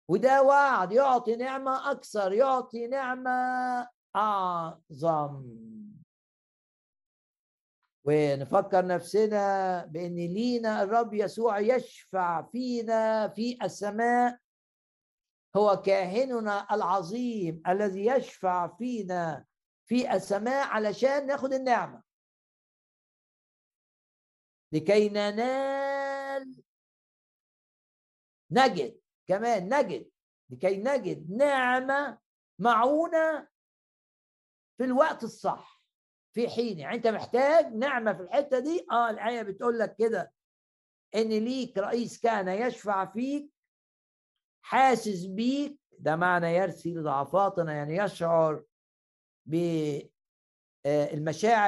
وده 0.08 0.42
وعد 0.42 0.92
يعطي 0.92 1.36
نعمة 1.36 1.90
أكثر 1.90 2.32
يعطي 2.32 2.86
نعمة 2.86 3.88
أعظم. 4.16 5.44
ونفكر 8.04 8.86
نفسنا 8.86 9.84
بأن 9.84 10.16
لينا 10.16 10.82
الرب 10.82 11.14
يسوع 11.14 11.58
يشفع 11.60 12.42
فينا 12.42 13.28
في 13.28 13.58
السماء. 13.62 14.38
هو 15.56 15.82
كاهننا 15.82 16.74
العظيم 16.74 17.62
الذي 17.68 18.06
يشفع 18.06 18.76
فينا 18.76 19.44
في 19.88 20.14
السماء 20.14 20.66
علشان 20.66 21.26
ناخد 21.26 21.52
النعمة. 21.52 22.02
لكي 24.72 25.08
ننال 25.08 26.62
نجد 28.50 29.01
كمان 29.32 29.74
نجد 29.74 30.10
لكي 30.50 30.76
نجد 30.76 31.30
نعمة 31.30 32.18
معونة 32.58 33.48
في 34.78 34.84
الوقت 34.84 35.24
الصح 35.24 35.82
في 36.34 36.48
حين 36.48 36.78
يعني 36.78 36.96
أنت 36.96 37.06
محتاج 37.06 37.74
نعمة 37.74 38.12
في 38.12 38.22
الحتة 38.22 38.58
دي. 38.58 38.86
آه 38.90 39.10
الآية 39.10 39.42
بتقول 39.42 39.78
لك 39.78 39.96
كده 39.98 40.32
إن 41.14 41.28
ليك 41.28 41.78
رئيس 41.78 42.20
كان 42.20 42.48
يشفع 42.48 43.06
فيك 43.06 43.50
حاسس 44.64 45.24
بيك 45.24 45.78
ده 45.98 46.16
معنى 46.16 46.54
يرثي 46.54 46.94
لضعفاتنا 46.94 47.72
يعني 47.72 47.96
يشعر 47.96 48.64
بالمشاعر 49.46 50.10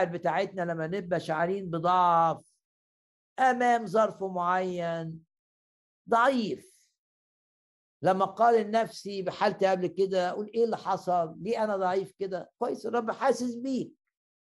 آه، 0.06 0.10
بتاعتنا 0.10 0.62
لما 0.62 0.86
نبقى 0.86 1.20
شعرين 1.20 1.70
بضعف 1.70 2.54
أمام 3.38 3.86
ظرف 3.86 4.22
معين 4.22 5.24
ضعيف. 6.08 6.73
لما 8.04 8.24
قال 8.24 8.66
لنفسي 8.66 9.22
بحالتي 9.22 9.66
قبل 9.66 9.86
كده 9.86 10.30
أقول 10.30 10.46
إيه 10.54 10.64
اللي 10.64 10.76
حصل؟ 10.76 11.36
ليه 11.40 11.64
أنا 11.64 11.76
ضعيف 11.76 12.12
كده؟ 12.18 12.50
كويس 12.58 12.86
الرب 12.86 13.10
حاسس 13.10 13.54
بيك 13.54 13.92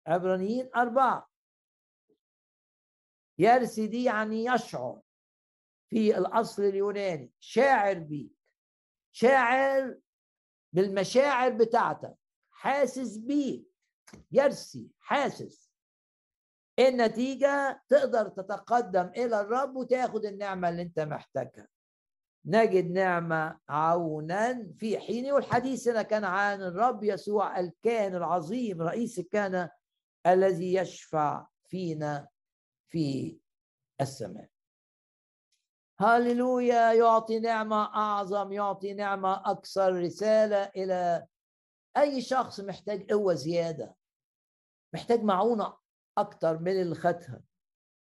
عبرانيين 0.06 0.70
أربعة. 0.76 1.30
يرثي 3.38 3.86
دي 3.86 4.04
يعني 4.04 4.44
يشعر 4.44 5.00
في 5.88 6.18
الأصل 6.18 6.62
اليوناني 6.62 7.32
شاعر 7.40 7.98
بيك. 7.98 8.32
شاعر 9.12 9.98
بالمشاعر 10.72 11.50
بتاعتك. 11.50 12.14
حاسس 12.50 13.16
بيك. 13.16 13.66
يرثي 14.32 14.88
حاسس. 15.00 15.70
النتيجة؟ 16.78 17.82
تقدر 17.88 18.28
تتقدم 18.28 19.06
إلى 19.16 19.40
الرب 19.40 19.76
وتاخد 19.76 20.24
النعمة 20.24 20.68
اللي 20.68 20.82
أنت 20.82 21.00
محتاجها. 21.00 21.68
نجد 22.44 22.90
نعمة 22.90 23.58
عونا 23.68 24.68
في 24.78 24.98
حين 24.98 25.32
والحديث 25.32 25.88
هنا 25.88 26.02
كان 26.02 26.24
عن 26.24 26.62
الرب 26.62 27.04
يسوع 27.04 27.60
الكاهن 27.60 28.14
العظيم 28.14 28.82
رئيس 28.82 29.18
الكهنة 29.18 29.70
الذي 30.26 30.74
يشفع 30.74 31.46
فينا 31.68 32.28
في 32.88 33.38
السماء. 34.00 34.48
هللويا 35.98 36.92
يعطي 36.92 37.38
نعمة 37.40 37.84
أعظم 37.84 38.52
يعطي 38.52 38.94
نعمة 38.94 39.50
أكثر 39.50 40.00
رسالة 40.00 40.64
إلى 40.64 41.26
أي 41.96 42.22
شخص 42.22 42.60
محتاج 42.60 43.12
قوة 43.12 43.34
زيادة 43.34 43.96
محتاج 44.94 45.22
معونة 45.22 45.76
أكثر 46.18 46.58
من 46.58 46.80
اللي 46.80 46.94
خدها. 46.94 47.42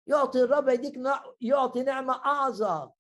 يعطي 0.07 0.43
الرب 0.43 0.69
يديك 0.69 0.95
يعطي 1.41 1.83
نعمة 1.83 2.15
أعظم. 2.15 2.91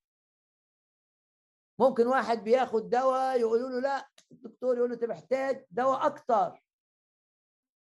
ممكن 1.78 2.06
واحد 2.06 2.38
بياخد 2.38 2.90
دواء 2.90 3.40
يقولوا 3.40 3.70
له 3.70 3.80
لا 3.80 4.10
الدكتور 4.32 4.76
يقول 4.76 4.88
له 4.88 4.94
أنت 4.94 5.04
محتاج 5.04 5.66
دواء 5.70 6.06
أكتر. 6.06 6.64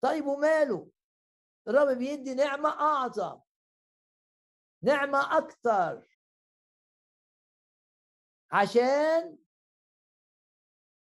طيب 0.02 0.26
وماله؟ 0.26 0.92
الرب 1.68 1.98
بيدي 1.98 2.34
نعمة 2.34 2.70
أعظم. 2.70 3.42
نعمة 4.84 5.38
أكثر 5.38 6.08
عشان 8.52 9.38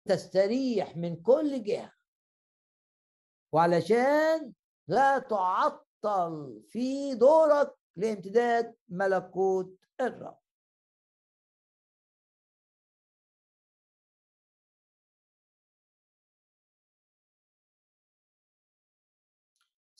تستريح 0.08 0.96
من 0.96 1.22
كل 1.22 1.62
جهة. 1.62 1.92
وعلشان 3.52 4.52
لا 4.88 5.18
تعطل 5.18 6.62
في 6.68 7.14
دورك 7.14 7.78
لامتداد 7.96 8.76
ملكوت 8.88 9.78
الرب. 10.00 10.45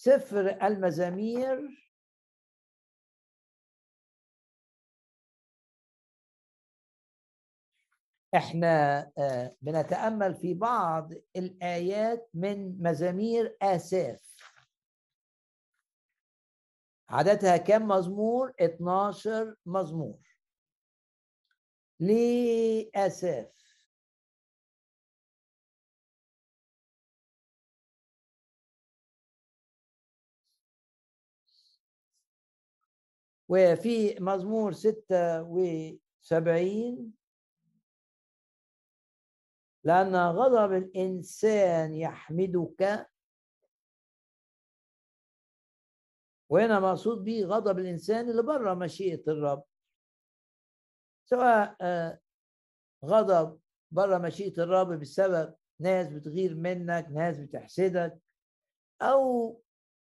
سفر 0.07 0.67
المزامير. 0.67 1.87
إحنا 8.37 9.01
آه، 9.19 9.57
بنتأمل 9.63 10.35
في 10.35 10.55
بعض 10.55 11.13
الآيات 11.37 12.31
من 12.35 12.83
مزامير 12.83 13.57
آساف. 13.63 14.37
عددها 17.09 17.57
كم 17.57 17.89
مزمور؟ 17.89 18.53
12 18.61 19.55
مزمور. 19.67 20.19
لاساف 22.01 23.66
وفي 33.49 34.17
مزمور 34.21 34.73
ستة 34.73 35.43
وسبعين. 35.43 37.13
لأن 39.85 40.17
غضب 40.17 40.73
الإنسان 40.73 41.95
يحمدك. 41.95 43.11
وهنا 46.49 46.81
مقصود 46.81 47.25
به 47.25 47.45
غضب 47.45 47.79
الإنسان 47.79 48.31
اللي 48.31 48.43
بره 48.43 48.75
مشيئة 48.75 49.23
الرب. 49.29 49.65
سواء 51.25 51.77
آه، 51.81 52.19
غضب 53.05 53.61
بره 53.91 54.19
مشيئة 54.19 54.63
الرب 54.63 55.01
بسبب 55.01 55.55
ناس 55.81 56.09
بتغير 56.09 56.55
منك 56.55 57.09
ناس 57.11 57.39
بتحسدك 57.39 58.19
أو 59.03 59.61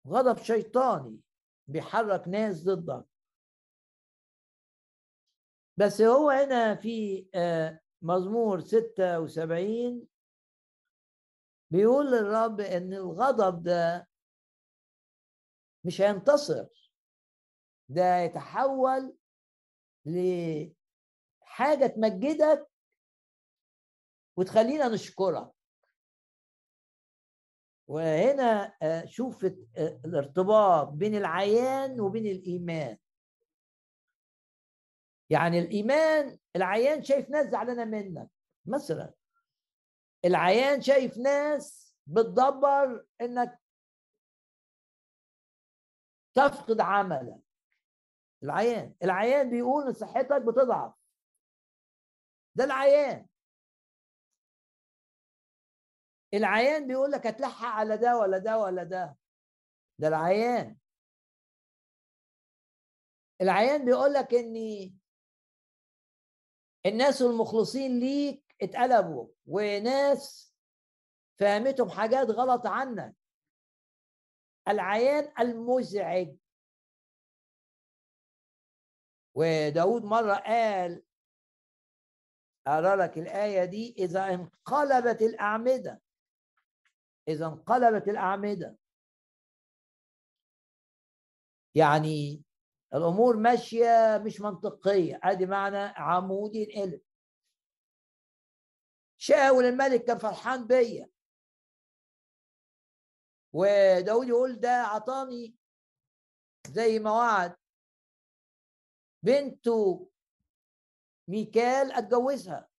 غضب 0.07 0.37
شيطاني 0.37 1.19
بيحرك 1.67 2.27
ناس 2.27 2.63
ضدك. 2.63 3.05
بس 5.77 6.01
هو 6.01 6.29
هنا 6.29 6.75
في 6.75 7.27
آه، 7.35 7.79
مزمور 8.01 8.59
76 8.59 10.07
بيقول 11.71 12.05
للرب 12.11 12.59
إن 12.59 12.93
الغضب 12.93 13.63
ده 13.63 14.07
مش 15.85 16.01
هينتصر 16.01 16.65
ده 17.89 18.17
يتحول 18.17 19.17
لحاجة 20.05 21.87
تمجدك 21.87 22.67
وتخلينا 24.37 24.87
نشكرك. 24.87 25.51
وهنا 27.87 28.77
آه، 28.81 29.05
شوف 29.05 29.45
آه، 29.45 30.01
الارتباط 30.05 30.87
بين 30.87 31.15
العيان 31.15 31.99
وبين 31.99 32.25
الإيمان. 32.25 32.97
يعني 35.29 35.59
الإيمان 35.59 36.39
العيان 36.55 37.03
شايف 37.03 37.29
ناس 37.29 37.47
زعلانة 37.47 37.85
منك 37.85 38.29
مثلا. 38.65 39.13
العيان 40.25 40.81
شايف 40.81 41.17
ناس 41.17 41.95
بتدبر 42.07 43.05
إنك 43.21 43.59
تفقد 46.35 46.81
عملك. 46.81 47.39
العيان 48.43 48.95
العيان 49.03 49.49
بيقول 49.49 49.87
إن 49.87 49.93
صحتك 49.93 50.41
بتضعف. 50.41 50.93
ده 52.55 52.63
العيان. 52.63 53.27
العيان 56.33 56.87
بيقول 56.87 57.11
لك 57.11 57.27
هتلحق 57.27 57.67
على 57.67 57.97
ده 57.97 58.17
ولا 58.17 58.37
ده 58.37 58.59
ولا 58.59 58.83
ده. 58.83 59.17
ده 59.99 60.07
العيان. 60.07 60.77
العيان 63.41 63.85
بيقول 63.85 64.13
لك 64.13 64.33
إني 64.33 64.96
الناس 66.85 67.21
المخلصين 67.21 67.99
ليك 67.99 68.55
اتقلبوا 68.61 69.27
وناس 69.45 70.53
فهمتهم 71.39 71.89
حاجات 71.89 72.29
غلط 72.29 72.65
عنك. 72.65 73.15
العيان 74.67 75.33
المزعج. 75.39 76.35
وداود 79.35 80.03
مرة 80.03 80.33
قال 80.35 81.03
أرى 82.67 82.95
لك 82.95 83.17
الآية 83.17 83.65
دي 83.65 83.95
إذا 83.97 84.33
انقلبت 84.33 85.21
الأعمدة. 85.21 86.01
إذا 87.27 87.45
انقلبت 87.45 88.07
الأعمدة. 88.07 88.77
يعني 91.75 92.43
الأمور 92.93 93.37
ماشية 93.37 94.21
مش 94.25 94.41
منطقية. 94.41 95.19
أدي 95.23 95.45
معنى 95.45 95.77
عمودي 95.77 96.63
القلب 96.63 97.01
شاول 99.17 99.65
الملك 99.65 100.03
كان 100.03 100.17
فرحان 100.17 100.67
بيا. 100.67 101.09
وداود 103.53 104.27
يقول 104.27 104.59
ده 104.59 104.69
عطاني 104.69 105.55
زي 106.67 106.99
ما 106.99 107.11
وعد 107.11 107.55
بنته 109.23 110.09
ميكال 111.27 111.91
أتجوزها. 111.91 112.69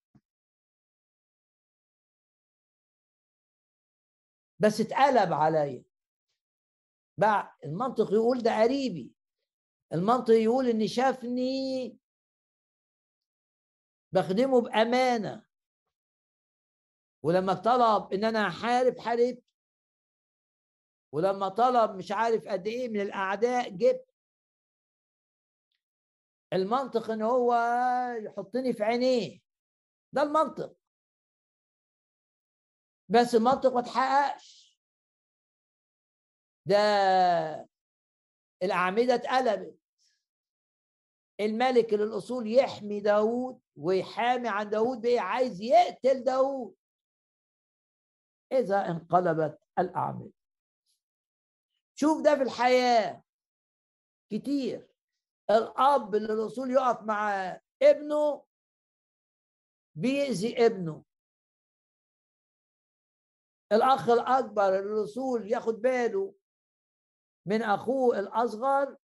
بس 4.60 4.80
اتقلب 4.80 5.32
عليا. 5.32 5.84
بقى 7.18 7.56
المنطق 7.64 8.12
يقول 8.12 8.42
ده 8.42 8.62
قريبي. 8.62 9.17
المنطق 9.92 10.34
يقول 10.34 10.68
إن 10.68 10.86
شافني 10.86 11.98
بخدمه 14.12 14.60
بأمانة. 14.60 15.46
ولما 17.22 17.54
طلب 17.54 18.12
إن 18.12 18.24
أنا 18.24 18.48
احارب 18.48 18.98
حاربت. 18.98 19.44
ولما 21.12 21.48
طلب 21.48 21.96
مش 21.96 22.12
عارف 22.12 22.48
قد 22.48 22.66
إيه 22.66 22.88
من 22.88 23.00
الأعداء 23.00 23.70
جبت. 23.70 24.08
المنطق 26.52 27.10
إن 27.10 27.22
هو 27.22 27.54
يحطني 28.22 28.72
في 28.72 28.82
عينيه. 28.84 29.40
ده 30.12 30.22
المنطق. 30.22 30.76
بس 33.08 33.34
المنطق 33.34 33.72
ما 33.72 33.80
تحققش 33.80 34.78
ده 36.66 36.76
الأعمدة 38.62 39.14
اتقلبت. 39.14 39.77
الملك 41.40 41.92
للأصول 41.94 42.52
يحمي 42.52 43.00
داود 43.00 43.60
ويحامي 43.76 44.48
عن 44.48 44.70
داود 44.70 45.00
بإيه 45.00 45.20
عايز 45.20 45.60
يقتل 45.62 46.24
داود 46.24 46.76
إذا 48.52 48.90
انقلبت 48.90 49.60
الأعمدة 49.78 50.32
شوف 51.98 52.22
ده 52.22 52.36
في 52.36 52.42
الحياة. 52.42 53.22
كتير. 54.30 54.88
الأب 55.50 56.14
اللي 56.14 56.32
الأصول 56.32 56.70
يقف 56.70 57.02
مع 57.02 57.32
ابنه 57.82 58.44
بيأذي 59.94 60.66
ابنه. 60.66 61.04
الأخ 63.72 64.08
الأكبر 64.08 64.78
اللي 64.78 65.00
الأصول 65.00 65.52
ياخد 65.52 65.74
باله 65.74 66.34
من 67.46 67.62
أخوه 67.62 68.18
الأصغر 68.18 68.96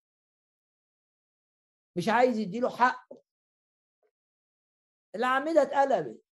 مش 1.96 2.08
عايز 2.08 2.38
يديله 2.38 2.70
حقه. 2.76 3.22
الاعمده 5.14 5.62
اتقلبت. 5.62 6.24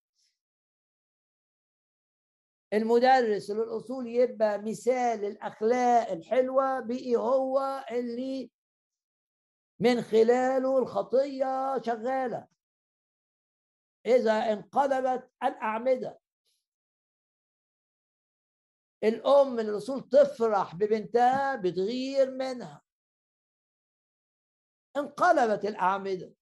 المدرس 2.72 3.50
للأصول 3.50 4.06
يبقى 4.06 4.58
مثال 4.62 5.24
الأخلاق 5.24 6.10
الحلوة 6.10 6.80
بقي 6.80 7.16
هو 7.16 7.84
اللي 7.90 8.50
من 9.80 10.02
خلاله 10.02 10.78
الخطية 10.78 11.82
شغالة. 11.82 12.48
إذا 14.06 14.32
انقلبت 14.52 15.30
الأعمدة. 15.42 16.18
الأم 19.04 19.60
اللي 19.60 19.70
الرسول 19.70 20.08
تفرح 20.08 20.74
ببنتها 20.74 21.56
بتغير 21.56 22.30
منها. 22.30 22.82
انقلبت 24.96 25.64
الأعمدة. 25.64 26.32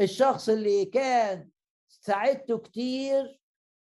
الشخص 0.00 0.48
اللي 0.48 0.84
كان 0.84 1.50
ساعدته 1.88 2.58
كتير 2.58 3.40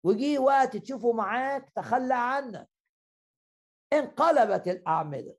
وجي 0.05 0.38
وقت 0.38 0.76
تشوفه 0.76 1.12
معاك 1.12 1.70
تخلى 1.70 2.14
عنك 2.14 2.68
انقلبت 3.92 4.68
الأعمدة. 4.68 5.36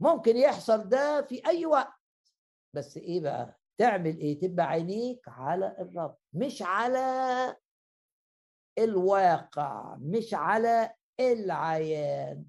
ممكن 0.00 0.36
يحصل 0.36 0.88
ده 0.88 1.22
في 1.22 1.46
أي 1.46 1.66
وقت. 1.66 2.00
بس 2.74 2.96
إيه 2.96 3.20
بقى؟ 3.20 3.60
تعمل 3.78 4.18
إيه؟ 4.18 4.40
تبقى 4.40 4.66
عينيك 4.66 5.28
على 5.28 5.76
الرب 5.78 6.16
مش 6.32 6.62
على 6.62 7.56
الواقع 8.78 9.96
مش 10.00 10.34
على 10.34 10.94
العيان. 11.20 12.44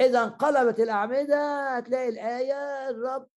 إذا 0.00 0.24
انقلبت 0.24 0.80
الأعمدة 0.80 1.68
هتلاقي 1.76 2.08
الآية 2.08 2.88
الرب 2.90 3.28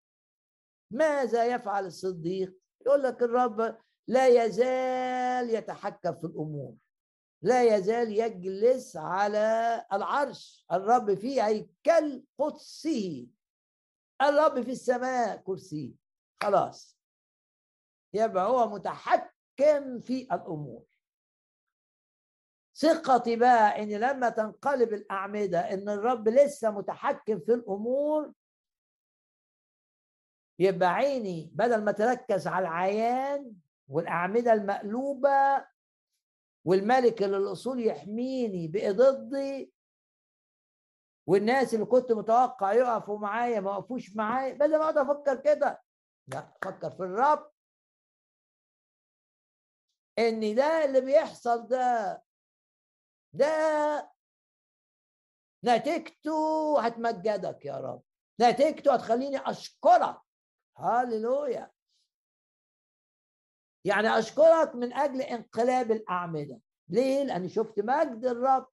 ماذا 0.92 1.46
يفعل 1.46 1.86
الصديق؟ 1.86 2.54
يقول 2.86 3.04
لك 3.04 3.24
الرب 3.24 3.78
لا 4.08 4.28
يزال 4.28 5.50
يتحكم 5.50 6.14
في 6.14 6.24
الأمور 6.24 6.76
لا 7.42 7.64
يزال 7.76 8.12
يجلس 8.12 8.98
على 8.98 9.86
العرش 9.94 10.66
الرب 10.72 11.14
في 11.14 11.42
هيكل 11.42 12.24
قدسه 12.40 13.28
الرب 14.22 14.62
في 14.62 14.72
السماء 14.72 15.38
كرسي 15.38 15.96
خلاص 16.44 16.98
يبقى 18.14 18.48
هو 18.48 18.70
متحكم 18.70 20.00
في 20.00 20.22
الأمور. 20.22 20.84
ثقتي 22.80 23.36
بقى 23.36 23.84
إن 23.84 23.90
لما 23.90 24.30
تنقلب 24.30 24.94
الأعمدة 24.94 25.60
إن 25.74 25.90
الرب 25.90 26.28
لسه 26.28 26.72
متحكم 26.72 27.40
في 27.40 27.54
الأمور 27.54 28.34
يبقى 30.60 30.90
عيني 30.94 31.52
بدل 31.54 31.84
ما 31.84 31.92
تركز 31.92 32.48
على 32.48 32.68
العيان 32.68 33.54
والأعمدة 33.88 34.54
المقلوبة 34.54 35.66
والملك 36.66 37.24
اللي 37.24 37.38
الأصول 37.38 37.80
يحميني 37.88 38.68
بضدي 38.68 39.74
والناس 41.28 41.74
اللي 41.74 41.86
كنت 41.86 42.12
متوقع 42.12 42.74
يقفوا 42.74 43.20
معايا 43.20 43.60
ما 43.60 43.72
وقفوش 43.78 44.16
معايا 44.16 44.54
بدل 44.54 44.78
ما 44.78 44.84
اقعد 44.84 44.98
أفكر 44.98 45.36
كده. 45.36 45.82
لا 46.28 46.54
أفكر 46.64 46.90
في 46.92 47.00
الرب. 47.04 47.52
إن 50.20 50.56
ده 50.56 50.86
اللي 50.86 51.02
بيحصل 51.02 51.68
ده 51.68 52.22
ده 53.34 54.12
نتيجته 55.66 56.82
هتمجدك 56.86 57.66
يا 57.66 57.78
رب. 57.78 58.04
نتيجته 58.42 58.94
هتخليني 58.94 59.38
أشكرك. 59.38 60.22
هاليلويا 60.78 61.72
يعني 63.86 64.08
أشكرك 64.20 64.76
من 64.76 64.94
أجل 64.94 65.22
انقلاب 65.22 65.92
الأعمدة. 65.92 66.62
ليه؟ 66.90 67.24
لأني 67.24 67.50
شفت 67.50 67.80
مجد 67.80 68.26
الرب. 68.26 68.68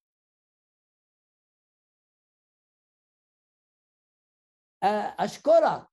أشكرك. 5.19 5.89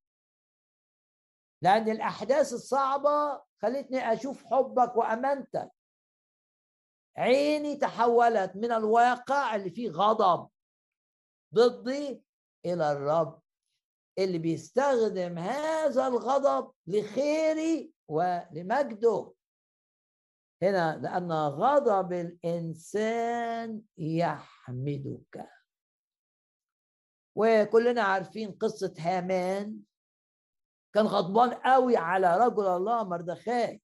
لأن 1.61 1.89
الأحداث 1.89 2.53
الصعبة 2.53 3.43
خلتني 3.61 4.13
أشوف 4.13 4.45
حبك 4.45 4.95
وأمانتك. 4.95 5.71
عيني 7.17 7.75
تحولت 7.75 8.55
من 8.55 8.71
الواقع 8.71 9.55
اللي 9.55 9.69
فيه 9.69 9.89
غضب 9.89 10.49
ضدي 11.53 12.23
إلى 12.65 12.91
الرب 12.91 13.41
اللي 14.17 14.37
بيستخدم 14.37 15.37
هذا 15.37 16.07
الغضب 16.07 16.71
لخيري 16.87 17.93
ولمجده. 18.07 19.33
هنا 20.61 20.99
لأن 21.03 21.31
غضب 21.31 22.13
الإنسان 22.13 23.81
يحمدك. 23.97 25.49
وكلنا 27.35 28.01
عارفين 28.01 28.51
قصة 28.51 28.93
هامان. 28.99 29.79
كان 30.93 31.05
غضبان 31.05 31.53
قوي 31.53 31.97
على 31.97 32.37
رجل 32.37 32.67
الله 32.67 33.03
مردخاي. 33.03 33.81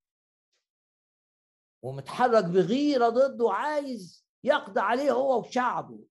ومتحرك 1.81 2.43
بغيرة 2.43 3.09
ضده 3.09 3.51
عايز 3.51 4.25
يقضي 4.43 4.79
عليه 4.79 5.11
هو 5.11 5.39
وشعبه. 5.39 6.05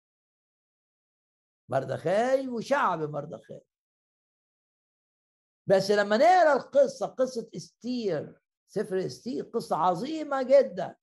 مردخاي 1.69 2.49
وشعب 2.49 3.11
مردخاي. 3.11 3.61
بس 5.67 5.91
لما 5.91 6.17
نقرأ 6.17 6.53
القصة 6.53 7.07
قصة 7.07 7.51
إستير 7.57 8.41
سفر 8.69 9.07
إستير 9.07 9.45
قصة 9.45 9.77
عظيمة 9.77 10.43
جدا. 10.43 10.97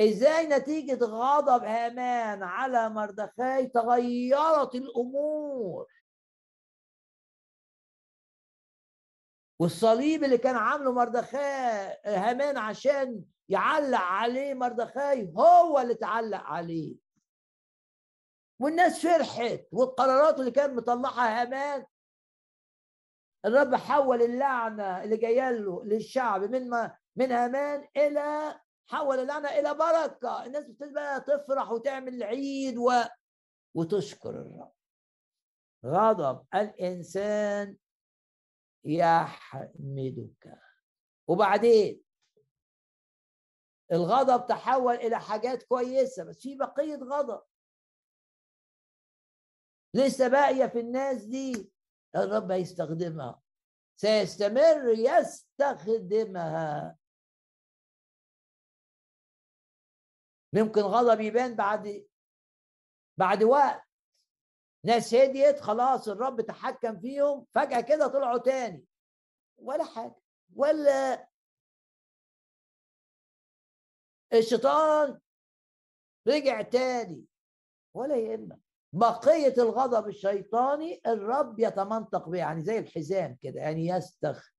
إزاي 0.00 0.46
نتيجة 0.46 1.04
غضب 1.04 1.64
هامان 1.64 2.42
على 2.42 2.88
مردخاي 2.88 3.66
تغيرت 3.66 4.74
الأمور؟ 4.74 5.86
والصليب 9.60 10.24
اللي 10.24 10.38
كان 10.38 10.56
عامله 10.56 10.92
مردخاي 10.92 11.96
هامان 12.06 12.56
عشان 12.56 13.24
يعلق 13.48 13.98
عليه 13.98 14.54
مردخاي 14.54 15.32
هو 15.36 15.78
اللي 15.78 15.94
تعلق 15.94 16.40
عليه. 16.42 16.96
والناس 18.60 19.06
فرحت 19.06 19.60
والقرارات 19.72 20.40
اللي 20.40 20.50
كان 20.50 20.76
مطلعها 20.76 21.42
هامان. 21.42 21.86
الرب 23.44 23.74
حول 23.74 24.22
اللعنة 24.22 25.04
اللي 25.04 25.16
جاية 25.16 25.50
له 25.50 25.84
للشعب 25.84 26.42
من 26.42 26.68
ما 26.70 26.96
من 27.16 27.32
هامان 27.32 27.88
إلى 27.96 28.60
حول 28.86 29.18
اللعنة 29.18 29.48
إلى 29.48 29.74
بركة. 29.74 30.46
الناس 30.46 30.64
بتبقى 30.66 31.20
تفرح 31.20 31.70
وتعمل 31.70 32.22
عيد 32.22 32.78
و... 32.78 32.92
وتشكر 33.74 34.30
الرب. 34.30 34.72
غضب 35.86 36.44
الإنسان 36.54 37.76
يحمدك. 38.84 40.58
وبعدين 41.28 42.02
الغضب 43.92 44.46
تحول 44.46 44.94
إلى 44.94 45.20
حاجات 45.20 45.62
كويسة 45.62 46.24
بس 46.24 46.42
في 46.42 46.56
بقية 46.56 46.96
غضب. 46.96 47.42
لسه 49.94 50.28
باقية 50.28 50.66
في 50.66 50.80
الناس 50.80 51.24
دي. 51.24 51.72
الرب 52.16 52.50
هيستخدمها. 52.50 53.42
سيستمر 53.96 54.88
يستخدمها. 54.88 56.98
ممكن 60.52 60.80
غضب 60.80 61.20
يبان 61.20 61.56
بعد 61.56 62.06
بعد 63.18 63.42
وقت. 63.42 63.89
ناس 64.84 65.14
هديت 65.14 65.60
خلاص 65.60 66.08
الرب 66.08 66.40
تحكم 66.40 67.00
فيهم 67.00 67.46
فجأة 67.54 67.80
كده 67.80 68.06
طلعوا 68.06 68.38
تاني. 68.38 68.84
ولا 69.58 69.84
حاجة. 69.84 70.14
ولا 70.56 71.28
الشيطان 74.32 75.20
رجع 76.28 76.62
تاني. 76.62 77.24
ولا 77.94 78.16
يهمك. 78.16 78.58
بقية 78.92 79.54
الغضب 79.58 80.08
الشيطاني 80.08 81.00
الرب 81.06 81.60
يتمنطق 81.60 82.28
بها 82.28 82.38
يعني 82.38 82.62
زي 82.62 82.78
الحزام 82.78 83.36
كده 83.42 83.60
يعني 83.60 83.86
يستخ 83.86 84.50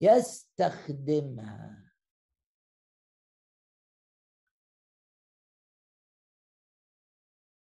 يستخدمها. 0.00 1.83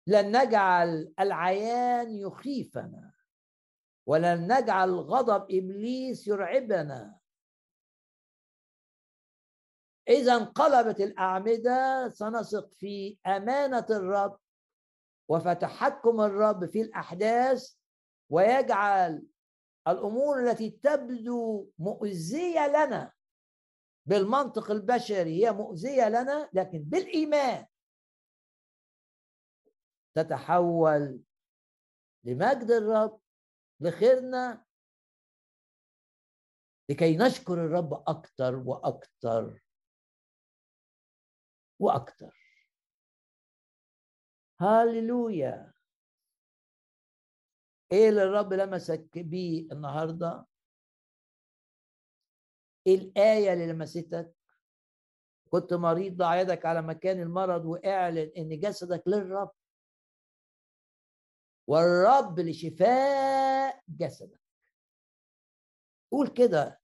لن 0.08 0.42
نجعل 0.42 1.12
العيان 1.20 2.10
يخيفنا 2.10 3.12
ولن 4.06 4.52
نجعل 4.52 4.90
غضب 4.90 5.42
إبليس 5.42 6.26
يرعبنا. 6.28 7.18
إذا 10.08 10.36
انقلبت 10.36 11.00
الأعمدة 11.00 12.10
سنثق 12.10 12.72
في 12.72 13.18
أمانة 13.26 13.86
الرب 13.90 14.38
وفتحكم 15.28 16.20
الرب 16.20 16.66
في 16.66 16.80
الأحداث 16.80 17.74
ويجعل 18.30 19.26
الأمور 19.88 20.50
التي 20.50 20.70
تبدو 20.70 21.68
مؤذية 21.78 22.68
لنا 22.68 23.12
بالمنطق 24.06 24.70
البشري 24.70 25.44
هي 25.44 25.52
مؤذية 25.52 26.08
لنا 26.08 26.48
لكن 26.52 26.78
بالإيمان 26.78 27.66
تتحول 30.22 31.22
لمجد 32.24 32.70
الرب 32.70 33.20
لخيرنا 33.80 34.64
لكي 36.90 37.16
نشكر 37.16 37.54
الرب 37.54 37.92
أكثر 38.08 38.56
وأكثر 38.56 39.60
وأكتر. 41.80 42.34
هاليلويا. 44.60 45.72
إيه 47.92 48.08
اللي 48.08 48.22
الرب 48.22 48.52
لمسك 48.52 49.18
بيه 49.18 49.72
النهارده؟ 49.72 50.46
إيه 52.86 52.94
الآية 52.94 53.52
اللي 53.52 53.72
لمستك؟ 53.72 54.34
كنت 55.50 55.74
مريض 55.74 56.16
ضع 56.16 56.40
يدك 56.40 56.66
على 56.66 56.82
مكان 56.82 57.20
المرض 57.22 57.64
وإعلن 57.64 58.32
إن 58.36 58.60
جسدك 58.60 59.02
للرب 59.06 59.50
والرب 61.68 62.40
لشفاء 62.40 63.82
جسدك. 63.88 64.40
قول 66.12 66.28
كده 66.28 66.80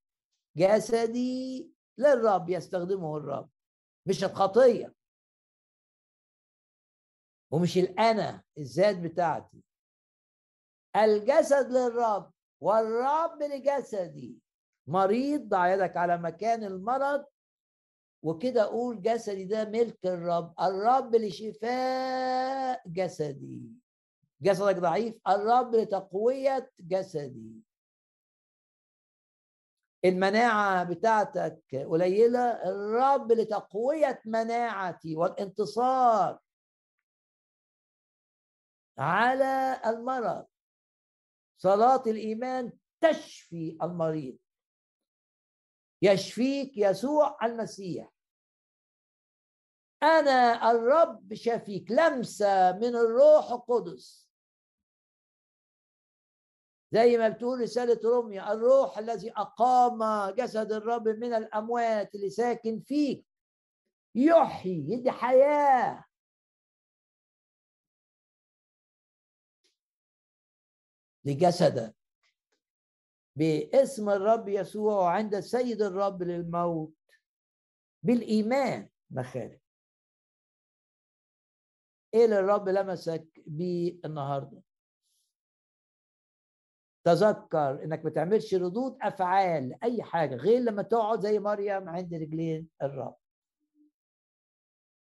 جسدي 0.57 1.73
للرب 1.99 2.51
يستخدمه 2.51 3.17
الرب 3.17 3.51
مش 4.07 4.25
الخطية. 4.25 4.95
ومش 7.53 7.79
الأنا 7.79 8.43
الذات 8.59 8.99
بتاعتي. 8.99 9.65
الجسد 10.97 11.71
للرب 11.71 12.33
والرب 12.61 13.43
لجسدي. 13.43 14.39
مريض 14.87 15.49
ضع 15.49 15.75
يدك 15.75 15.97
على 15.97 16.19
مكان 16.19 16.65
المرض. 16.65 17.25
وكده 18.23 18.63
أقول 18.63 19.03
جسدي 19.03 19.45
ده 19.45 19.65
ملك 19.65 20.07
الرب 20.07 20.55
الرب 20.61 21.17
لشفاء 21.17 22.83
جسدي. 22.89 23.84
جسدك 24.43 24.77
ضعيف 24.77 25.15
الرب 25.29 25.75
لتقوية 25.75 26.71
جسدي. 26.81 27.63
المناعة 30.05 30.85
بتاعتك 30.85 31.87
قليلة 31.91 32.69
الرب 32.69 33.33
لتقوية 33.33 34.23
مناعتي 34.25 35.17
والانتصار 35.17 36.39
على 38.99 39.81
المرض. 39.87 40.47
صلاة 41.59 42.03
الإيمان 42.07 42.73
تشفي 43.01 43.79
المريض. 43.83 44.39
يشفيك 46.03 46.73
يسوع 46.77 47.39
المسيح. 47.43 48.13
أنا 50.03 50.71
الرب 50.71 51.35
شفيك 51.35 51.91
لمسة 51.91 52.73
من 52.73 52.97
الروح 52.97 53.51
القدس. 53.51 54.24
زي 56.95 57.19
ما 57.19 57.29
بتقول 57.29 57.61
رسالة 57.61 58.01
روميا 58.05 58.53
الروح 58.53 58.99
الذي 58.99 59.33
أقام 59.33 60.31
جسد 60.35 60.73
الرب 60.73 61.09
من 61.09 61.35
الأموات 61.35 62.15
اللي 62.15 62.31
ساكن 62.31 62.81
فيك 62.81 63.27
يحيي 64.15 64.93
يدي 64.93 65.11
حياة. 65.11 66.05
لجسدك 71.25 71.97
باسم 73.37 74.11
الرب 74.11 74.49
يسوع 74.49 75.11
عند 75.15 75.35
السيد 75.35 75.83
الرب 75.83 76.23
للموت. 76.23 76.95
بالإيمان 78.03 78.89
مخارج. 79.11 79.59
إيه 82.15 82.25
اللي 82.25 82.39
الرب 82.39 82.69
لمسك 82.69 83.43
بيه 83.47 84.01
النهارده؟ 84.05 84.64
تذكر 87.05 87.85
إنك 87.85 88.05
ما 88.05 88.11
تعملش 88.11 88.55
ردود 88.55 88.99
أفعال 89.03 89.69
لاي 89.69 90.03
حاجة 90.03 90.35
غير 90.35 90.61
لما 90.61 90.83
تقعد 90.83 91.21
زي 91.21 91.39
مريم 91.39 91.89
عند 91.89 92.15
رجلين 92.15 92.69
الرب. 92.83 93.17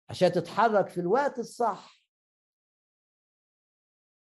عشان 0.09 0.31
تتحرك 0.31 0.87
في 0.87 0.99
الوقت 0.99 1.39
الصح. 1.39 1.99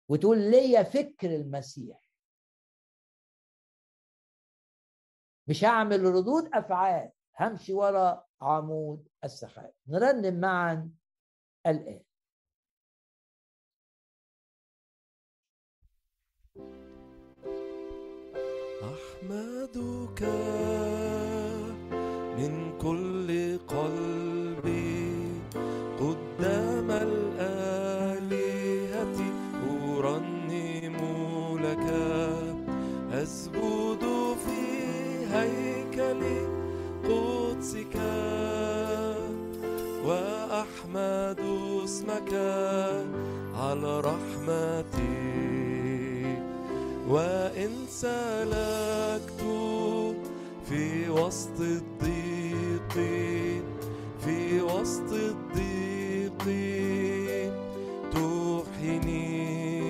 وتقول 0.09 0.37
ليا 0.51 0.83
فكر 0.83 1.35
المسيح. 1.35 2.01
مش 5.47 5.63
هعمل 5.63 6.03
ردود 6.03 6.49
أفعال 6.53 7.11
همشي 7.39 7.73
ورا 7.73 8.25
عمود 8.41 9.07
السحاب. 9.23 9.73
نرنم 9.87 10.39
معا 10.39 10.91
الآن. 11.67 12.03
أحمدك 19.21 20.21
من 22.37 22.53
كل 22.81 23.29
قلبي 23.67 25.13
قدام 25.99 26.89
الآلهة 26.91 28.37
أرنم 29.69 30.97
لك. 31.63 31.87
أسجد 33.13 34.03
في 34.45 34.61
هيكل 35.33 36.21
قدسك 37.05 37.95
وأحمد 40.05 41.41
اسمك 41.83 42.33
على 43.55 43.99
رحمتي. 43.99 45.30
وإن 47.11 47.71
سلكت 47.89 49.41
في 50.69 51.09
وسط 51.09 51.59
الضيق 51.59 52.93
في 54.25 54.61
وسط 54.61 55.11
الضيق 55.11 56.43
توحني 58.11 59.81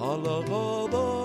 على 0.00 0.28
غضبي 0.50 1.15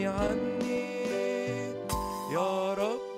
يحمي 0.00 0.06
عني 0.06 1.04
يا 2.32 2.74
رب 2.74 3.00
رحمتك 3.00 3.09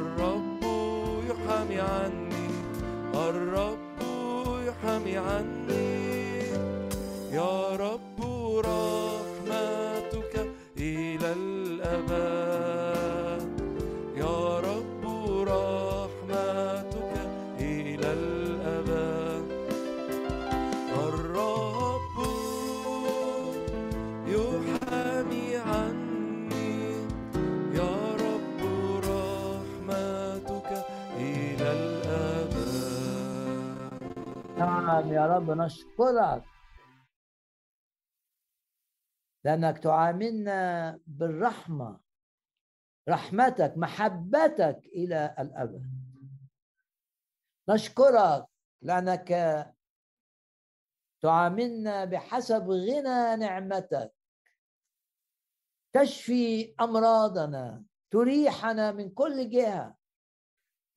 الرب 0.00 0.62
يحمي 1.30 1.80
عني. 1.80 2.48
الرب 3.14 3.78
يحمي 4.66 5.16
عني. 5.16 5.98
يا 7.32 7.76
رب 7.76 8.20
رحمتك 8.58 8.97
نعم 34.98 35.12
يا 35.12 35.26
رب 35.26 35.50
نشكرك. 35.50 36.44
لأنك 39.44 39.78
تعاملنا 39.78 41.00
بالرحمة 41.06 42.00
رحمتك 43.08 43.74
محبتك 43.76 44.80
إلى 44.86 45.34
الأبد. 45.38 45.82
نشكرك 47.68 48.46
لأنك 48.82 49.28
تعاملنا 51.22 52.04
بحسب 52.04 52.70
غنى 52.70 53.36
نعمتك. 53.36 54.12
تشفي 55.92 56.74
أمراضنا 56.80 57.84
تريحنا 58.10 58.92
من 58.92 59.10
كل 59.10 59.50
جهة. 59.50 59.97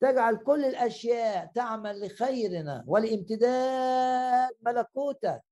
تجعل 0.02 0.44
كل 0.44 0.64
الأشياء 0.64 1.52
تعمل 1.52 2.06
لخيرنا 2.06 2.84
ولامتداد 2.88 4.56
ملكوتك 4.60 5.44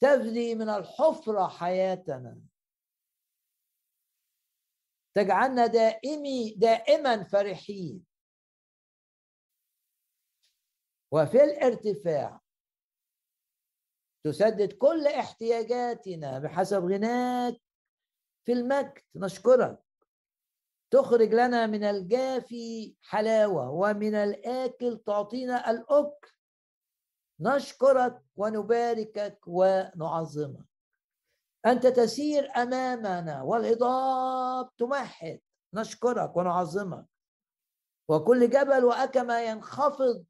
تفدي 0.00 0.54
من 0.54 0.68
الحفرة 0.68 1.48
حياتنا. 1.48 2.40
تجعلنا 5.14 5.66
دائمي 5.66 6.54
دائما 6.54 7.24
فرحين. 7.24 8.06
وفي 11.12 11.44
الارتفاع 11.44 12.40
تسدد 14.24 14.72
كل 14.72 15.06
احتياجاتنا 15.06 16.38
بحسب 16.38 16.82
غناك 16.84 17.54
في 18.46 18.52
المجد. 18.52 19.02
نشكرك. 19.16 19.85
تخرج 20.90 21.34
لنا 21.34 21.66
من 21.66 21.84
الجافي 21.84 22.96
حلاوة 23.02 23.70
ومن 23.70 24.14
الآكل 24.14 24.98
تعطينا 25.06 25.70
الأكل. 25.70 26.30
نشكرك 27.40 28.22
ونباركك 28.36 29.38
ونعظمك. 29.46 30.66
أنت 31.66 31.86
تسير 31.86 32.50
أمامنا 32.56 33.42
والهضاب 33.42 34.76
تمهد 34.76 35.40
نشكرك 35.74 36.36
ونعظمك. 36.36 37.06
وكل 38.08 38.50
جبل 38.50 38.84
وأكمة 38.84 39.38
ينخفض 39.38 40.24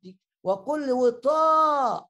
وكل 0.45 0.91
وطاء 0.91 2.09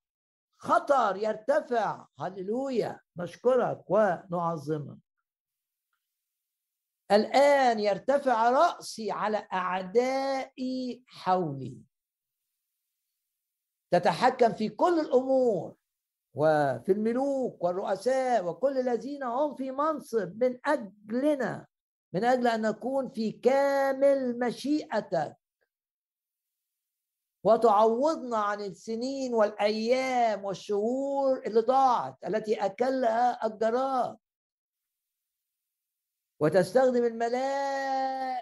خطر 0.59 1.17
يرتفع. 1.17 2.07
هللويا. 2.19 3.01
نشكرك 3.17 3.85
ونعظمك. 3.91 5.06
الآن 7.13 7.81
يرتفع 7.81 8.51
رأسي 8.51 9.11
على 9.11 9.49
أعدائي 9.53 11.05
حولي. 11.07 11.79
تتحكم 13.91 14.53
في 14.53 14.69
كل 14.69 15.01
الأمور 15.01 15.75
وفي 16.35 16.93
الملوك 16.93 17.65
والرؤساء 17.65 18.45
وكل 18.45 18.79
الذين 18.79 19.23
هم 19.23 19.55
في 19.55 19.71
منصب 19.71 20.45
من 20.45 20.59
أجلنا 20.65 21.67
من 22.13 22.25
أجل 22.25 22.47
أن 22.47 22.63
نكون 22.63 23.09
في 23.09 23.33
كامل 23.33 24.39
مشيئتك. 24.39 25.37
وتعوضنا 27.45 28.37
عن 28.37 28.61
السنين 28.61 29.35
والأيام 29.35 30.45
والشهور 30.45 31.43
اللي 31.47 31.61
ضاعت 31.61 32.17
التي 32.27 32.55
أكلها 32.55 33.47
الجراد. 33.47 34.17
وتستخدم 36.41 37.05
الملائكة 37.05 38.35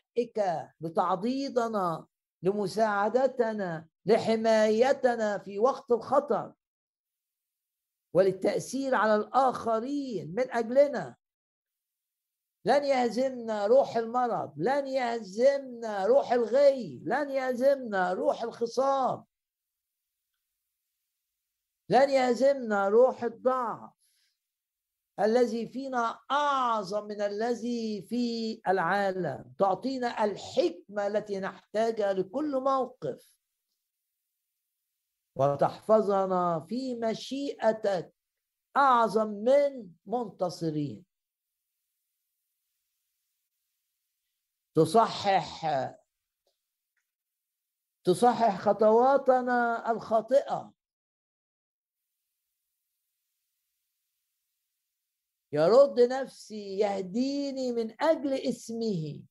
لتعضيدنا 0.80 2.06
لمساعدتنا 2.42 3.88
لحمايتنا 4.06 5.38
في 5.38 5.58
وقت 5.58 5.90
الخطر. 5.90 6.52
وللتأثير 8.14 8.94
على 8.94 9.16
الآخرين 9.16 10.34
من 10.34 10.50
أجلنا. 10.50 11.16
لن 12.66 12.84
يهزمنا 12.84 13.66
روح 13.66 13.96
المرض 13.96 14.52
لن 14.56 14.86
يهزمنا 14.86 16.06
روح 16.06 16.32
الغي 16.32 17.02
لن 17.04 17.30
يهزمنا 17.30 18.12
روح 18.12 18.42
الخصام. 18.42 19.24
لن 21.88 22.10
يهزمنا 22.10 22.88
روح 22.88 23.24
الضعف. 23.24 23.90
الذي 25.20 25.68
فينا 25.68 26.20
أعظم 26.30 27.04
من 27.04 27.20
الذي 27.20 28.02
في 28.02 28.60
العالم. 28.68 29.54
تعطينا 29.58 30.24
الحكمة 30.24 31.06
التي 31.06 31.40
نحتاجها 31.40 32.12
لكل 32.12 32.60
موقف. 32.60 33.34
وتحفظنا 35.36 36.66
في 36.68 36.94
مشيئتك 36.94 38.14
أعظم 38.76 39.28
من 39.28 39.90
منتصرين. 40.06 41.04
تصحح 44.74 45.66
تصحح 48.04 48.60
خطواتنا 48.60 49.90
الخاطئة. 49.90 50.73
يرد 55.54 56.00
نفسي 56.00 56.78
يهديني 56.78 57.72
من 57.72 58.02
أجل 58.02 58.32
اسمه. 58.32 59.22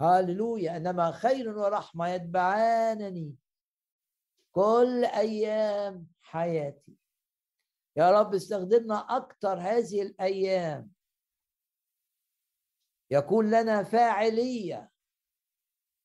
هاللويا 0.00 0.76
إنما 0.76 1.10
خير 1.10 1.58
ورحمة 1.58 2.08
يتبعانني 2.08 3.36
كل 4.52 5.04
أيام 5.04 6.06
حياتي. 6.22 6.96
يا 7.96 8.10
رب 8.10 8.34
استخدمنا 8.34 9.16
أكثر 9.16 9.58
هذه 9.58 10.02
الأيام. 10.02 10.90
يكون 13.10 13.50
لنا 13.50 13.82
فاعلية 13.82 14.90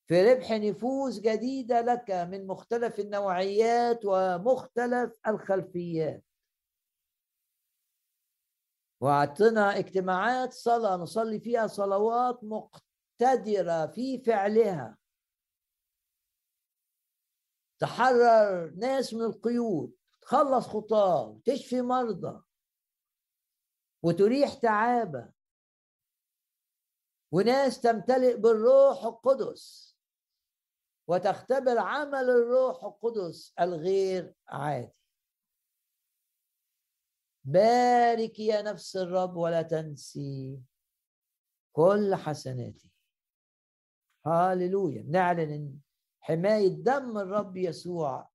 في 0.07 0.33
ربح 0.33 0.51
نفوس 0.51 1.19
جديدة 1.19 1.81
لك 1.81 2.11
من 2.11 2.47
مختلف 2.47 2.99
النوعيات 2.99 3.99
ومختلف 4.05 5.19
الخلفيات. 5.27 6.23
وأعطنا 9.01 9.77
اجتماعات 9.77 10.53
صلاة 10.53 10.95
نصلي 10.95 11.39
فيها 11.39 11.67
صلوات 11.67 12.39
مقتدرة 12.43 13.87
في 13.87 14.23
فعلها. 14.23 14.97
تحرر 17.79 18.71
ناس 18.75 19.13
من 19.13 19.21
القيود 19.21 19.95
تخلص 20.21 20.67
خطاه 20.67 21.39
تشفي 21.45 21.81
مرضى 21.81 22.41
وتريح 24.03 24.53
تعابه 24.53 25.31
وناس 27.31 27.81
تمتلئ 27.81 28.37
بالروح 28.37 29.03
القدس 29.03 29.95
وتختبر 31.07 31.77
عمل 31.77 32.29
الروح 32.29 32.83
القدس 32.83 33.53
الغير 33.59 34.35
عادي. 34.47 34.93
بارك 37.45 38.39
يا 38.39 38.61
نفس 38.61 38.95
الرب 38.95 39.35
ولا 39.35 39.61
تنسي 39.61 40.59
كل 41.75 42.15
حسناتي. 42.15 42.91
هاللويا. 44.25 45.03
نعلن 45.03 45.51
إن 45.51 45.79
حماية 46.21 46.67
دم 46.67 47.17
الرب 47.17 47.57
يسوع 47.57 48.29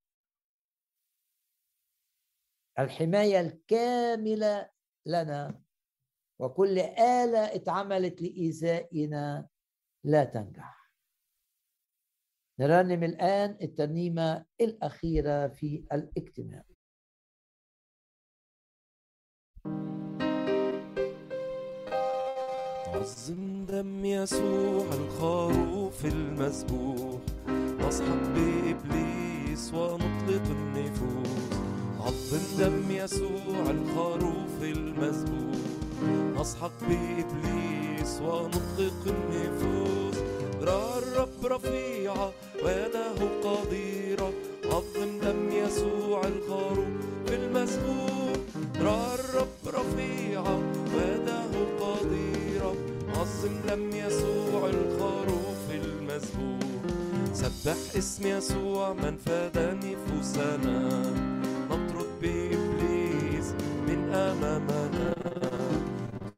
الحماية 2.78 3.40
الكاملة 3.40 4.70
لنا 5.06 5.62
وكل 6.38 6.78
آلة 6.78 7.54
اتعملت 7.54 8.22
لإيذائنا 8.22 9.48
لا 10.04 10.24
تنجح. 10.24 10.90
نرنم 12.58 13.04
الآن 13.04 13.58
الترنيمة 13.62 14.46
الأخيرة 14.60 15.48
في 15.48 15.86
الاجتماع. 15.92 16.69
عظم 23.00 23.64
دم 23.68 24.04
يسوع 24.04 24.84
الخروف 24.92 26.04
المذبوح 26.04 27.20
نصحك 27.80 28.22
بإبليس 28.34 29.74
ونطلق 29.74 30.46
النفوس. 30.50 31.28
عظم 32.00 32.44
دم 32.58 32.90
يسوع 32.90 33.64
الخروف 33.70 34.62
المذبوح 34.62 35.60
نصحك 36.36 36.70
بإبليس 36.82 38.20
ونطلق 38.20 39.02
النفوس. 39.06 40.16
رأى 40.62 40.98
الرب 40.98 41.46
رفيعة 41.46 42.32
ويده 42.64 43.14
قديرة. 43.44 44.32
عظم 44.64 45.18
دم 45.22 45.50
يسوع 45.52 46.22
الخروف 46.24 47.32
المذبوح 47.32 48.36
رأى 48.80 49.14
الرب 49.14 49.64
رفيعة 49.66 50.69
دم 53.70 53.90
يسوع 53.90 54.70
الخروف 54.70 55.64
المذبوح 55.70 56.82
سبح 57.34 57.50
سبح 57.64 57.96
اسم 57.98 58.26
يسوع 58.26 58.92
من 58.92 59.16
فاد 59.16 59.58
نفوسنا. 59.58 60.88
نطرد 61.70 62.10
بإبليس 62.22 63.54
من 63.88 64.14
أمامنا. 64.14 65.14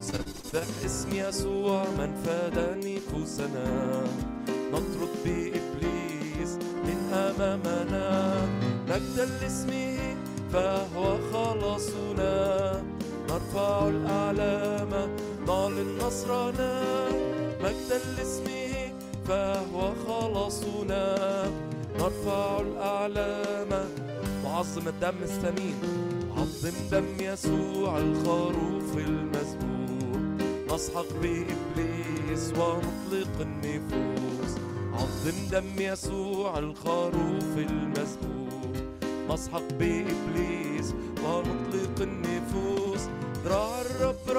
سبح 0.01 0.85
اسم 0.85 1.09
يسوع 1.13 1.85
من 1.99 2.15
فاد 2.25 2.59
نفوسنا. 2.85 4.05
نطرد 4.73 5.15
بإبليس 5.25 6.53
من 6.87 7.13
أمامنا. 7.13 8.09
مجدا 8.89 9.25
لاسمه 9.25 10.17
فهو 10.53 11.19
خلاصنا. 11.33 12.83
نرفع 13.31 13.89
الأعلام 13.89 14.93
نعلن 15.47 15.99
نصرنا 15.99 16.83
مجدا 17.61 17.99
لاسمه 18.17 18.93
فهو 19.29 19.93
خلاصنا. 20.07 21.51
نرفع 21.99 22.61
الأعلام 22.61 23.89
وعظم 24.45 24.89
الدم 24.89 25.23
الثمين 25.23 25.75
عظم 26.37 26.77
دم 26.91 27.07
يسوع 27.21 27.99
الخروف 27.99 28.97
المذبوح 28.97 30.21
نسحق 30.75 31.07
بإبليس 31.23 32.53
ونطلق 32.59 33.41
النفوس 33.41 34.53
عظم 34.93 35.37
دم 35.51 35.79
يسوع 35.79 36.59
الخروف 36.59 37.57
المذبوح 37.57 38.73
نسحق 39.31 39.69
بإبليس 39.79 40.95
ونطلق 41.25 42.01
النفوس 42.01 43.01
ذراع 43.45 43.81
الرب 43.81 44.31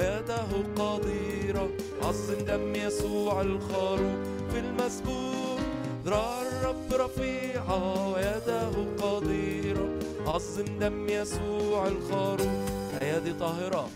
يده 0.00 0.50
قديرة 0.76 1.68
عظم 2.02 2.38
دم 2.48 2.74
يسوع 2.74 3.40
الخروف 3.40 4.54
المذبوح 4.54 5.60
ذراع 6.04 6.42
الرب 6.42 6.92
رفيعة 6.92 8.12
ويده 8.12 8.70
قديرة 9.02 9.88
عظم 10.26 10.78
دم 10.80 11.08
يسوع 11.08 11.88
الخروف 11.88 12.70
أيادي 13.02 13.32
طاهرة 13.32 13.88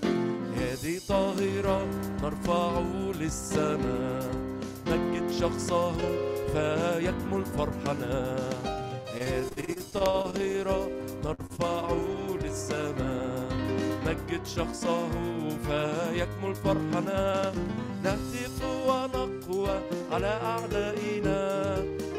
أيادي 0.59 1.01
طاهرة 1.09 1.87
نرفعه 2.23 3.13
للسماء. 3.21 4.31
مجد 4.87 5.31
شخصه 5.41 5.93
فيكمل 6.53 7.45
فرحنا. 7.45 8.37
أيادي 9.15 9.77
طاهرة 9.95 10.89
نرفعه 11.25 11.99
للسماء. 12.43 13.24
مجد 14.07 14.47
شخصه 14.47 15.09
فيكمل 15.67 16.55
فرحنا. 16.55 17.53
نهتف 18.05 18.59
ونقوى 18.89 19.81
على 20.13 20.33
أعدائنا. 20.43 21.41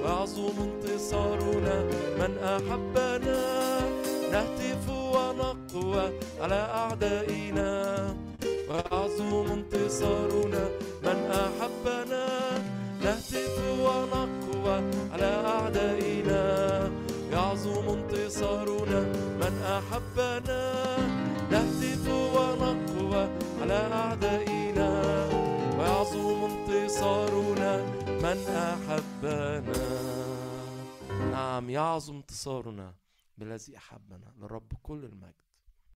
ويعظم 0.04 0.56
انتصارنا 0.68 1.84
من 2.20 2.38
أحبنا. 2.38 3.40
نهتف 4.32 4.90
ونقوى 4.90 6.06
على 6.42 6.62
أعدائنا. 6.82 7.72
ويعظم 8.70 9.52
انتصارنا 9.52 10.64
من 11.04 11.18
أحبنا. 11.32 12.26
نهتف 13.04 13.58
ونقوى 13.86 14.78
على 15.14 15.32
أعدائنا. 15.46 16.44
يعظم 17.32 17.90
انتصارنا 17.90 19.00
من 19.42 19.54
أحبنا. 19.78 20.66
نهتف 21.52 22.08
ونقوى 22.08 23.24
على 23.62 23.80
أعدائنا 23.94 24.90
ويعظم 25.78 26.44
انتصارنا 26.44 27.74
من 28.24 28.38
أحبنا. 28.48 29.82
نعم 31.32 31.70
يعظم 31.70 32.16
انتصارنا. 32.16 32.94
بالذي 33.38 33.78
أحبنا 33.78 34.34
لرب 34.38 34.74
كل 34.84 35.06
المجد. 35.06 35.45